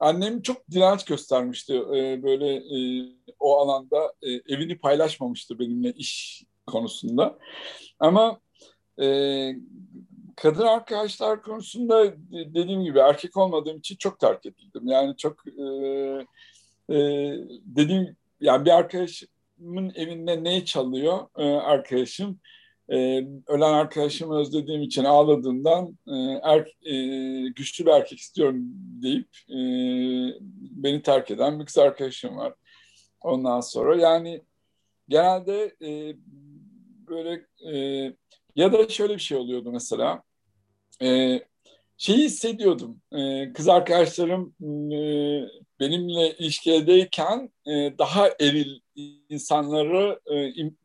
Annem 0.00 0.42
çok 0.42 0.70
direnç 0.70 1.04
göstermişti 1.04 1.74
ee, 1.74 2.22
böyle 2.22 2.54
e, 2.56 3.08
o 3.40 3.56
alanda 3.56 4.12
e, 4.22 4.30
evini 4.30 4.78
paylaşmamıştı 4.78 5.58
benimle 5.58 5.92
iş 5.92 6.44
konusunda. 6.66 7.38
Ama 7.98 8.40
e, 9.00 9.06
kadın 10.36 10.66
arkadaşlar 10.66 11.42
konusunda 11.42 12.14
dediğim 12.30 12.84
gibi 12.84 12.98
erkek 12.98 13.36
olmadığım 13.36 13.78
için 13.78 13.96
çok 13.96 14.18
terk 14.20 14.46
edildim. 14.46 14.88
Yani 14.88 15.16
çok 15.16 15.36
e, 15.46 15.62
e, 16.90 16.96
dediğim 17.64 18.16
yani 18.40 18.64
bir 18.64 18.70
arkadaşımın 18.70 19.92
evinde 19.94 20.44
ne 20.44 20.64
çalıyor 20.64 21.26
e, 21.36 21.44
arkadaşım? 21.44 22.40
E, 22.88 22.96
ölen 23.46 23.72
arkadaşımı 23.72 24.38
özlediğim 24.38 24.82
için 24.82 25.04
ağladığından 25.04 25.98
e, 26.08 26.14
er, 26.42 26.60
e, 26.82 27.48
güçlü 27.48 27.86
bir 27.86 27.90
erkek 27.90 28.18
istiyorum 28.18 28.56
deyip 29.02 29.28
e, 29.48 29.58
beni 30.60 31.02
terk 31.02 31.30
eden 31.30 31.60
bir 31.60 31.66
kız 31.66 31.78
arkadaşım 31.78 32.36
var. 32.36 32.54
Ondan 33.20 33.60
sonra 33.60 33.96
yani 33.96 34.42
genelde 35.08 35.76
e, 35.82 36.16
böyle 37.08 37.46
e, 37.72 38.12
ya 38.56 38.72
da 38.72 38.88
şöyle 38.88 39.14
bir 39.14 39.20
şey 39.20 39.38
oluyordu 39.38 39.72
mesela. 39.72 40.22
E, 41.02 41.40
şeyi 41.96 42.24
hissediyordum. 42.24 43.00
E, 43.12 43.52
kız 43.52 43.68
arkadaşlarım 43.68 44.54
e, 44.92 44.98
benimle 45.80 46.36
ilişkideyken 46.36 47.52
e, 47.66 47.98
daha 47.98 48.28
eril 48.40 48.80
insanları 49.28 50.20
e, 50.26 50.36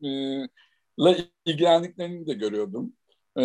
e, 0.08 0.48
ilgilendiklerini 1.44 2.26
de 2.26 2.32
görüyordum. 2.32 2.92
E, 3.38 3.42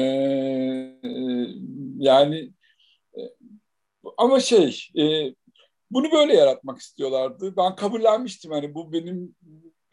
yani 1.98 2.52
e, 3.18 3.22
ama 4.18 4.40
şey 4.40 4.88
e, 4.98 5.34
bunu 5.92 6.12
böyle 6.12 6.34
yaratmak 6.34 6.78
istiyorlardı. 6.78 7.58
Ben 7.58 7.76
kabullenmiştim 7.76 8.52
hani 8.52 8.74
bu 8.74 8.94
benim 8.94 9.36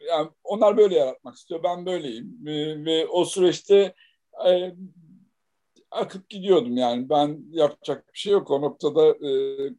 yani 0.09 0.29
onlar 0.43 0.77
böyle 0.77 0.95
yaratmak 0.95 1.35
istiyor. 1.35 1.63
Ben 1.63 1.85
böyleyim. 1.85 2.47
E, 2.47 2.85
ve 2.85 3.07
o 3.07 3.25
süreçte 3.25 3.93
e, 4.47 4.75
akıp 5.91 6.29
gidiyordum 6.29 6.77
yani. 6.77 7.09
Ben 7.09 7.39
yapacak 7.51 8.13
bir 8.13 8.19
şey 8.19 8.33
yok. 8.33 8.51
O 8.51 8.61
noktada 8.61 9.27
e, 9.27 9.29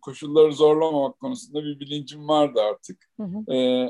koşulları 0.02 0.52
zorlamamak 0.52 1.20
konusunda 1.20 1.64
bir 1.64 1.80
bilincim 1.80 2.28
vardı 2.28 2.60
artık. 2.60 3.06
Hı 3.20 3.22
hı. 3.22 3.54
E, 3.54 3.88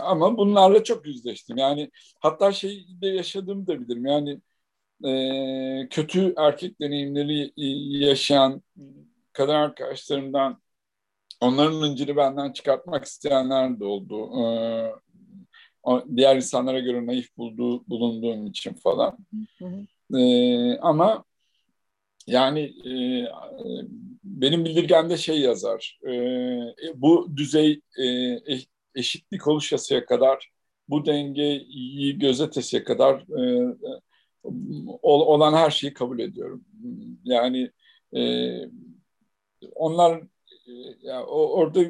ama 0.00 0.36
bunlarla 0.36 0.84
çok 0.84 1.06
yüzleştim. 1.06 1.56
Yani 1.56 1.90
hatta 2.20 2.52
şey 2.52 2.86
de 3.02 3.08
yaşadığımı 3.08 3.66
da 3.66 3.80
bilirim. 3.80 4.06
Yani 4.06 4.40
e, 5.04 5.88
kötü 5.88 6.34
erkek 6.36 6.80
deneyimleri 6.80 7.52
yaşayan 8.04 8.62
kadın 9.32 9.54
arkadaşlarımdan 9.54 10.62
onların 11.42 11.90
incini 11.90 12.16
benden 12.16 12.52
çıkartmak 12.52 13.04
isteyenler 13.04 13.80
de 13.80 13.84
oldu. 13.84 14.30
Ee, 14.40 14.92
diğer 16.16 16.36
insanlara 16.36 16.78
göre 16.78 17.06
naif 17.06 17.36
bulduğu, 17.36 17.86
bulunduğum 17.88 18.46
için 18.46 18.74
falan. 18.74 19.18
Hı 19.58 19.64
hı. 19.66 19.86
Ee, 20.16 20.78
ama 20.78 21.24
yani 22.26 22.60
e, 22.60 22.92
benim 24.24 24.64
bildirgemde 24.64 25.16
şey 25.16 25.40
yazar. 25.40 25.98
E, 26.06 26.12
bu 26.94 27.36
düzey 27.36 27.80
e, 27.98 28.38
eşitlik 28.94 29.46
oluşasıya 29.48 30.06
kadar, 30.06 30.50
bu 30.88 31.06
dengeyi 31.06 32.18
gözetesiye 32.18 32.84
kadar 32.84 33.20
e, 33.20 33.76
olan 35.02 35.54
her 35.54 35.70
şeyi 35.70 35.92
kabul 35.94 36.18
ediyorum. 36.18 36.64
Yani 37.24 37.70
e, 38.16 38.20
onlar 39.74 40.22
ya 41.02 41.24
orada 41.26 41.80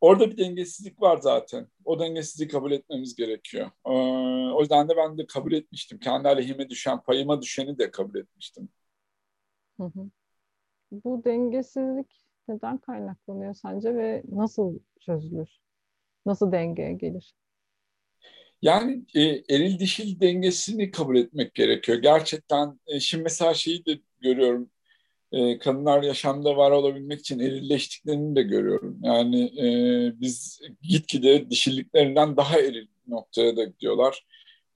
orada 0.00 0.30
bir 0.30 0.38
dengesizlik 0.38 1.02
var 1.02 1.18
zaten. 1.18 1.68
O 1.84 1.98
dengesizliği 2.00 2.48
kabul 2.48 2.72
etmemiz 2.72 3.16
gerekiyor. 3.16 3.70
Ee, 3.86 3.90
o 4.54 4.60
yüzden 4.60 4.88
de 4.88 4.96
ben 4.96 5.18
de 5.18 5.26
kabul 5.26 5.52
etmiştim. 5.52 5.98
Kendi 5.98 6.28
aleyhime 6.28 6.68
düşen, 6.70 7.02
payıma 7.02 7.42
düşeni 7.42 7.78
de 7.78 7.90
kabul 7.90 8.18
etmiştim. 8.18 8.68
Hı 9.76 9.82
hı. 9.84 10.10
Bu 10.92 11.24
dengesizlik 11.24 12.22
neden 12.48 12.78
kaynaklanıyor 12.78 13.54
sence 13.54 13.94
ve 13.96 14.22
nasıl 14.32 14.78
çözülür? 15.00 15.48
Nasıl 16.26 16.52
dengeye 16.52 16.92
gelir? 16.92 17.34
Yani 18.62 19.04
e, 19.14 19.20
eril 19.54 19.78
dişil 19.78 20.20
dengesini 20.20 20.90
kabul 20.90 21.16
etmek 21.16 21.54
gerekiyor. 21.54 21.98
Gerçekten 21.98 22.80
e, 22.86 23.00
şimdi 23.00 23.22
mesela 23.22 23.54
şeyi 23.54 23.86
de 23.86 24.00
görüyorum 24.20 24.70
e, 25.36 25.58
kadınlar 25.58 26.02
yaşamda 26.02 26.56
var 26.56 26.70
olabilmek 26.70 27.20
için 27.20 27.40
erilleştiklerini 27.40 28.36
de 28.36 28.42
görüyorum. 28.42 28.98
Yani 29.02 29.44
e, 29.44 29.66
biz 30.20 30.60
gitgide 30.82 31.50
dişilliklerinden 31.50 32.36
daha 32.36 32.60
eril 32.60 32.86
noktaya 33.08 33.56
da 33.56 33.64
gidiyorlar. 33.64 34.26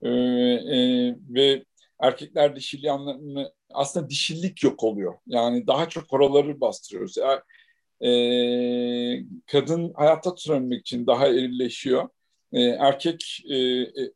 E, 0.03 0.09
e, 0.09 1.17
ve 1.29 1.65
erkekler 2.01 2.57
dişil 2.57 2.85
yanlarını 2.85 3.53
aslında 3.71 4.11
dişillik 4.11 4.63
yok 4.65 4.85
oluyor. 4.85 5.15
Yani 5.27 5.67
daha 5.67 5.89
çok 5.89 6.13
oraları 6.13 6.61
bastırıyoruz. 6.61 7.17
Yani, 7.17 7.41
e, 8.03 9.25
kadın 9.47 9.93
hayatta 9.97 10.35
tutabilmek 10.35 10.81
için 10.81 11.07
daha 11.07 11.27
erilleşiyor. 11.27 12.09
E, 12.53 12.63
erkek 12.63 13.43
e, 13.51 13.57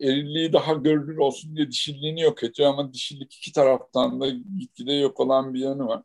erilliği 0.01 0.53
daha 0.53 0.73
görülür 0.75 1.17
olsun 1.17 1.57
diye 1.57 1.71
dişilliğini 1.71 2.21
yok 2.21 2.45
ediyor 2.45 2.71
ama 2.71 2.93
dişillik 2.93 3.35
iki 3.35 3.53
taraftan 3.53 4.21
da 4.21 4.29
gitgide 4.59 4.93
yok 4.93 5.21
olan 5.21 5.55
bir 5.55 5.61
yanı 5.61 5.87
var 5.87 6.03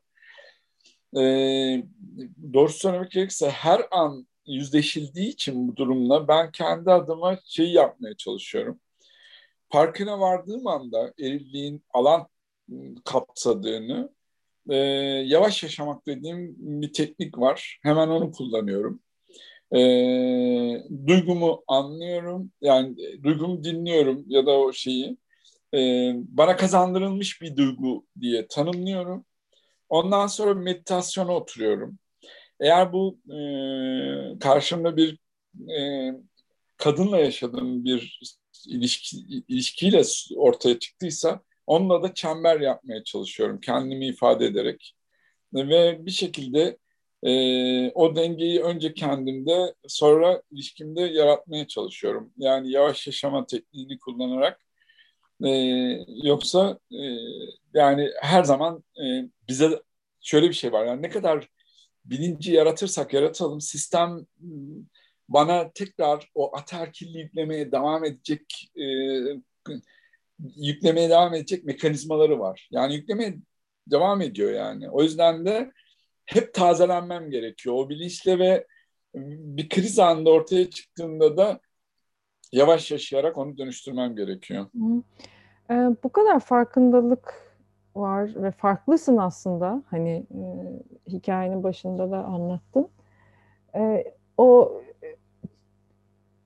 e, 1.18 1.22
doğru 2.54 2.70
söylemek 2.70 3.12
gerekirse 3.12 3.50
her 3.50 3.82
an 3.92 4.28
yüzleşildiği 4.46 5.28
için 5.30 5.68
bu 5.68 5.76
durumla 5.76 6.28
ben 6.28 6.52
kendi 6.52 6.92
adıma 6.92 7.40
şeyi 7.46 7.74
yapmaya 7.74 8.18
çalışıyorum. 8.18 8.80
Farkına 9.70 10.20
vardığım 10.20 10.68
anda 10.68 11.14
erilliğin 11.20 11.84
alan 11.94 12.28
kapsadığını 13.06 14.10
e, 14.70 14.76
yavaş 15.26 15.64
yaşamak 15.64 16.08
dediğim 16.08 16.56
bir 16.58 16.94
teknik 16.94 17.38
var. 17.38 17.80
Hemen 17.84 18.08
onu 18.08 18.32
kullanıyorum. 18.32 19.02
E, 19.76 19.80
duygumu 21.08 21.64
anlıyorum. 21.68 22.52
Yani 22.62 22.96
duygumu 23.24 23.64
dinliyorum 23.64 24.26
ya 24.28 24.46
da 24.46 24.52
o 24.60 24.74
şeyi. 24.74 25.18
E, 25.76 25.80
bana 26.16 26.56
kazandırılmış 26.56 27.42
bir 27.42 27.56
duygu 27.58 28.06
diye 28.22 28.48
tanımlıyorum 28.48 29.26
Ondan 29.90 30.28
sonra 30.28 30.54
meditasyona 30.54 31.36
oturuyorum. 31.36 32.00
Eğer 32.60 32.94
bu 32.94 33.20
e, 33.30 33.40
karşımda 34.40 34.98
bir 34.98 35.20
e, 35.80 36.12
kadınla 36.78 37.20
yaşadığım 37.20 37.86
bir 37.86 38.20
ilişki, 38.68 39.18
ilişkiyle 39.48 40.02
ortaya 40.36 40.80
çıktıysa 40.80 41.42
onunla 41.68 42.04
da 42.04 42.14
çember 42.14 42.60
yapmaya 42.60 43.04
çalışıyorum 43.04 43.60
kendimi 43.60 44.08
ifade 44.08 44.46
ederek. 44.46 44.96
Ve 45.54 46.06
bir 46.06 46.12
şekilde 46.12 46.78
e, 47.24 47.92
o 47.92 48.16
dengeyi 48.16 48.62
önce 48.62 48.94
kendimde 48.94 49.76
sonra 49.88 50.42
ilişkimde 50.52 51.02
yaratmaya 51.02 51.68
çalışıyorum. 51.68 52.34
Yani 52.38 52.72
yavaş 52.72 53.08
yaşama 53.08 53.46
tekniğini 53.46 54.00
kullanarak 54.00 54.69
e, 55.46 55.50
yoksa 56.24 56.80
e, 56.92 57.04
yani 57.74 58.10
her 58.22 58.44
zaman 58.44 58.84
e, 58.98 59.04
bize 59.48 59.82
şöyle 60.22 60.50
bir 60.50 60.54
şey 60.54 60.72
var. 60.72 60.86
Yani 60.86 61.02
ne 61.02 61.10
kadar 61.10 61.50
bilinci 62.06 62.54
yaratırsak 62.54 63.14
yaratalım 63.14 63.62
sistem 63.62 64.26
bana 65.30 65.72
tekrar 65.72 66.32
o 66.36 66.58
atarkilli 66.58 67.18
yüklemeye 67.18 67.72
devam 67.72 68.06
edecek 68.06 68.72
e, 68.76 68.86
yüklemeye 70.56 71.10
devam 71.10 71.34
edecek 71.34 71.66
mekanizmaları 71.66 72.40
var. 72.40 72.68
Yani 72.72 72.96
yüklemeye 72.96 73.36
devam 73.88 74.22
ediyor 74.22 74.52
yani. 74.54 74.90
O 74.90 75.04
yüzden 75.04 75.46
de 75.46 75.72
hep 76.26 76.54
tazelenmem 76.54 77.32
gerekiyor. 77.32 77.76
O 77.76 77.90
bilinçle 77.90 78.40
ve 78.40 78.68
bir 79.16 79.70
kriz 79.70 80.00
anında 80.00 80.30
ortaya 80.30 80.70
çıktığında 80.70 81.38
da 81.38 81.60
yavaş 82.52 82.92
yaşayarak 82.92 83.38
onu 83.38 83.58
dönüştürmem 83.58 84.16
gerekiyor. 84.16 84.66
Ee, 85.70 85.74
bu 86.04 86.10
kadar 86.10 86.40
farkındalık 86.40 87.50
var 87.96 88.32
ve 88.36 88.52
farklısın 88.52 89.18
aslında. 89.18 89.84
Hani 89.90 90.26
e, 90.32 90.42
hikayenin 91.08 91.64
başında 91.64 92.12
da 92.12 92.24
anlattın. 92.24 92.88
E, 93.76 94.04
o 94.38 94.82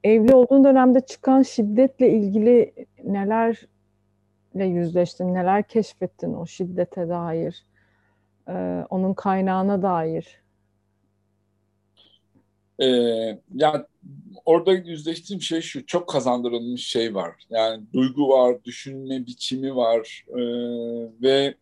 evli 0.04 0.36
olduğun 0.36 0.64
dönemde 0.64 1.02
çıkan 1.02 1.42
şiddetle 1.42 2.10
ilgili 2.10 2.74
nelerle 3.04 4.66
yüzleştin, 4.66 5.34
neler 5.34 5.64
keşfettin 5.64 6.34
o 6.34 6.46
şiddete 6.46 7.10
dair, 7.10 7.66
e, 8.48 8.86
onun 8.90 9.14
kaynağına 9.14 9.82
dair? 9.82 10.44
Ee, 12.80 12.86
yani 13.54 13.86
orada 14.46 14.74
yüzleştiğim 14.74 15.42
şey 15.42 15.62
şu, 15.62 15.86
çok 15.86 16.10
kazandırılmış 16.10 16.88
şey 16.88 17.16
var. 17.16 17.36
Yani 17.50 17.84
duygu 17.94 18.30
var, 18.30 18.64
düşünme 18.64 19.26
biçimi 19.26 19.76
var 19.76 20.26
ee, 20.30 20.42
ve 21.22 21.56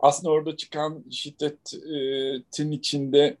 aslında 0.00 0.30
orada 0.32 0.56
çıkan 0.56 1.04
şiddetin 1.10 2.72
içinde 2.72 3.36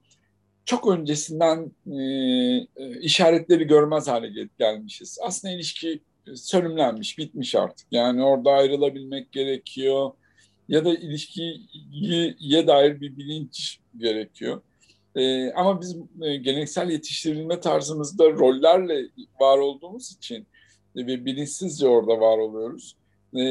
çok 0.64 0.88
öncesinden 0.88 1.72
e, 1.86 3.00
işaretleri 3.00 3.64
görmez 3.64 4.08
hale 4.08 4.48
gelmişiz. 4.58 5.18
Aslında 5.22 5.54
ilişki 5.54 6.00
sönümlenmiş, 6.34 7.18
bitmiş 7.18 7.54
artık. 7.54 7.86
Yani 7.90 8.24
orada 8.24 8.50
ayrılabilmek 8.50 9.32
gerekiyor 9.32 10.10
ya 10.68 10.84
da 10.84 10.94
ilişkiye 10.94 12.66
dair 12.66 13.00
bir 13.00 13.16
bilinç 13.16 13.78
gerekiyor. 13.96 14.62
E, 15.18 15.52
ama 15.52 15.80
biz 15.80 15.96
e, 16.22 16.36
geleneksel 16.36 16.90
yetiştirilme 16.90 17.60
tarzımızda 17.60 18.30
rollerle 18.30 19.08
var 19.40 19.58
olduğumuz 19.58 20.12
için 20.12 20.46
ve 20.96 21.24
bilinçsizce 21.24 21.88
orada 21.88 22.20
var 22.20 22.38
oluyoruz. 22.38 22.96
E, 23.34 23.42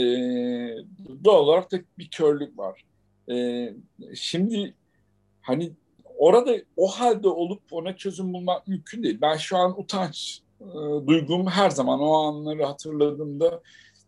doğal 1.24 1.40
olarak 1.40 1.72
da 1.72 1.78
bir 1.98 2.10
körlük 2.10 2.58
var. 2.58 2.84
E, 3.32 3.70
şimdi 4.16 4.74
hani 5.42 5.72
orada 6.18 6.56
o 6.78 6.88
halde 6.88 7.28
olup 7.28 7.62
ona 7.72 7.98
çözüm 7.98 8.34
bulmak 8.34 8.68
mümkün 8.68 9.04
değil. 9.04 9.18
Ben 9.22 9.38
şu 9.38 9.58
an 9.58 9.80
utanç 9.80 10.42
e, 10.62 10.68
duygum 11.08 11.48
her 11.48 11.70
zaman 11.70 12.00
o 12.00 12.14
anları 12.14 12.66
hatırladığımda 12.66 13.62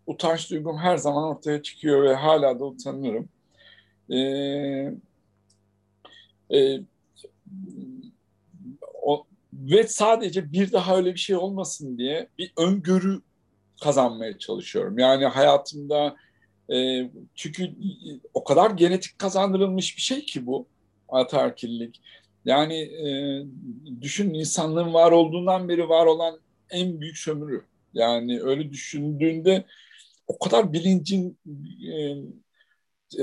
utanç 0.07 0.51
duygum 0.51 0.78
her 0.78 0.97
zaman 0.97 1.24
ortaya 1.24 1.62
çıkıyor 1.62 2.03
ve 2.03 2.16
hala 2.16 2.60
da 2.60 2.66
utanırım. 2.66 3.30
E, 4.10 4.20
e, 6.51 6.80
o, 9.04 9.26
ve 9.54 9.88
sadece 9.88 10.52
bir 10.52 10.72
daha 10.72 10.97
öyle 10.97 11.14
bir 11.14 11.20
şey 11.20 11.36
olmasın 11.36 11.97
diye 11.97 12.28
bir 12.38 12.54
öngörü 12.58 13.22
kazanmaya 13.84 14.38
çalışıyorum. 14.38 15.00
Yani 15.00 15.26
hayatımda 15.26 16.16
e, 16.74 17.10
çünkü 17.36 17.76
o 18.34 18.43
kadar 18.43 18.72
genetik 18.72 19.20
kazandırılmış 19.20 19.97
bir 19.97 20.02
şey 20.02 20.26
ki 20.26 20.45
bu 20.45 20.68
ataerkillik. 21.10 22.02
Yani 22.45 22.78
e, 22.78 23.10
düşün 24.02 24.34
insanlığın 24.34 24.93
var 24.93 25.12
olduğundan 25.12 25.70
beri 25.70 25.89
var 25.89 26.06
olan 26.06 26.39
en 26.70 27.02
büyük 27.02 27.18
sömürü. 27.18 27.66
Yani 27.93 28.41
öyle 28.41 28.72
düşündüğünde 28.72 29.66
o 30.28 30.39
kadar 30.39 30.74
bilincin 30.74 31.38
e, 31.93 32.16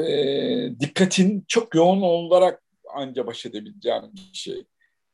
e, 0.00 0.80
dikkatin 0.80 1.44
çok 1.48 1.74
yoğun 1.74 2.00
olarak 2.02 2.62
anca 2.94 3.26
baş 3.26 3.46
edebileceğim 3.46 4.02
bir 4.12 4.38
şey. 4.38 4.64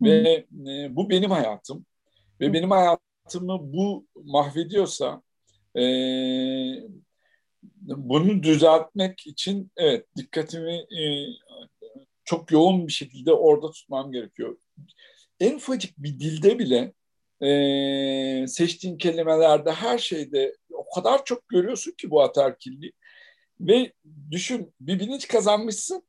Hı. 0.02 0.04
Ve 0.04 0.46
e, 0.68 0.96
bu 0.96 1.10
benim 1.10 1.30
hayatım. 1.30 1.86
Ve 2.40 2.48
Hı. 2.48 2.52
benim 2.52 2.70
hayatımı 2.70 3.72
bu 3.72 4.06
mahvediyorsa 4.24 5.22
e, 5.76 5.82
bunu 7.82 8.42
düzeltmek 8.42 9.26
için 9.26 9.70
evet 9.76 10.06
dikkatimi 10.16 10.74
e, 10.74 11.26
çok 12.24 12.52
yoğun 12.52 12.86
bir 12.86 12.92
şekilde 12.92 13.32
orada 13.32 13.70
tutmam 13.70 14.12
gerekiyor. 14.12 14.56
En 15.40 15.54
ufacık 15.54 15.98
bir 15.98 16.20
dilde 16.20 16.58
bile 16.58 16.92
e, 17.46 18.46
seçtiğin 18.46 18.98
kelimelerde 18.98 19.72
her 19.72 19.98
şeyde 19.98 20.56
o 20.70 20.94
kadar 20.94 21.24
çok 21.24 21.48
görüyorsun 21.48 21.92
ki 21.92 22.10
bu 22.10 22.22
atarkilliği. 22.22 22.92
Ve 23.60 23.92
düşün 24.30 24.74
bir 24.80 25.00
bilinç 25.00 25.28
kazanmışsın 25.28 26.02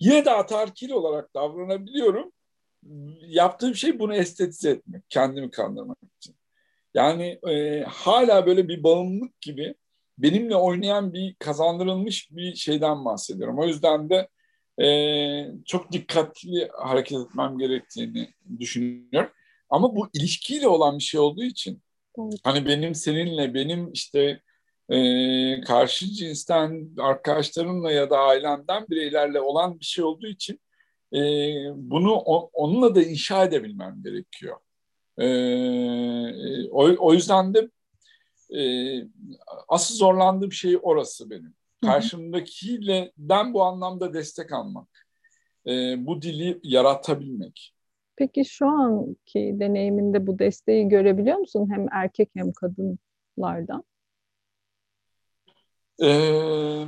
yine 0.00 0.24
de 0.24 0.30
atarkil 0.30 0.90
olarak 0.90 1.34
davranabiliyorum. 1.34 2.32
Yaptığım 3.26 3.74
şey 3.74 3.98
bunu 3.98 4.14
estetize 4.14 4.70
etmek, 4.70 5.02
kendimi 5.08 5.50
kandırmak 5.50 5.98
için. 6.20 6.36
Yani 6.94 7.38
e, 7.48 7.82
hala 7.82 8.46
böyle 8.46 8.68
bir 8.68 8.82
bağımlılık 8.82 9.40
gibi 9.40 9.74
benimle 10.18 10.56
oynayan 10.56 11.12
bir 11.12 11.34
kazandırılmış 11.34 12.30
bir 12.30 12.54
şeyden 12.54 13.04
bahsediyorum. 13.04 13.58
O 13.58 13.66
yüzden 13.66 14.10
de 14.10 14.28
e, 14.84 14.88
çok 15.66 15.92
dikkatli 15.92 16.68
hareket 16.72 17.18
etmem 17.18 17.58
gerektiğini 17.58 18.28
düşünüyorum. 18.58 19.30
Ama 19.70 19.96
bu 19.96 20.08
ilişkiyle 20.12 20.68
olan 20.68 20.98
bir 20.98 21.02
şey 21.02 21.20
olduğu 21.20 21.44
için 21.44 21.82
evet. 22.18 22.40
hani 22.44 22.66
benim 22.66 22.94
seninle 22.94 23.54
benim 23.54 23.92
işte 23.92 24.40
e, 24.88 25.60
karşı 25.60 26.06
cinsten 26.06 26.90
arkadaşlarımla 26.98 27.92
ya 27.92 28.10
da 28.10 28.18
ailemden 28.18 28.86
bireylerle 28.90 29.40
olan 29.40 29.80
bir 29.80 29.84
şey 29.84 30.04
olduğu 30.04 30.26
için 30.26 30.60
e, 31.12 31.20
bunu 31.74 32.12
o, 32.12 32.50
onunla 32.52 32.94
da 32.94 33.02
inşa 33.02 33.44
edebilmem 33.44 34.02
gerekiyor. 34.04 34.56
E, 35.18 35.26
o, 36.70 37.06
o 37.06 37.14
yüzden 37.14 37.54
de 37.54 37.68
e, 38.58 38.62
asıl 39.68 39.94
zorlandığım 39.94 40.52
şey 40.52 40.78
orası 40.82 41.30
benim. 41.30 41.54
Karşımdakiyle 41.84 43.12
ben 43.16 43.54
bu 43.54 43.62
anlamda 43.62 44.14
destek 44.14 44.52
almak. 44.52 45.06
E, 45.66 46.06
bu 46.06 46.22
dili 46.22 46.60
yaratabilmek. 46.62 47.74
Peki 48.16 48.44
şu 48.44 48.66
anki 48.66 49.56
deneyiminde 49.60 50.26
bu 50.26 50.38
desteği 50.38 50.88
görebiliyor 50.88 51.38
musun 51.38 51.68
hem 51.70 51.86
erkek 51.92 52.30
hem 52.34 52.52
kadınlardan? 52.52 53.84
Ee, 56.02 56.84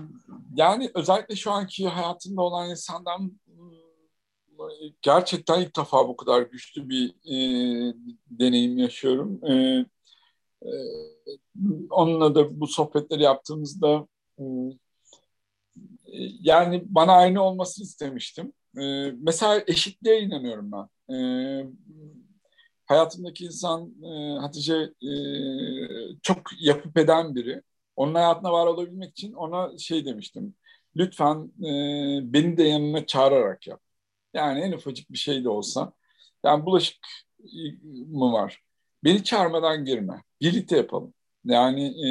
yani 0.55 0.91
özellikle 0.95 1.37
şu 1.37 1.51
anki 1.51 1.89
hayatında 1.89 2.43
olan 2.43 2.71
insandan 2.71 3.33
gerçekten 5.03 5.61
ilk 5.61 5.77
defa 5.77 6.09
bu 6.09 6.17
kadar 6.17 6.43
güçlü 6.43 6.89
bir 6.89 7.09
e, 7.09 7.35
deneyim 8.31 8.79
yaşıyorum. 8.79 9.45
E, 9.45 9.55
e, 10.63 10.71
onunla 11.91 12.35
da 12.35 12.61
bu 12.61 12.67
sohbetleri 12.67 13.23
yaptığımızda 13.23 14.07
e, 14.39 14.45
yani 16.41 16.83
bana 16.87 17.13
aynı 17.13 17.43
olmasını 17.43 17.85
istemiştim. 17.85 18.53
E, 18.79 19.11
mesela 19.11 19.65
eşitliğe 19.67 20.21
inanıyorum 20.21 20.71
ben. 20.73 21.15
E, 21.15 21.17
hayatımdaki 22.87 23.45
insan 23.45 23.95
e, 24.05 24.39
Hatice 24.39 24.75
e, 25.03 25.13
çok 26.23 26.39
yapıp 26.61 26.99
eden 26.99 27.35
biri. 27.35 27.63
Onun 28.01 28.15
hayatına 28.15 28.53
var 28.53 28.67
olabilmek 28.67 29.11
için 29.11 29.33
ona 29.33 29.79
şey 29.79 30.05
demiştim. 30.07 30.55
Lütfen 30.97 31.37
e, 31.59 32.33
beni 32.33 32.57
de 32.57 32.63
yanına 32.63 33.07
çağırarak 33.07 33.67
yap. 33.67 33.81
Yani 34.35 34.61
en 34.61 34.73
ufacık 34.73 35.13
bir 35.13 35.19
şey 35.19 35.45
de 35.45 35.49
olsa. 35.49 35.93
Yani 36.45 36.67
bulaşık 36.67 36.99
mı 38.09 38.33
var? 38.33 38.63
Beni 39.05 39.25
çağırmadan 39.25 39.85
girme. 39.85 40.23
Birlikte 40.41 40.77
yapalım. 40.77 41.15
Yani 41.45 41.87
e, 41.87 42.09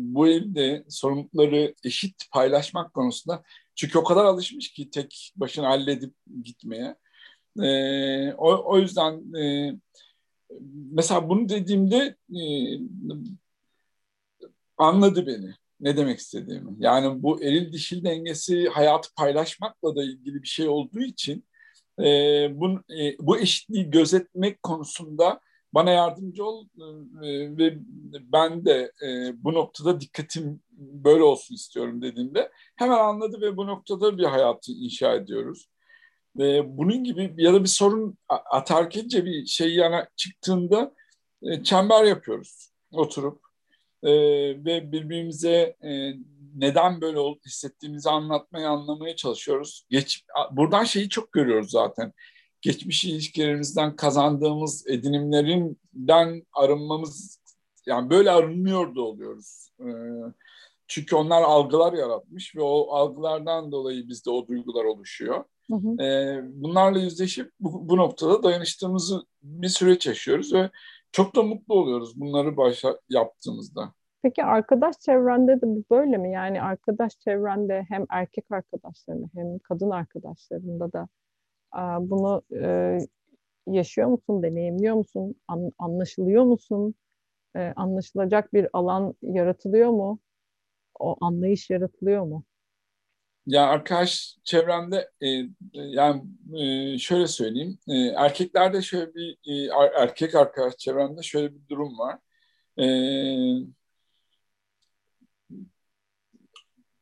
bu 0.00 0.28
evde 0.28 0.84
sorumlulukları 0.88 1.74
eşit 1.84 2.30
paylaşmak 2.32 2.94
konusunda 2.94 3.42
çünkü 3.74 3.98
o 3.98 4.04
kadar 4.04 4.24
alışmış 4.24 4.72
ki 4.72 4.90
tek 4.90 5.32
başına 5.36 5.68
halledip 5.68 6.14
gitmeye. 6.44 6.96
E, 7.62 8.32
o, 8.32 8.72
o 8.72 8.78
yüzden 8.78 9.34
e, 9.34 9.74
mesela 10.92 11.28
bunu 11.28 11.48
dediğimde 11.48 12.16
e, 12.30 12.42
anladı 14.80 15.26
beni 15.26 15.54
ne 15.80 15.96
demek 15.96 16.18
istediğimi. 16.18 16.70
Yani 16.78 17.22
bu 17.22 17.42
eril 17.42 17.72
dişil 17.72 18.04
dengesi 18.04 18.68
hayatı 18.68 19.14
paylaşmakla 19.14 19.96
da 19.96 20.04
ilgili 20.04 20.42
bir 20.42 20.48
şey 20.48 20.68
olduğu 20.68 21.00
için 21.00 21.44
e, 22.00 22.04
bu, 22.60 22.70
e, 22.70 23.18
bu 23.20 23.38
eşitliği 23.38 23.90
gözetmek 23.90 24.62
konusunda 24.62 25.40
bana 25.74 25.90
yardımcı 25.90 26.44
ol 26.44 26.66
e, 27.22 27.56
ve 27.58 27.78
ben 28.12 28.64
de 28.64 28.92
e, 29.02 29.32
bu 29.44 29.54
noktada 29.54 30.00
dikkatim 30.00 30.60
böyle 30.78 31.22
olsun 31.22 31.54
istiyorum 31.54 32.02
dediğimde 32.02 32.50
hemen 32.76 32.98
anladı 32.98 33.40
ve 33.40 33.56
bu 33.56 33.66
noktada 33.66 34.18
bir 34.18 34.24
hayatı 34.24 34.72
inşa 34.72 35.14
ediyoruz. 35.14 35.68
E, 36.40 36.76
bunun 36.78 37.04
gibi 37.04 37.34
ya 37.36 37.52
da 37.52 37.62
bir 37.62 37.68
sorun 37.68 38.18
atarkence 38.28 39.24
bir 39.24 39.46
şey 39.46 39.74
yana 39.74 40.08
çıktığında 40.16 40.94
e, 41.42 41.62
çember 41.62 42.04
yapıyoruz 42.04 42.70
oturup 42.92 43.49
e, 44.02 44.12
ve 44.64 44.92
birbirimize 44.92 45.76
e, 45.84 46.14
neden 46.56 47.00
böyle 47.00 47.18
hissettiğimizi 47.46 48.10
anlatmaya, 48.10 48.70
anlamaya 48.70 49.16
çalışıyoruz. 49.16 49.86
Geç, 49.90 50.24
buradan 50.50 50.84
şeyi 50.84 51.08
çok 51.08 51.32
görüyoruz 51.32 51.70
zaten. 51.70 52.12
Geçmiş 52.60 53.04
ilişkilerimizden 53.04 53.96
kazandığımız 53.96 54.86
edinimlerinden 54.86 56.42
arınmamız, 56.52 57.40
yani 57.86 58.10
böyle 58.10 58.30
arınmıyor 58.30 58.94
da 58.94 59.02
oluyoruz. 59.02 59.70
E, 59.80 59.88
çünkü 60.86 61.16
onlar 61.16 61.42
algılar 61.42 61.92
yaratmış 61.92 62.56
ve 62.56 62.62
o 62.62 62.94
algılardan 62.94 63.72
dolayı 63.72 64.08
bizde 64.08 64.30
o 64.30 64.48
duygular 64.48 64.84
oluşuyor. 64.84 65.44
Hı 65.70 65.76
hı. 65.76 66.02
E, 66.02 66.40
bunlarla 66.44 66.98
yüzleşip 66.98 67.52
bu, 67.60 67.88
bu 67.88 67.96
noktada 67.96 68.42
dayanıştığımızı 68.42 69.22
bir 69.42 69.68
süreç 69.68 70.06
yaşıyoruz 70.06 70.52
ve 70.52 70.70
çok 71.12 71.36
da 71.36 71.42
mutlu 71.42 71.74
oluyoruz 71.74 72.20
bunları 72.20 72.56
başa 72.56 72.98
yaptığımızda. 73.08 73.92
Peki 74.22 74.44
arkadaş 74.44 74.98
çevrende 74.98 75.56
de 75.56 75.66
bu 75.66 75.84
böyle 75.90 76.16
mi? 76.16 76.32
Yani 76.32 76.62
arkadaş 76.62 77.18
çevrende 77.18 77.86
hem 77.88 78.06
erkek 78.10 78.44
arkadaşlarında 78.50 79.26
hem 79.34 79.58
kadın 79.58 79.90
arkadaşlarında 79.90 80.92
da 80.92 81.08
bunu 82.00 82.42
e, 82.54 82.98
yaşıyor 83.66 84.08
musun, 84.08 84.42
deneyimliyor 84.42 84.96
musun, 84.96 85.34
an, 85.48 85.72
anlaşılıyor 85.78 86.44
musun? 86.44 86.94
E, 87.56 87.72
anlaşılacak 87.76 88.52
bir 88.54 88.68
alan 88.72 89.14
yaratılıyor 89.22 89.90
mu? 89.90 90.20
O 91.00 91.16
anlayış 91.20 91.70
yaratılıyor 91.70 92.24
mu? 92.24 92.44
Ya 93.46 93.66
arkadaş 93.66 94.36
çevremde 94.44 95.10
e, 95.22 95.26
yani 95.74 96.22
e, 96.94 96.98
şöyle 96.98 97.26
söyleyeyim 97.26 97.78
e, 97.88 97.94
erkeklerde 97.96 98.82
şöyle 98.82 99.14
bir 99.14 99.38
e, 99.46 99.70
erkek 100.02 100.34
arkadaş 100.34 100.76
çevremde 100.76 101.22
şöyle 101.22 101.54
bir 101.54 101.68
durum 101.68 101.98
var. 101.98 102.18
E, 102.78 102.84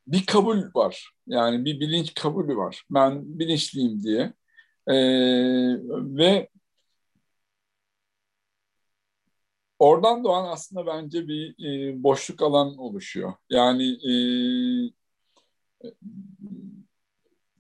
bir 0.07 0.27
kabul 0.27 0.63
var. 0.75 1.11
Yani 1.27 1.65
bir 1.65 1.81
bilinç 1.81 2.15
kabulü 2.15 2.57
var. 2.57 2.83
Ben 2.91 3.39
bilinçliyim 3.39 4.03
diye. 4.03 4.33
E, 4.87 4.95
ve 6.17 6.49
oradan 9.79 10.25
doğan 10.25 10.53
aslında 10.53 10.87
bence 10.87 11.29
bir 11.29 11.55
e, 11.93 12.03
boşluk 12.03 12.43
alan 12.43 12.79
oluşuyor. 12.79 13.33
Yani 13.51 13.85
e, 13.93 14.13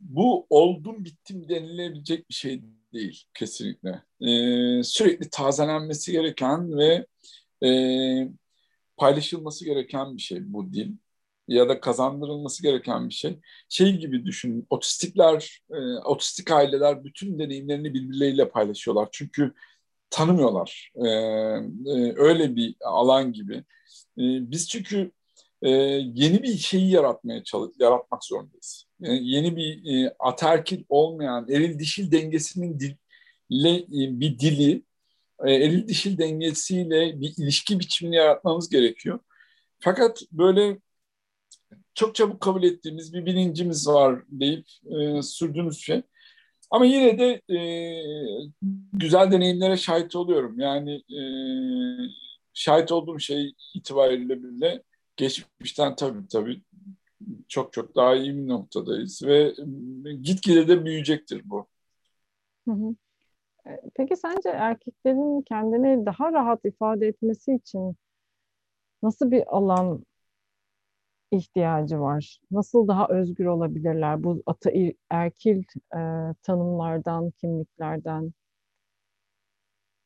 bu 0.00 0.46
oldum 0.50 1.04
bittim 1.04 1.48
denilebilecek 1.48 2.28
bir 2.28 2.34
şey 2.34 2.62
değil 2.92 3.24
kesinlikle. 3.34 4.02
E, 4.20 4.82
sürekli 4.82 5.30
tazelenmesi 5.30 6.12
gereken 6.12 6.78
ve 6.78 7.06
e, 7.68 7.70
paylaşılması 8.96 9.64
gereken 9.64 10.16
bir 10.16 10.22
şey 10.22 10.52
bu 10.52 10.72
dil 10.72 10.92
ya 11.48 11.68
da 11.68 11.80
kazandırılması 11.80 12.62
gereken 12.62 13.08
bir 13.08 13.14
şey. 13.14 13.38
Şey 13.68 13.96
gibi 13.96 14.26
düşün, 14.26 14.66
otistikler, 14.70 15.62
e, 15.70 15.78
otistik 16.04 16.50
aileler 16.50 17.04
bütün 17.04 17.38
deneyimlerini 17.38 17.94
birbirleriyle 17.94 18.48
paylaşıyorlar. 18.48 19.08
Çünkü 19.12 19.54
tanımıyorlar. 20.10 20.92
E, 20.94 21.08
e, 21.08 22.14
öyle 22.16 22.56
bir 22.56 22.76
alan 22.80 23.32
gibi. 23.32 23.56
E, 24.18 24.22
biz 24.50 24.68
çünkü 24.68 25.12
e, 25.62 25.70
yeni 26.14 26.42
bir 26.42 26.56
şeyi 26.58 26.90
yaratmaya 26.90 27.44
çalış 27.44 27.70
yaratmak 27.78 28.24
zorundayız. 28.24 28.86
E, 29.02 29.12
yeni 29.12 29.56
bir 29.56 29.94
e, 29.94 30.14
aterkil 30.18 30.84
olmayan 30.88 31.48
eril 31.48 31.78
dişil 31.78 32.12
dengesinin 32.12 32.80
dille 32.80 33.76
e, 33.76 34.20
bir 34.20 34.38
dili 34.38 34.82
e, 35.44 35.52
eril 35.52 35.88
dişil 35.88 36.18
dengesiyle 36.18 37.20
bir 37.20 37.34
ilişki 37.38 37.78
biçimini 37.80 38.16
yaratmamız 38.16 38.68
gerekiyor. 38.68 39.18
Fakat 39.78 40.22
böyle 40.32 40.78
çok 41.94 42.14
çabuk 42.14 42.40
kabul 42.40 42.62
ettiğimiz 42.62 43.14
bir 43.14 43.26
bilincimiz 43.26 43.88
var 43.88 44.22
deyip 44.28 44.66
e, 44.86 45.22
sürdüğümüz 45.22 45.78
şey. 45.78 46.02
Ama 46.70 46.86
yine 46.86 47.18
de 47.18 47.54
e, 47.54 47.58
güzel 48.92 49.32
deneyimlere 49.32 49.76
şahit 49.76 50.16
oluyorum. 50.16 50.60
Yani 50.60 50.94
e, 50.94 51.22
şahit 52.54 52.92
olduğum 52.92 53.18
şey 53.18 53.52
itibariyle 53.74 54.42
bile 54.42 54.82
geçmişten 55.18 55.96
tabii 55.96 56.28
tabii 56.28 56.62
çok 57.48 57.72
çok 57.72 57.96
daha 57.96 58.14
iyi 58.16 58.36
bir 58.36 58.48
noktadayız 58.48 59.22
ve 59.26 59.54
gitgide 60.22 60.68
de 60.68 60.84
büyüyecektir 60.84 61.42
bu. 61.50 61.66
E, 63.66 63.70
peki 63.96 64.16
sence 64.16 64.48
erkeklerin 64.48 65.42
kendini 65.42 66.06
daha 66.06 66.32
rahat 66.32 66.64
ifade 66.64 67.06
etmesi 67.06 67.54
için 67.54 67.96
nasıl 69.02 69.30
bir 69.30 69.56
alan 69.56 70.04
ihtiyacı 71.30 72.00
var? 72.00 72.40
Nasıl 72.50 72.88
daha 72.88 73.08
özgür 73.08 73.46
olabilirler 73.46 74.24
bu 74.24 74.42
ata 74.46 74.70
erkil 75.10 75.62
e, 75.96 76.00
tanımlardan, 76.42 77.30
kimliklerden? 77.30 78.32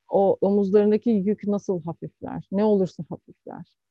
O 0.09 0.39
omuzlarındaki 0.41 1.11
yük 1.11 1.45
nasıl 1.49 1.83
hafifler? 1.85 2.49
Ne 2.53 2.65
olursa 2.65 3.05
hafifler? 3.09 3.82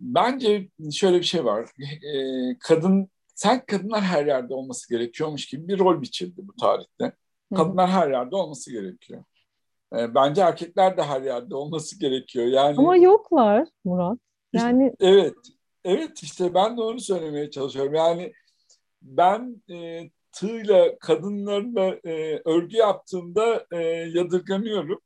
Bence 0.00 0.68
şöyle 0.92 1.18
bir 1.18 1.24
şey 1.24 1.44
var. 1.44 1.70
E, 2.14 2.58
kadın, 2.58 3.08
sen 3.34 3.66
kadınlar 3.66 4.00
her 4.00 4.26
yerde 4.26 4.54
olması 4.54 4.88
gerekiyormuş 4.88 5.46
gibi 5.46 5.68
bir 5.68 5.78
rol 5.78 6.02
biçildi 6.02 6.48
bu 6.48 6.56
tarihte. 6.56 7.12
Kadınlar 7.54 7.90
her 7.90 8.10
yerde 8.10 8.36
olması 8.36 8.72
gerekiyor. 8.72 9.24
E, 9.96 10.14
bence 10.14 10.40
erkekler 10.40 10.96
de 10.96 11.02
her 11.02 11.22
yerde 11.22 11.54
olması 11.54 11.98
gerekiyor. 11.98 12.46
Yani 12.46 12.74
Ama 12.78 12.96
yoklar 12.96 13.68
Murat. 13.84 14.18
Yani 14.52 14.92
işte, 14.92 15.06
evet. 15.06 15.34
Evet 15.84 16.22
işte 16.22 16.54
ben 16.54 16.76
de 16.76 16.80
onu 16.80 17.00
söylemeye 17.00 17.50
çalışıyorum. 17.50 17.94
Yani 17.94 18.32
ben 19.02 19.62
e, 19.70 20.10
tığla 20.32 20.98
kadınlarla 20.98 21.98
e, 22.04 22.42
örgü 22.44 22.76
yaptığımda 22.76 23.66
e, 23.72 23.82
yadırganıyorum. 24.14 25.00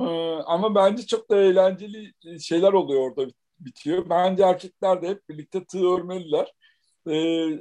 E, 0.00 0.06
ama 0.46 0.74
bence 0.74 1.06
çok 1.06 1.30
da 1.30 1.36
eğlenceli 1.36 2.12
şeyler 2.40 2.72
oluyor 2.72 3.00
orada 3.00 3.30
bitiyor. 3.60 4.10
Bence 4.10 4.42
erkekler 4.42 5.02
de 5.02 5.08
hep 5.08 5.28
birlikte 5.28 5.64
tığ 5.64 5.86
örmeliler. 5.94 6.54
E, 7.06 7.16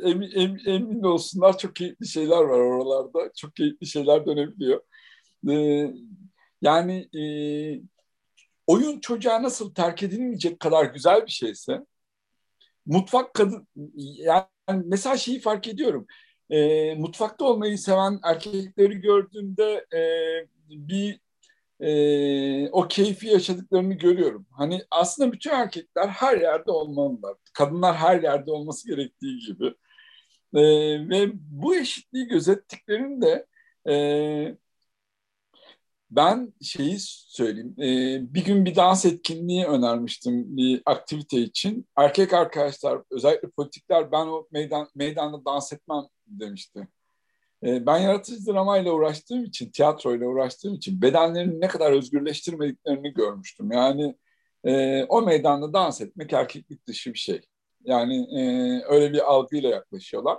emin, 0.10 0.32
emin, 0.36 0.66
emin 0.66 1.04
olsunlar 1.04 1.58
çok 1.58 1.76
keyifli 1.76 2.08
şeyler 2.08 2.42
var 2.42 2.60
oralarda. 2.60 3.32
Çok 3.36 3.56
keyifli 3.56 3.88
şeyler 3.88 4.26
dönebiliyor. 4.26 4.82
E, 5.50 5.88
yani 6.62 7.10
e, 7.20 7.24
oyun 8.68 9.00
çocuğa 9.00 9.44
nasıl 9.44 9.74
terk 9.74 10.04
edilmeyecek 10.04 10.60
kadar 10.60 10.86
güzel 10.86 11.26
bir 11.26 11.32
şeyse 11.32 11.82
mutfak 12.86 13.34
kadın 13.34 13.68
yani 13.96 14.46
mesela 14.86 15.18
şeyi 15.18 15.40
fark 15.40 15.68
ediyorum. 15.68 16.08
E, 16.50 16.96
mutfakta 16.96 17.46
olmayı 17.46 17.78
seven 17.78 18.20
erkekleri 18.24 19.02
gördüğümde 19.02 19.86
e, 19.94 20.02
bir 20.70 21.20
e, 21.84 22.70
o 22.72 22.88
keyfi 22.88 23.28
yaşadıklarını 23.28 23.94
görüyorum. 23.94 24.46
Hani 24.52 24.82
aslında 24.92 25.32
bütün 25.32 25.52
erkekler 25.52 26.08
her 26.08 26.38
yerde 26.38 26.72
olmalılar. 26.72 27.36
Kadınlar 27.54 27.96
her 27.96 28.24
yerde 28.24 28.52
olması 28.52 28.88
gerektiği 28.88 29.40
gibi. 29.40 29.66
E, 30.56 30.62
ve 31.10 31.32
bu 31.34 31.76
eşitliği 31.76 32.28
gözettiklerinde 32.28 33.46
e, 33.90 33.94
ben 36.12 36.54
şeyi 36.62 36.98
söyleyeyim. 37.00 37.76
E, 37.80 38.34
bir 38.34 38.46
gün 38.46 38.66
bir 38.66 38.76
dans 38.76 39.06
etkinliği 39.06 39.66
önermiştim 39.66 40.58
bir 40.58 40.82
aktivite 40.86 41.38
için. 41.40 41.88
Erkek 41.98 42.34
arkadaşlar, 42.34 43.02
özellikle 43.12 43.50
politikler 43.50 44.12
ben 44.12 44.28
o 44.28 44.48
meydan 44.52 44.90
meydanda 44.96 45.46
dans 45.46 45.74
etmem 45.74 46.04
demişti. 46.28 46.88
E, 47.64 47.86
ben 47.86 47.98
yaratıcı 47.98 48.46
dramayla 48.46 48.92
uğraştığım 48.92 49.44
için, 49.46 49.72
tiyatroyla 49.72 50.28
uğraştığım 50.28 50.74
için 50.74 51.02
bedenlerini 51.02 51.62
ne 51.62 51.68
kadar 51.68 51.92
özgürleştirmediklerini 51.92 53.14
görmüştüm. 53.14 53.72
Yani 53.72 54.16
e, 54.64 55.04
o 55.04 55.22
meydanda 55.22 55.74
dans 55.74 56.02
etmek 56.02 56.34
erkeklik 56.34 56.88
dışı 56.88 57.14
bir 57.14 57.20
şey. 57.20 57.42
Yani 57.84 58.40
e, 58.40 58.42
öyle 58.88 59.14
bir 59.14 59.32
algıyla 59.32 59.70
yaklaşıyorlar. 59.70 60.38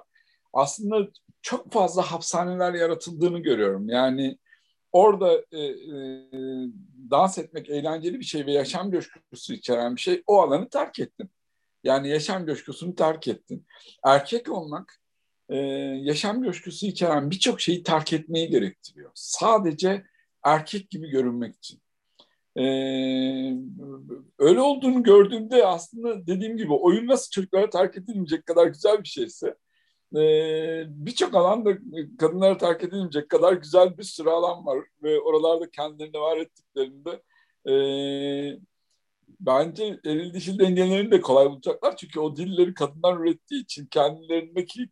Aslında 0.52 1.08
çok 1.42 1.72
fazla 1.72 2.02
hapishaneler 2.02 2.74
yaratıldığını 2.74 3.38
görüyorum. 3.38 3.88
Yani 3.88 4.38
orada 4.92 5.44
e, 5.52 5.60
e, 5.60 5.98
dans 7.10 7.38
etmek 7.38 7.70
eğlenceli 7.70 8.20
bir 8.20 8.24
şey 8.24 8.46
ve 8.46 8.52
yaşam 8.52 8.90
coşkusu 8.90 9.54
içeren 9.54 9.96
bir 9.96 10.00
şey 10.00 10.22
o 10.26 10.42
alanı 10.42 10.68
terk 10.68 10.98
ettin. 10.98 11.30
Yani 11.84 12.08
yaşam 12.08 12.46
coşkusunu 12.46 12.94
terk 12.94 13.28
ettin. 13.28 13.66
Erkek 14.04 14.48
olmak 14.48 15.03
e, 15.48 15.56
yaşam 16.02 16.42
coşkusu 16.42 16.86
içeren 16.86 17.30
birçok 17.30 17.60
şeyi 17.60 17.82
terk 17.82 18.12
etmeyi 18.12 18.48
gerektiriyor. 18.48 19.10
Sadece 19.14 20.04
erkek 20.44 20.90
gibi 20.90 21.08
görünmek 21.08 21.56
için. 21.56 21.80
E, 22.56 22.64
öyle 24.38 24.60
olduğunu 24.60 25.02
gördüğümde 25.02 25.66
aslında 25.66 26.26
dediğim 26.26 26.56
gibi 26.56 26.72
oyun 26.72 27.06
nasıl 27.06 27.30
çocuklara 27.30 27.70
terk 27.70 27.96
edilmeyecek 27.96 28.46
kadar 28.46 28.66
güzel 28.66 29.02
bir 29.02 29.08
şeyse 29.08 29.54
e, 30.16 30.20
birçok 30.88 31.34
alanda 31.34 31.78
kadınlara 32.18 32.56
terk 32.58 32.84
edilmeyecek 32.84 33.28
kadar 33.28 33.52
güzel 33.52 33.98
bir 33.98 34.02
sürü 34.02 34.28
alan 34.30 34.66
var 34.66 34.78
ve 35.02 35.20
oralarda 35.20 35.70
kendilerini 35.70 36.20
var 36.20 36.36
ettiklerinde 36.36 37.22
e, 37.68 37.74
bence 39.40 40.00
eril 40.04 40.34
dişil 40.34 40.58
dengelerini 40.58 41.10
de 41.10 41.20
kolay 41.20 41.50
bulacaklar. 41.50 41.96
Çünkü 41.96 42.20
o 42.20 42.36
dilleri 42.36 42.74
kadınlar 42.74 43.20
ürettiği 43.20 43.62
için 43.62 43.86
kendilerindeki 43.86 44.88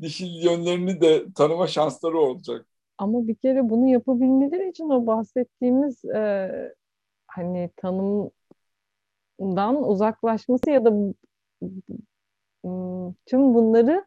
dişil 0.00 0.44
yönlerini 0.44 1.00
de 1.00 1.32
tanıma 1.34 1.66
şansları 1.66 2.18
olacak. 2.18 2.66
Ama 2.98 3.28
bir 3.28 3.34
kere 3.34 3.70
bunu 3.70 3.88
yapabilmeleri 3.88 4.70
için 4.70 4.88
o 4.88 5.06
bahsettiğimiz 5.06 6.04
e, 6.04 6.50
hani 7.26 7.70
tanımdan 7.76 8.30
uzaklaşması 9.88 10.70
ya 10.70 10.84
da 10.84 10.90
tüm 13.26 13.54
bunları 13.54 14.04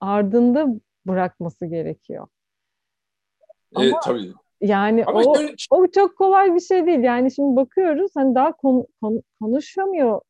ardında 0.00 0.66
bırakması 1.06 1.66
gerekiyor. 1.66 2.26
Ama 3.74 3.84
evet, 3.84 3.94
tabii. 4.04 4.32
Yani 4.60 5.04
Ama 5.04 5.20
o, 5.20 5.36
şöyle... 5.36 5.54
o 5.70 5.86
çok 5.86 6.18
kolay 6.18 6.54
bir 6.54 6.60
şey 6.60 6.86
değil. 6.86 7.00
Yani 7.00 7.34
şimdi 7.34 7.56
bakıyoruz 7.56 8.10
hani 8.14 8.34
daha 8.34 8.52
kon, 8.52 8.86
kon, 9.00 9.22
konuşamıyor 9.40 10.20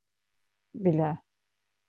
bile. 0.75 1.19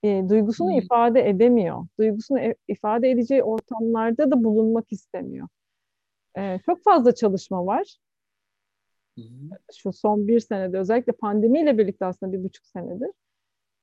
E, 0.06 0.30
duygusunu 0.30 0.72
hmm. 0.72 0.78
ifade 0.78 1.30
edemiyor. 1.30 1.88
Duygusunu 2.00 2.40
e, 2.40 2.56
ifade 2.68 3.12
edeceği 3.12 3.44
ortamlarda 3.44 4.32
da 4.32 4.44
bulunmak 4.44 4.92
istemiyor. 4.92 5.48
E, 6.38 6.60
çok 6.66 6.84
fazla 6.84 7.16
çalışma 7.16 7.66
var. 7.66 7.98
Hmm. 9.16 9.50
Şu 9.78 9.94
son 9.94 10.28
bir 10.28 10.40
senede 10.40 10.80
özellikle 10.80 11.14
pandemiyle 11.14 11.78
birlikte 11.78 12.06
aslında 12.06 12.34
bir 12.34 12.44
buçuk 12.44 12.66
senedir 12.66 13.12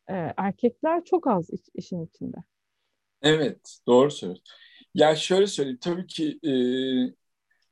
e, 0.08 0.34
erkekler 0.36 1.04
çok 1.04 1.26
az 1.26 1.50
iş, 1.50 1.60
işin 1.74 2.06
içinde. 2.06 2.36
Evet, 3.22 3.78
doğru 3.86 4.10
söylüyorsun. 4.10 4.44
Ya 4.94 5.16
şöyle 5.16 5.46
söyleyeyim, 5.46 5.78
tabii 5.82 6.06
ki 6.06 6.38
e, 6.44 6.52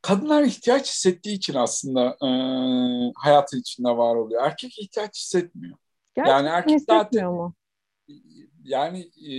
kadınlar 0.03 0.43
ihtiyaç 0.43 0.89
hissettiği 0.89 1.37
için 1.37 1.55
aslında 1.55 2.17
e, 2.23 2.29
hayatın 3.17 3.61
içinde 3.61 3.89
var 3.89 4.15
oluyor. 4.15 4.43
Erkek 4.43 4.79
ihtiyaç 4.79 5.17
hissetmiyor. 5.17 5.77
Gerçekten 6.15 6.37
yani 6.37 6.49
erkek 6.49 6.81
zaten, 6.81 7.27
mu? 7.27 7.55
Yani 8.65 9.11
e, 9.31 9.33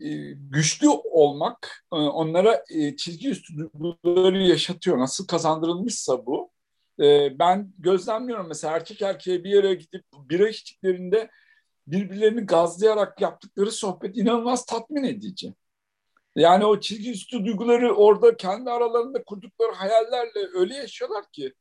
e, 0.00 0.32
güçlü 0.32 0.88
olmak 0.88 1.84
e, 1.92 1.96
onlara 1.96 2.64
e, 2.74 2.96
çizgi 2.96 3.28
üstü 3.28 3.54
duyguları 3.56 4.42
yaşatıyor. 4.42 4.98
Nasıl 4.98 5.26
kazandırılmışsa 5.26 6.26
bu. 6.26 6.50
Ben 7.38 7.72
gözlemliyorum 7.78 8.48
mesela 8.48 8.76
erkek 8.76 9.02
erkeğe 9.02 9.44
bir 9.44 9.50
yere 9.50 9.74
gidip 9.74 10.04
bira 10.14 10.48
içtiklerinde 10.48 11.30
birbirlerini 11.86 12.40
gazlayarak 12.40 13.20
yaptıkları 13.20 13.72
sohbet 13.72 14.16
inanılmaz 14.16 14.66
tatmin 14.66 15.04
edici. 15.04 15.54
Yani 16.36 16.64
o 16.66 16.80
çizgi 16.80 17.10
üstü 17.10 17.44
duyguları 17.44 17.94
orada 17.94 18.36
kendi 18.36 18.70
aralarında 18.70 19.24
kurdukları 19.24 19.72
hayallerle 19.72 20.48
öyle 20.54 20.74
yaşıyorlar 20.74 21.24
ki 21.32 21.54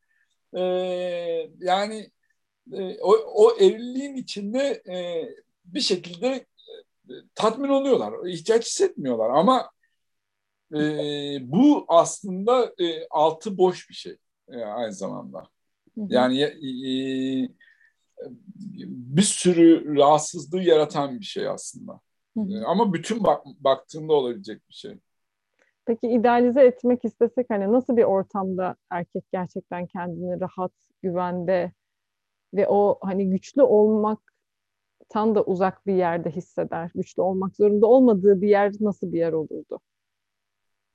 yani 1.60 2.12
o, 3.02 3.16
o 3.34 3.56
evliliğin 3.60 4.16
içinde 4.16 4.84
bir 5.66 5.80
şekilde 5.80 6.46
tatmin 7.36 7.70
oluyorlar. 7.70 8.28
ihtiyaç 8.28 8.66
hissetmiyorlar 8.66 9.30
ama 9.30 9.70
e, 10.74 10.80
bu 11.42 11.86
aslında 11.88 12.74
e, 12.80 13.08
altı 13.10 13.58
boş 13.58 13.90
bir 13.90 13.96
şey 13.96 14.18
e, 14.50 14.58
aynı 14.58 14.94
zamanda. 14.94 15.44
Yani 15.98 16.42
e, 16.42 16.52
bir 18.88 19.22
sürü 19.22 19.98
rahatsızlığı 19.98 20.62
yaratan 20.62 21.20
bir 21.20 21.26
şey 21.26 21.48
aslında. 21.48 22.00
E, 22.38 22.58
ama 22.66 22.94
bütün 22.94 23.24
bak, 23.24 23.46
baktığında 23.46 24.14
olabilecek 24.14 24.70
bir 24.70 24.74
şey. 24.74 25.00
Peki 25.86 26.08
idealize 26.08 26.62
etmek 26.62 27.06
istesek 27.06 27.46
hani 27.50 27.72
nasıl 27.72 27.98
bir 27.98 28.04
ortamda 28.04 28.76
erkek 28.90 29.24
gerçekten 29.32 29.88
kendini 29.88 30.40
rahat, 30.42 30.72
güvende 31.02 31.72
ve 32.58 32.68
o 32.68 33.00
hani 33.02 33.30
güçlü 33.30 33.62
olmak 33.62 34.20
tan 35.10 35.36
da 35.36 35.44
uzak 35.44 35.88
bir 35.88 35.94
yerde 35.94 36.32
hisseder. 36.32 36.92
Güçlü 36.96 37.22
olmak 37.22 37.56
zorunda 37.56 37.88
olmadığı 37.88 38.42
bir 38.42 38.50
yer 38.50 38.74
nasıl 38.80 39.12
bir 39.12 39.18
yer 39.18 39.34
olurdu? 39.34 39.80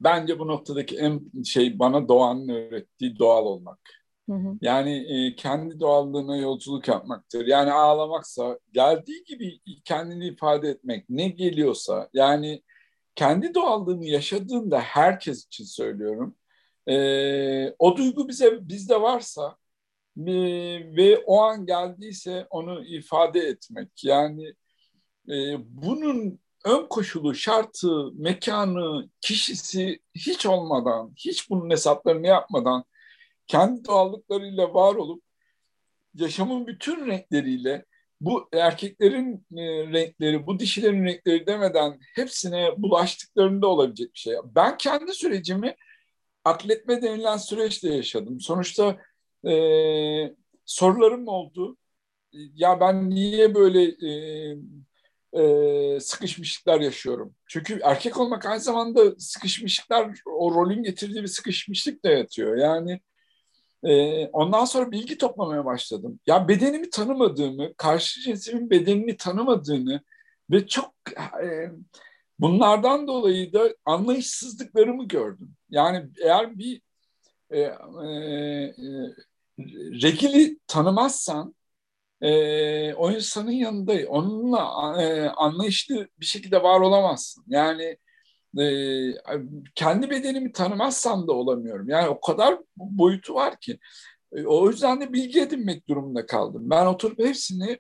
Bence 0.01 0.39
bu 0.39 0.49
noktadaki 0.49 0.99
en 0.99 1.43
şey 1.45 1.79
bana 1.79 2.09
doğanın 2.09 2.49
öğrettiği 2.49 3.19
doğal 3.19 3.47
olmak. 3.47 3.79
Hı 4.29 4.35
hı. 4.35 4.59
Yani 4.61 4.93
e, 4.93 5.37
kendi 5.37 5.81
doğallığına 5.81 6.37
yolculuk 6.37 6.89
yapmaktır. 6.89 7.47
Yani 7.47 7.73
ağlamaksa 7.73 8.59
geldiği 8.73 9.25
gibi 9.25 9.61
kendini 9.85 10.27
ifade 10.27 10.69
etmek 10.69 11.11
ne 11.11 11.29
geliyorsa 11.29 12.09
yani 12.13 12.63
kendi 13.15 13.55
doğallığını 13.55 14.07
yaşadığında 14.07 14.81
herkes 14.81 15.47
için 15.47 15.65
söylüyorum. 15.65 16.37
E, 16.89 17.75
o 17.79 17.97
duygu 17.97 18.29
bize 18.29 18.69
bizde 18.69 19.01
varsa 19.01 19.57
ve 20.17 21.19
o 21.27 21.43
an 21.43 21.67
geldiyse 21.67 22.47
onu 22.51 22.85
ifade 22.85 23.41
etmek. 23.41 24.05
Yani 24.05 24.55
e, 25.29 25.57
bunun 25.59 26.39
ön 26.65 26.87
koşulu, 26.87 27.35
şartı, 27.35 28.13
mekanı, 28.13 29.09
kişisi 29.21 29.99
hiç 30.15 30.47
olmadan, 30.47 31.13
hiç 31.17 31.51
bunun 31.51 31.71
hesaplarını 31.71 32.27
yapmadan 32.27 32.85
kendi 33.47 33.85
doğallıklarıyla 33.85 34.75
var 34.75 34.95
olup 34.95 35.23
yaşamın 36.15 36.67
bütün 36.67 37.07
renkleriyle 37.07 37.85
bu 38.21 38.49
erkeklerin 38.53 39.47
e, 39.57 39.63
renkleri, 39.93 40.47
bu 40.47 40.59
dişilerin 40.59 41.05
renkleri 41.05 41.47
demeden 41.47 41.99
hepsine 42.15 42.71
bulaştıklarında 42.79 43.67
olabilecek 43.67 44.15
bir 44.15 44.19
şey. 44.19 44.35
Ben 44.45 44.77
kendi 44.77 45.13
sürecimi 45.13 45.77
atletme 46.45 47.03
denilen 47.03 47.37
süreçte 47.37 47.95
yaşadım. 47.95 48.41
Sonuçta 48.41 48.99
e, 49.49 49.55
sorularım 50.65 51.29
oldu. 51.29 51.77
Ya 52.33 52.81
ben 52.81 53.11
niye 53.11 53.55
böyle 53.55 53.83
e, 53.83 54.11
e, 55.33 56.01
sıkışmışlıklar 56.01 56.81
yaşıyorum? 56.81 57.35
Çünkü 57.47 57.81
erkek 57.83 58.21
olmak 58.21 58.47
aynı 58.47 58.61
zamanda 58.61 59.19
sıkışmışlıklar, 59.19 60.21
o 60.27 60.55
rolün 60.55 60.83
getirdiği 60.83 61.23
bir 61.23 61.29
sıkışmışlık 61.29 62.05
da 62.05 62.11
yatıyor. 62.11 62.57
Yani 62.57 63.01
e, 63.85 64.27
ondan 64.27 64.65
sonra 64.65 64.91
bilgi 64.91 65.19
toplamaya 65.19 65.65
başladım. 65.65 66.21
Ya 66.27 66.49
bedenimi 66.49 66.91
tanımadığımı, 66.91 67.75
karşı 67.75 68.21
cinsimin 68.21 68.71
bedenini 68.71 69.17
tanımadığını 69.17 70.01
ve 70.51 70.67
çok 70.67 70.95
e, 71.45 71.71
bunlardan 72.39 73.07
dolayı 73.07 73.53
da 73.53 73.75
anlayışsızlıklarımı 73.85 75.09
gördüm. 75.09 75.55
Yani 75.71 76.07
eğer 76.25 76.59
bir 76.59 76.83
e, 77.51 77.61
e, 77.61 78.75
Regil'i 80.03 80.59
tanımazsan 80.67 81.55
e, 82.21 82.95
o 82.95 83.11
insanın 83.11 83.51
yanında 83.51 83.93
onunla 84.09 84.59
e, 85.03 85.29
anlayışlı 85.29 86.09
bir 86.21 86.27
şekilde 86.27 86.63
var 86.63 86.81
olamazsın. 86.81 87.45
Yani 87.49 87.99
e, 88.61 88.65
kendi 89.75 90.11
bedenimi 90.11 90.53
tanımazsam 90.53 91.29
da 91.29 91.33
olamıyorum. 91.33 91.89
Yani 91.89 92.09
o 92.09 92.21
kadar 92.21 92.59
boyutu 92.77 93.35
var 93.35 93.61
ki. 93.61 93.79
E, 94.33 94.45
o 94.47 94.71
yüzden 94.71 95.01
de 95.01 95.13
bilgi 95.13 95.41
edinmek 95.41 95.89
durumunda 95.89 96.27
kaldım. 96.27 96.71
Ben 96.71 96.87
oturup 96.87 97.19
hepsini 97.19 97.79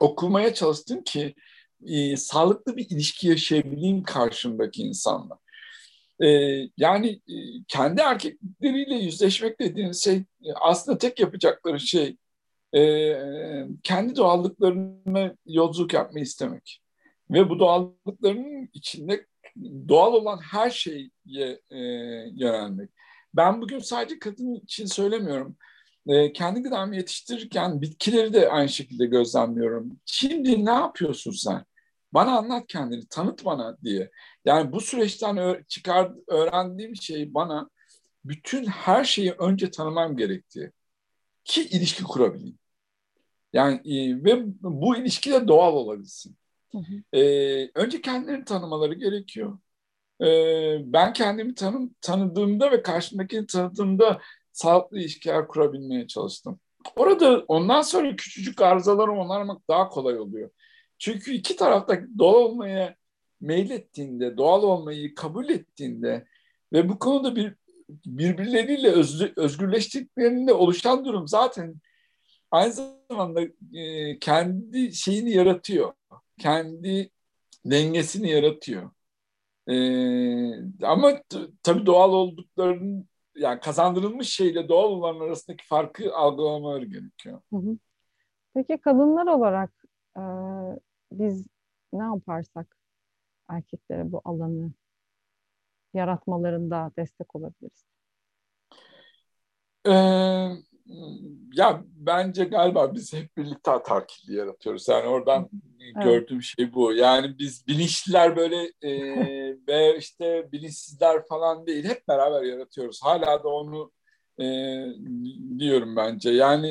okumaya 0.00 0.54
çalıştım 0.54 1.02
ki 1.04 1.34
e, 1.86 2.16
sağlıklı 2.16 2.76
bir 2.76 2.90
ilişki 2.90 3.28
yaşayabileyim 3.28 4.02
karşımdaki 4.02 4.82
insanla. 4.82 5.38
E, 6.22 6.28
yani 6.76 7.08
e, 7.28 7.34
kendi 7.68 8.02
erkekleriyle 8.60 8.94
yüzleşmek 8.94 9.60
dediğiniz 9.60 10.04
şey 10.04 10.16
e, 10.16 10.52
aslında 10.60 10.98
tek 10.98 11.20
yapacakları 11.20 11.80
şey 11.80 12.16
e, 12.76 12.80
kendi 13.82 14.16
doğallıklarına 14.16 15.34
yolculuk 15.46 15.94
yapmayı 15.94 16.24
istemek. 16.24 16.82
Ve 17.30 17.50
bu 17.50 17.58
doğallıklarının 17.58 18.70
içinde 18.72 19.26
doğal 19.88 20.12
olan 20.12 20.38
her 20.52 20.70
şeye 20.70 21.60
e, 21.70 21.78
yönelmek. 22.34 22.90
Ben 23.34 23.62
bugün 23.62 23.78
sadece 23.78 24.18
kadın 24.18 24.54
için 24.54 24.86
söylemiyorum. 24.86 25.56
E, 26.06 26.32
kendi 26.32 26.62
gıdamı 26.62 26.96
yetiştirirken 26.96 27.82
bitkileri 27.82 28.32
de 28.32 28.48
aynı 28.48 28.68
şekilde 28.68 29.06
gözlemliyorum. 29.06 30.00
Şimdi 30.06 30.64
ne 30.64 30.70
yapıyorsun 30.70 31.32
sen? 31.32 31.64
Bana 32.12 32.38
anlat 32.38 32.66
kendini, 32.68 33.06
tanıt 33.10 33.44
bana 33.44 33.76
diye. 33.84 34.10
Yani 34.44 34.72
bu 34.72 34.80
süreçten 34.80 35.64
çıkar 35.68 36.12
öğrendiğim 36.28 36.96
şey 36.96 37.34
bana 37.34 37.70
bütün 38.24 38.66
her 38.66 39.04
şeyi 39.04 39.32
önce 39.32 39.70
tanımam 39.70 40.16
gerektiği 40.16 40.70
ki 41.44 41.62
ilişki 41.62 42.04
kurabileyim. 42.04 42.58
Yani 43.52 43.74
e, 43.74 44.24
ve 44.24 44.42
bu 44.62 44.96
ilişki 44.96 45.32
de 45.32 45.48
doğal 45.48 45.72
olabilsin. 45.72 46.36
Hı 46.72 46.78
hı. 46.78 47.18
E, 47.18 47.70
önce 47.74 48.00
kendilerini 48.00 48.44
tanımaları 48.44 48.94
gerekiyor. 48.94 49.58
E, 50.20 50.26
ben 50.92 51.12
kendimi 51.12 51.54
tanım, 51.54 51.94
tanıdığımda 52.00 52.70
ve 52.70 52.82
karşımdakini 52.82 53.46
tanıdığımda 53.46 54.20
sağlıklı 54.52 54.98
ilişkiler 54.98 55.48
kurabilmeye 55.48 56.06
çalıştım. 56.06 56.60
Orada 56.96 57.44
ondan 57.48 57.82
sonra 57.82 58.16
küçücük 58.16 58.60
arızaları 58.60 59.12
onarmak 59.12 59.68
daha 59.68 59.88
kolay 59.88 60.18
oluyor. 60.18 60.50
Çünkü 60.98 61.32
iki 61.32 61.56
tarafta 61.56 62.00
doğal 62.18 62.34
olmaya 62.34 62.96
meylettiğinde, 63.40 64.36
doğal 64.36 64.62
olmayı 64.62 65.14
kabul 65.14 65.48
ettiğinde 65.48 66.26
ve 66.72 66.88
bu 66.88 66.98
konuda 66.98 67.36
bir 67.36 67.54
birbirleriyle 68.06 68.90
öz, 68.90 69.32
özgürleştiklerinde 69.36 70.52
oluşan 70.52 71.04
durum 71.04 71.28
zaten 71.28 71.74
aynı 72.50 72.72
zamanda 73.08 73.40
e, 73.74 74.18
kendi 74.18 74.92
şeyini 74.92 75.30
yaratıyor. 75.30 75.92
Kendi 76.38 77.10
dengesini 77.64 78.30
yaratıyor. 78.30 78.90
E, 79.68 79.74
ama 80.86 81.12
tabii 81.62 81.86
doğal 81.86 82.12
olduklarının 82.12 83.08
yani 83.36 83.60
kazandırılmış 83.60 84.28
şeyle 84.28 84.68
doğal 84.68 84.90
olanlar 84.90 85.26
arasındaki 85.26 85.66
farkı 85.66 86.14
algılamaları 86.14 86.84
gerekiyor. 86.84 87.40
Peki 88.54 88.78
kadınlar 88.78 89.26
olarak 89.26 89.70
e, 90.16 90.22
biz 91.12 91.46
ne 91.92 92.04
yaparsak 92.04 92.76
erkeklere 93.48 94.12
bu 94.12 94.20
alanı 94.24 94.72
yaratmalarında 95.94 96.90
destek 96.96 97.36
olabiliriz? 97.36 97.84
Ee, 99.86 99.92
ya 101.52 101.84
bence 101.86 102.44
galiba 102.44 102.94
biz 102.94 103.12
hep 103.12 103.36
birlikte 103.36 103.70
atarkilli 103.70 104.34
yaratıyoruz. 104.36 104.88
Yani 104.88 105.06
oradan 105.06 105.48
evet. 105.80 106.04
gördüğüm 106.04 106.42
şey 106.42 106.74
bu. 106.74 106.92
Yani 106.92 107.38
biz 107.38 107.66
bilinçliler 107.66 108.36
böyle 108.36 108.72
e, 108.82 108.92
ve 109.68 109.98
işte 109.98 110.48
bilinçsizler 110.52 111.26
falan 111.26 111.66
değil. 111.66 111.84
Hep 111.84 112.08
beraber 112.08 112.42
yaratıyoruz. 112.42 113.00
Hala 113.02 113.44
da 113.44 113.48
onu 113.48 113.92
e, 114.40 114.44
diyorum 115.58 115.96
bence. 115.96 116.30
Yani 116.30 116.70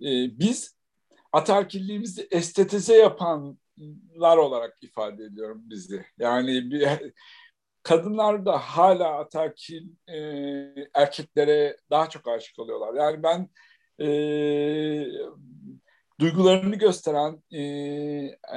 e, 0.00 0.38
biz 0.38 0.76
atarkilliğimizi 1.32 2.28
estetize 2.30 2.96
yapan 2.96 3.58
kadınlar 3.76 4.36
olarak 4.36 4.78
ifade 4.82 5.24
ediyorum 5.24 5.62
bizi. 5.64 6.04
Yani 6.18 6.70
bir, 6.70 6.88
kadınlar 7.84 8.46
da 8.46 8.58
hala 8.58 9.18
atakil 9.18 9.88
e, 10.08 10.18
erkeklere 10.94 11.76
daha 11.90 12.08
çok 12.08 12.28
aşık 12.28 12.58
oluyorlar. 12.58 12.94
Yani 12.94 13.22
ben 13.22 13.48
e, 14.04 14.08
duygularını 16.20 16.76
gösteren 16.76 17.42
e, 17.52 17.60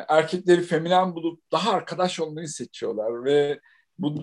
erkekleri 0.08 0.62
feminen 0.62 1.16
bulup 1.16 1.42
daha 1.52 1.72
arkadaş 1.72 2.20
olmayı 2.20 2.48
seçiyorlar 2.48 3.26
ve 3.26 3.60
bu, 4.00 4.16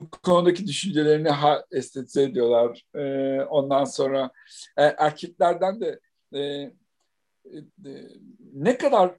bu 0.00 0.10
konudaki 0.22 0.66
düşüncelerini 0.66 1.28
ha, 1.28 1.64
estetize 1.72 2.22
ediyorlar. 2.22 2.82
E, 2.94 3.00
ondan 3.42 3.84
sonra 3.84 4.30
e, 4.76 4.82
erkeklerden 4.82 5.80
de 5.80 6.00
e, 6.34 6.40
e, 6.40 6.70
ne 8.52 8.78
kadar 8.78 9.16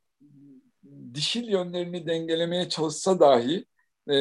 dişil 1.13 1.49
yönlerini 1.49 2.07
dengelemeye 2.07 2.69
çalışsa 2.69 3.19
dahi 3.19 3.65
e, 4.09 4.15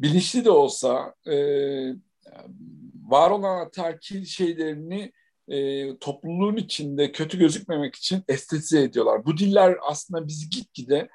bilinçli 0.00 0.44
de 0.44 0.50
olsa 0.50 1.14
e, 1.26 1.36
var 3.08 3.30
olan 3.30 3.66
ataerkil 3.66 4.24
şeylerini 4.24 5.12
e, 5.48 5.96
topluluğun 5.98 6.56
içinde 6.56 7.12
kötü 7.12 7.38
gözükmemek 7.38 7.94
için 7.94 8.24
estetize 8.28 8.82
ediyorlar. 8.82 9.24
Bu 9.24 9.36
diller 9.36 9.76
aslında 9.82 10.28
bizi 10.28 10.50
gitgide 10.50 11.08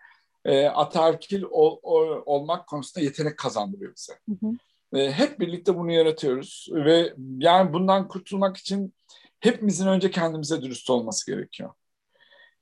e, 0.46 0.68
ataerkil 0.68 1.44
ol, 1.44 1.80
ol, 1.84 2.22
olmak 2.26 2.68
konusunda 2.68 3.06
yetenek 3.06 3.38
kazandırıyor 3.38 3.96
bize. 3.96 4.14
Hı 4.30 4.48
hı. 4.48 4.52
E, 5.00 5.12
hep 5.12 5.40
birlikte 5.40 5.78
bunu 5.78 5.92
yaratıyoruz 5.92 6.70
ve 6.72 7.14
yani 7.38 7.74
bundan 7.74 8.08
kurtulmak 8.08 8.58
için 8.58 8.94
hepimizin 9.40 9.88
önce 9.88 10.12
kendimize 10.12 10.62
dürüst 10.62 10.90
olması 10.90 11.32
gerekiyor. 11.32 11.70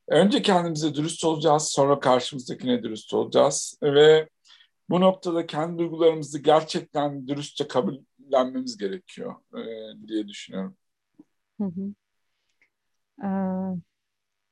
Önce 0.08 0.42
kendimize 0.42 0.96
dürüst 0.96 1.26
olacağız, 1.26 1.64
sonra 1.64 2.00
karşımızdakine 2.00 2.84
dürüst 2.84 3.14
olacağız 3.14 3.78
ve 3.84 4.30
bu 4.90 5.02
noktada 5.02 5.46
kendi 5.46 5.78
duygularımızı 5.78 6.40
gerçekten 6.40 7.28
dürüstçe 7.28 7.68
kabullenmemiz 7.68 8.78
gerekiyor 8.78 9.36
e, 9.54 9.64
diye 10.08 10.28
düşünüyorum. 10.28 10.78
Hı 11.62 11.66
hı. 11.66 11.94
Ee, 13.24 13.30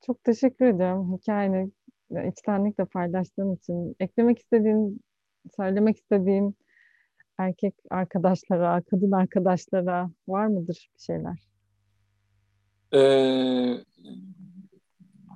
çok 0.05 0.23
teşekkür 0.23 0.65
ederim 0.65 1.17
hikayeni 1.17 1.71
içtenlikle 2.27 2.85
paylaştığın 2.85 3.55
için. 3.55 3.95
Eklemek 3.99 4.39
istediğin, 4.39 5.01
söylemek 5.55 5.97
istediğim 5.97 6.55
erkek 7.37 7.75
arkadaşlara, 7.89 8.81
kadın 8.91 9.11
arkadaşlara 9.11 10.11
var 10.27 10.47
mıdır 10.47 10.89
bir 10.95 11.01
şeyler? 11.01 11.47
Ee, 12.93 13.83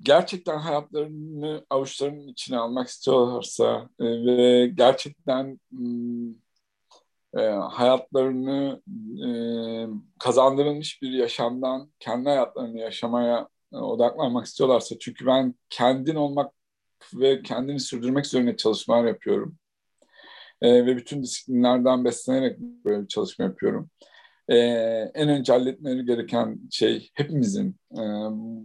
gerçekten 0.07 0.57
hayatlarını 0.57 1.65
avuçlarının 1.69 2.27
içine 2.27 2.57
almak 2.57 2.87
istiyorlarsa 2.87 3.89
e, 3.99 4.05
ve 4.05 4.67
gerçekten 4.67 5.59
e, 7.37 7.41
hayatlarını 7.49 8.81
e, 9.27 9.29
kazandırılmış 10.19 11.01
bir 11.01 11.09
yaşamdan 11.11 11.91
kendi 11.99 12.29
hayatlarını 12.29 12.79
yaşamaya 12.79 13.47
e, 13.73 13.77
odaklanmak 13.77 14.45
istiyorlarsa 14.45 14.99
çünkü 14.99 15.25
ben 15.25 15.55
kendin 15.69 16.15
olmak 16.15 16.53
ve 17.13 17.41
kendini 17.41 17.79
sürdürmek 17.79 18.25
üzerine 18.25 18.57
çalışmalar 18.57 19.05
yapıyorum. 19.05 19.57
E, 20.61 20.85
ve 20.85 20.97
bütün 20.97 21.23
disiplinlerden 21.23 22.05
beslenerek 22.05 22.59
böyle 22.59 23.03
bir 23.03 23.07
çalışma 23.07 23.45
yapıyorum 23.45 23.89
e, 24.49 24.57
en 25.13 25.29
önce 25.29 25.53
halletmeleri 25.53 26.05
gereken 26.05 26.59
şey 26.71 27.09
hepimizin 27.13 27.75
e, 27.91 28.01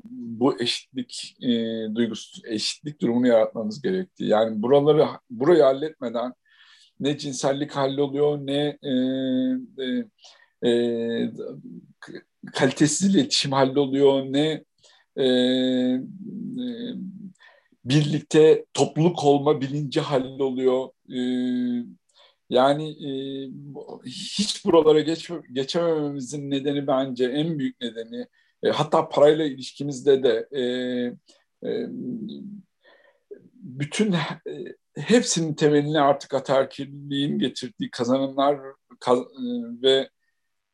bu 0.05 0.61
eşitlik 0.61 1.37
e, 1.43 1.49
duygusu, 1.95 2.41
eşitlik 2.47 3.01
durumunu 3.01 3.27
yaratmamız 3.27 3.83
gerektiği. 3.83 4.29
Yani 4.29 4.63
buraları 4.63 5.07
burayı 5.31 5.63
halletmeden 5.63 6.33
ne 7.01 7.19
cinsellik 7.19 7.73
halloluyor 7.73 8.39
ne 8.39 8.79
e, 8.83 8.93
e, 9.85 10.69
e, 10.71 11.31
kalitesiz 12.53 13.15
iletişim 13.15 13.53
halloluyor 13.53 14.23
ne 14.25 14.65
e, 15.17 15.25
e, 15.25 16.05
birlikte 17.85 18.65
topluluk 18.75 19.25
olma 19.25 19.61
bilinci 19.61 20.01
halloluyor. 20.01 20.89
E, 21.09 21.19
yani 22.53 22.91
e, 22.91 23.13
hiç 24.07 24.65
buralara 24.65 25.01
geç, 25.01 25.31
geçemememizin 25.53 26.51
nedeni 26.51 26.87
bence 26.87 27.25
en 27.25 27.59
büyük 27.59 27.81
nedeni 27.81 28.27
e, 28.63 28.71
hatta 28.71 29.09
parayla 29.09 29.45
ilişkimizde 29.45 30.23
de 30.23 30.49
e, 30.53 30.63
e, 31.69 31.87
bütün 33.55 34.13
e, 34.13 34.19
hepsinin 34.97 35.55
temelini 35.55 36.01
artık 36.01 36.35
ataerkilliğin 36.35 37.39
getirdiği 37.39 37.91
kazanımlar 37.91 38.61
kaz, 39.01 39.19
e, 39.19 39.25
ve 39.83 40.09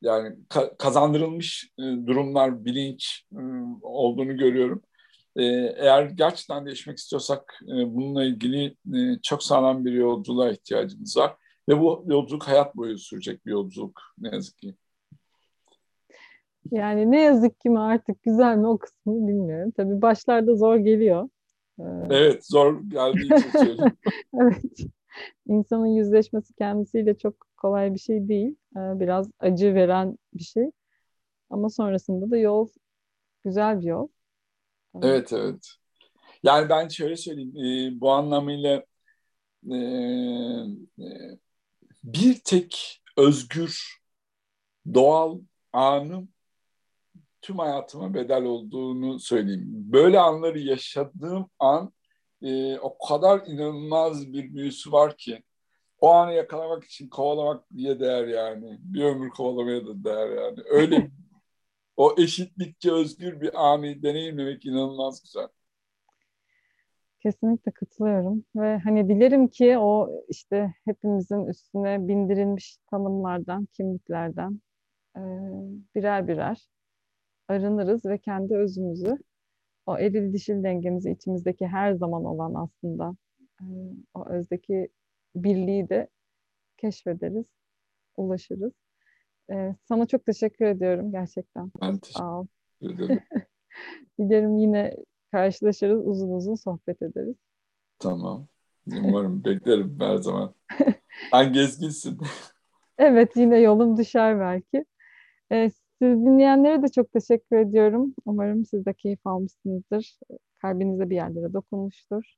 yani 0.03 0.37
ka, 0.49 0.77
kazandırılmış 0.77 1.71
e, 1.79 1.83
durumlar, 1.83 2.65
bilinç 2.65 3.25
e, 3.33 3.41
olduğunu 3.83 4.37
görüyorum. 4.37 4.83
E, 5.37 5.45
eğer 5.77 6.03
gerçekten 6.05 6.67
değişmek 6.67 6.99
istiyorsak 6.99 7.61
e, 7.63 7.95
bununla 7.95 8.25
ilgili 8.25 8.77
e, 8.95 9.21
çok 9.23 9.43
sağlam 9.43 9.85
bir 9.85 9.93
yolculuğa 9.93 10.51
ihtiyacımız 10.51 11.17
var. 11.17 11.37
Ve 11.69 11.81
bu 11.81 12.05
yolculuk 12.07 12.49
hayat 12.49 12.77
boyu 12.77 12.99
sürecek 12.99 13.47
bir 13.47 13.51
yolculuk 13.51 14.03
ne 14.19 14.29
yazık 14.33 14.59
ki. 14.59 14.75
Yani 16.71 17.11
ne 17.11 17.23
yazık 17.23 17.61
ki 17.61 17.71
mi 17.71 17.81
artık 17.81 18.23
güzel 18.23 18.57
mi 18.57 18.67
o 18.67 18.79
kısmını 18.79 19.29
bilmiyorum. 19.29 19.73
Tabii 19.77 20.03
başlarda 20.03 20.57
zor 20.57 20.77
geliyor. 20.77 21.29
Ee... 21.81 21.83
Evet 22.11 22.47
zor 22.47 22.81
geldiği 22.81 23.27
için 23.27 23.81
evet. 24.41 24.63
İnsanın 25.47 25.87
yüzleşmesi 25.87 26.55
kendisiyle 26.55 27.19
çok 27.19 27.35
kolay 27.57 27.95
bir 27.95 27.99
şey 27.99 28.29
değil. 28.29 28.57
Ee, 28.77 29.01
biraz 29.01 29.31
acı 29.41 29.75
veren 29.75 30.19
bir 30.35 30.45
şey. 30.45 30.71
Ama 31.51 31.71
sonrasında 31.71 32.31
da 32.31 32.37
yol 32.37 32.69
güzel 33.45 33.81
bir 33.81 33.87
yol. 33.87 34.09
Evet 35.03 35.33
evet. 35.33 35.69
Yani 36.43 36.69
ben 36.69 36.89
şöyle 36.89 37.17
söyleyeyim. 37.17 37.57
E, 37.57 38.01
bu 38.01 38.11
anlamıyla 38.11 38.85
e, 39.71 39.77
e, 40.99 41.39
bir 42.13 42.41
tek 42.45 43.03
özgür, 43.17 43.99
doğal 44.95 45.41
anım 45.73 46.29
tüm 47.43 47.59
hayatıma 47.59 48.15
bedel 48.15 48.45
olduğunu 48.45 49.19
söyleyeyim. 49.19 49.65
Böyle 49.67 50.21
anları 50.21 50.59
yaşadığım 50.59 51.51
an 51.59 51.93
e, 52.43 52.79
o 52.79 52.99
kadar 52.99 53.47
inanılmaz 53.47 54.33
bir 54.33 54.55
büyüsü 54.55 54.93
var 54.93 55.17
ki 55.17 55.43
o 56.01 56.11
anı 56.11 56.33
yakalamak 56.33 56.85
için 56.85 57.09
kovalamak 57.09 57.65
diye 57.77 58.01
değer 58.01 58.27
yani. 58.27 58.79
Bir 58.81 59.05
ömür 59.05 59.31
kovalamaya 59.31 59.87
da 59.87 60.05
değer 60.05 60.29
yani. 60.29 60.59
Öyle 60.65 61.11
o 61.97 62.15
eşitlikçe 62.19 62.93
özgür 62.93 63.41
bir 63.41 63.73
anı 63.73 64.03
deneyimlemek 64.03 64.67
inanılmaz 64.67 65.23
güzel. 65.23 65.49
Kesinlikle 67.21 67.73
katılıyorum 67.73 68.45
ve 68.57 68.79
hani 68.79 69.09
dilerim 69.09 69.49
ki 69.49 69.79
o 69.79 70.11
işte 70.29 70.75
hepimizin 70.85 71.47
üstüne 71.47 72.09
bindirilmiş 72.09 72.79
tanımlardan, 72.91 73.67
kimliklerden 73.73 74.61
e, 75.17 75.21
birer 75.95 76.29
birer 76.29 76.69
arınırız 77.49 78.05
ve 78.05 78.19
kendi 78.19 78.57
özümüzü, 78.57 79.19
o 79.87 79.99
eril 79.99 80.33
dişil 80.33 80.63
dengemizi 80.65 81.11
içimizdeki 81.11 81.67
her 81.67 81.93
zaman 81.93 82.25
olan 82.25 82.55
aslında 82.55 83.17
e, 83.61 83.65
o 84.15 84.29
özdeki 84.29 84.89
birliği 85.35 85.89
de 85.89 86.09
keşfederiz, 86.77 87.47
ulaşırız. 88.17 88.73
E, 89.51 89.75
sana 89.89 90.07
çok 90.07 90.27
teşekkür 90.27 90.65
ediyorum 90.65 91.13
gerçekten. 91.13 91.73
Ben 91.81 91.99
teşekkür 91.99 92.25
ederim. 92.83 93.21
Dilerim 94.19 94.59
yine 94.59 94.97
karşılaşırız, 95.33 96.07
uzun 96.07 96.31
uzun 96.31 96.55
sohbet 96.55 97.03
ederiz. 97.03 97.37
Tamam. 97.99 98.47
Umarım 99.05 99.45
beklerim 99.45 99.97
her 100.01 100.17
zaman. 100.17 100.55
Ben 101.33 101.53
gezginsin. 101.53 102.19
evet 102.99 103.37
yine 103.37 103.59
yolum 103.59 103.97
düşer 103.97 104.41
belki. 104.41 104.85
Ee, 105.53 105.71
siz 106.03 106.25
dinleyenlere 106.25 106.83
de 106.83 106.89
çok 106.89 107.13
teşekkür 107.13 107.57
ediyorum. 107.57 108.15
Umarım 108.27 108.65
siz 108.65 108.87
de 108.87 108.95
keyif 108.95 109.27
almışsınızdır. 109.27 110.19
Kalbinize 110.59 111.11
bir 111.11 111.15
yerlere 111.15 111.53
dokunmuştur. 111.53 112.35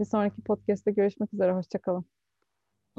Bir 0.00 0.04
sonraki 0.04 0.42
podcast'te 0.42 0.90
görüşmek 0.90 1.34
üzere. 1.34 1.52
Hoşçakalın. 1.52 2.04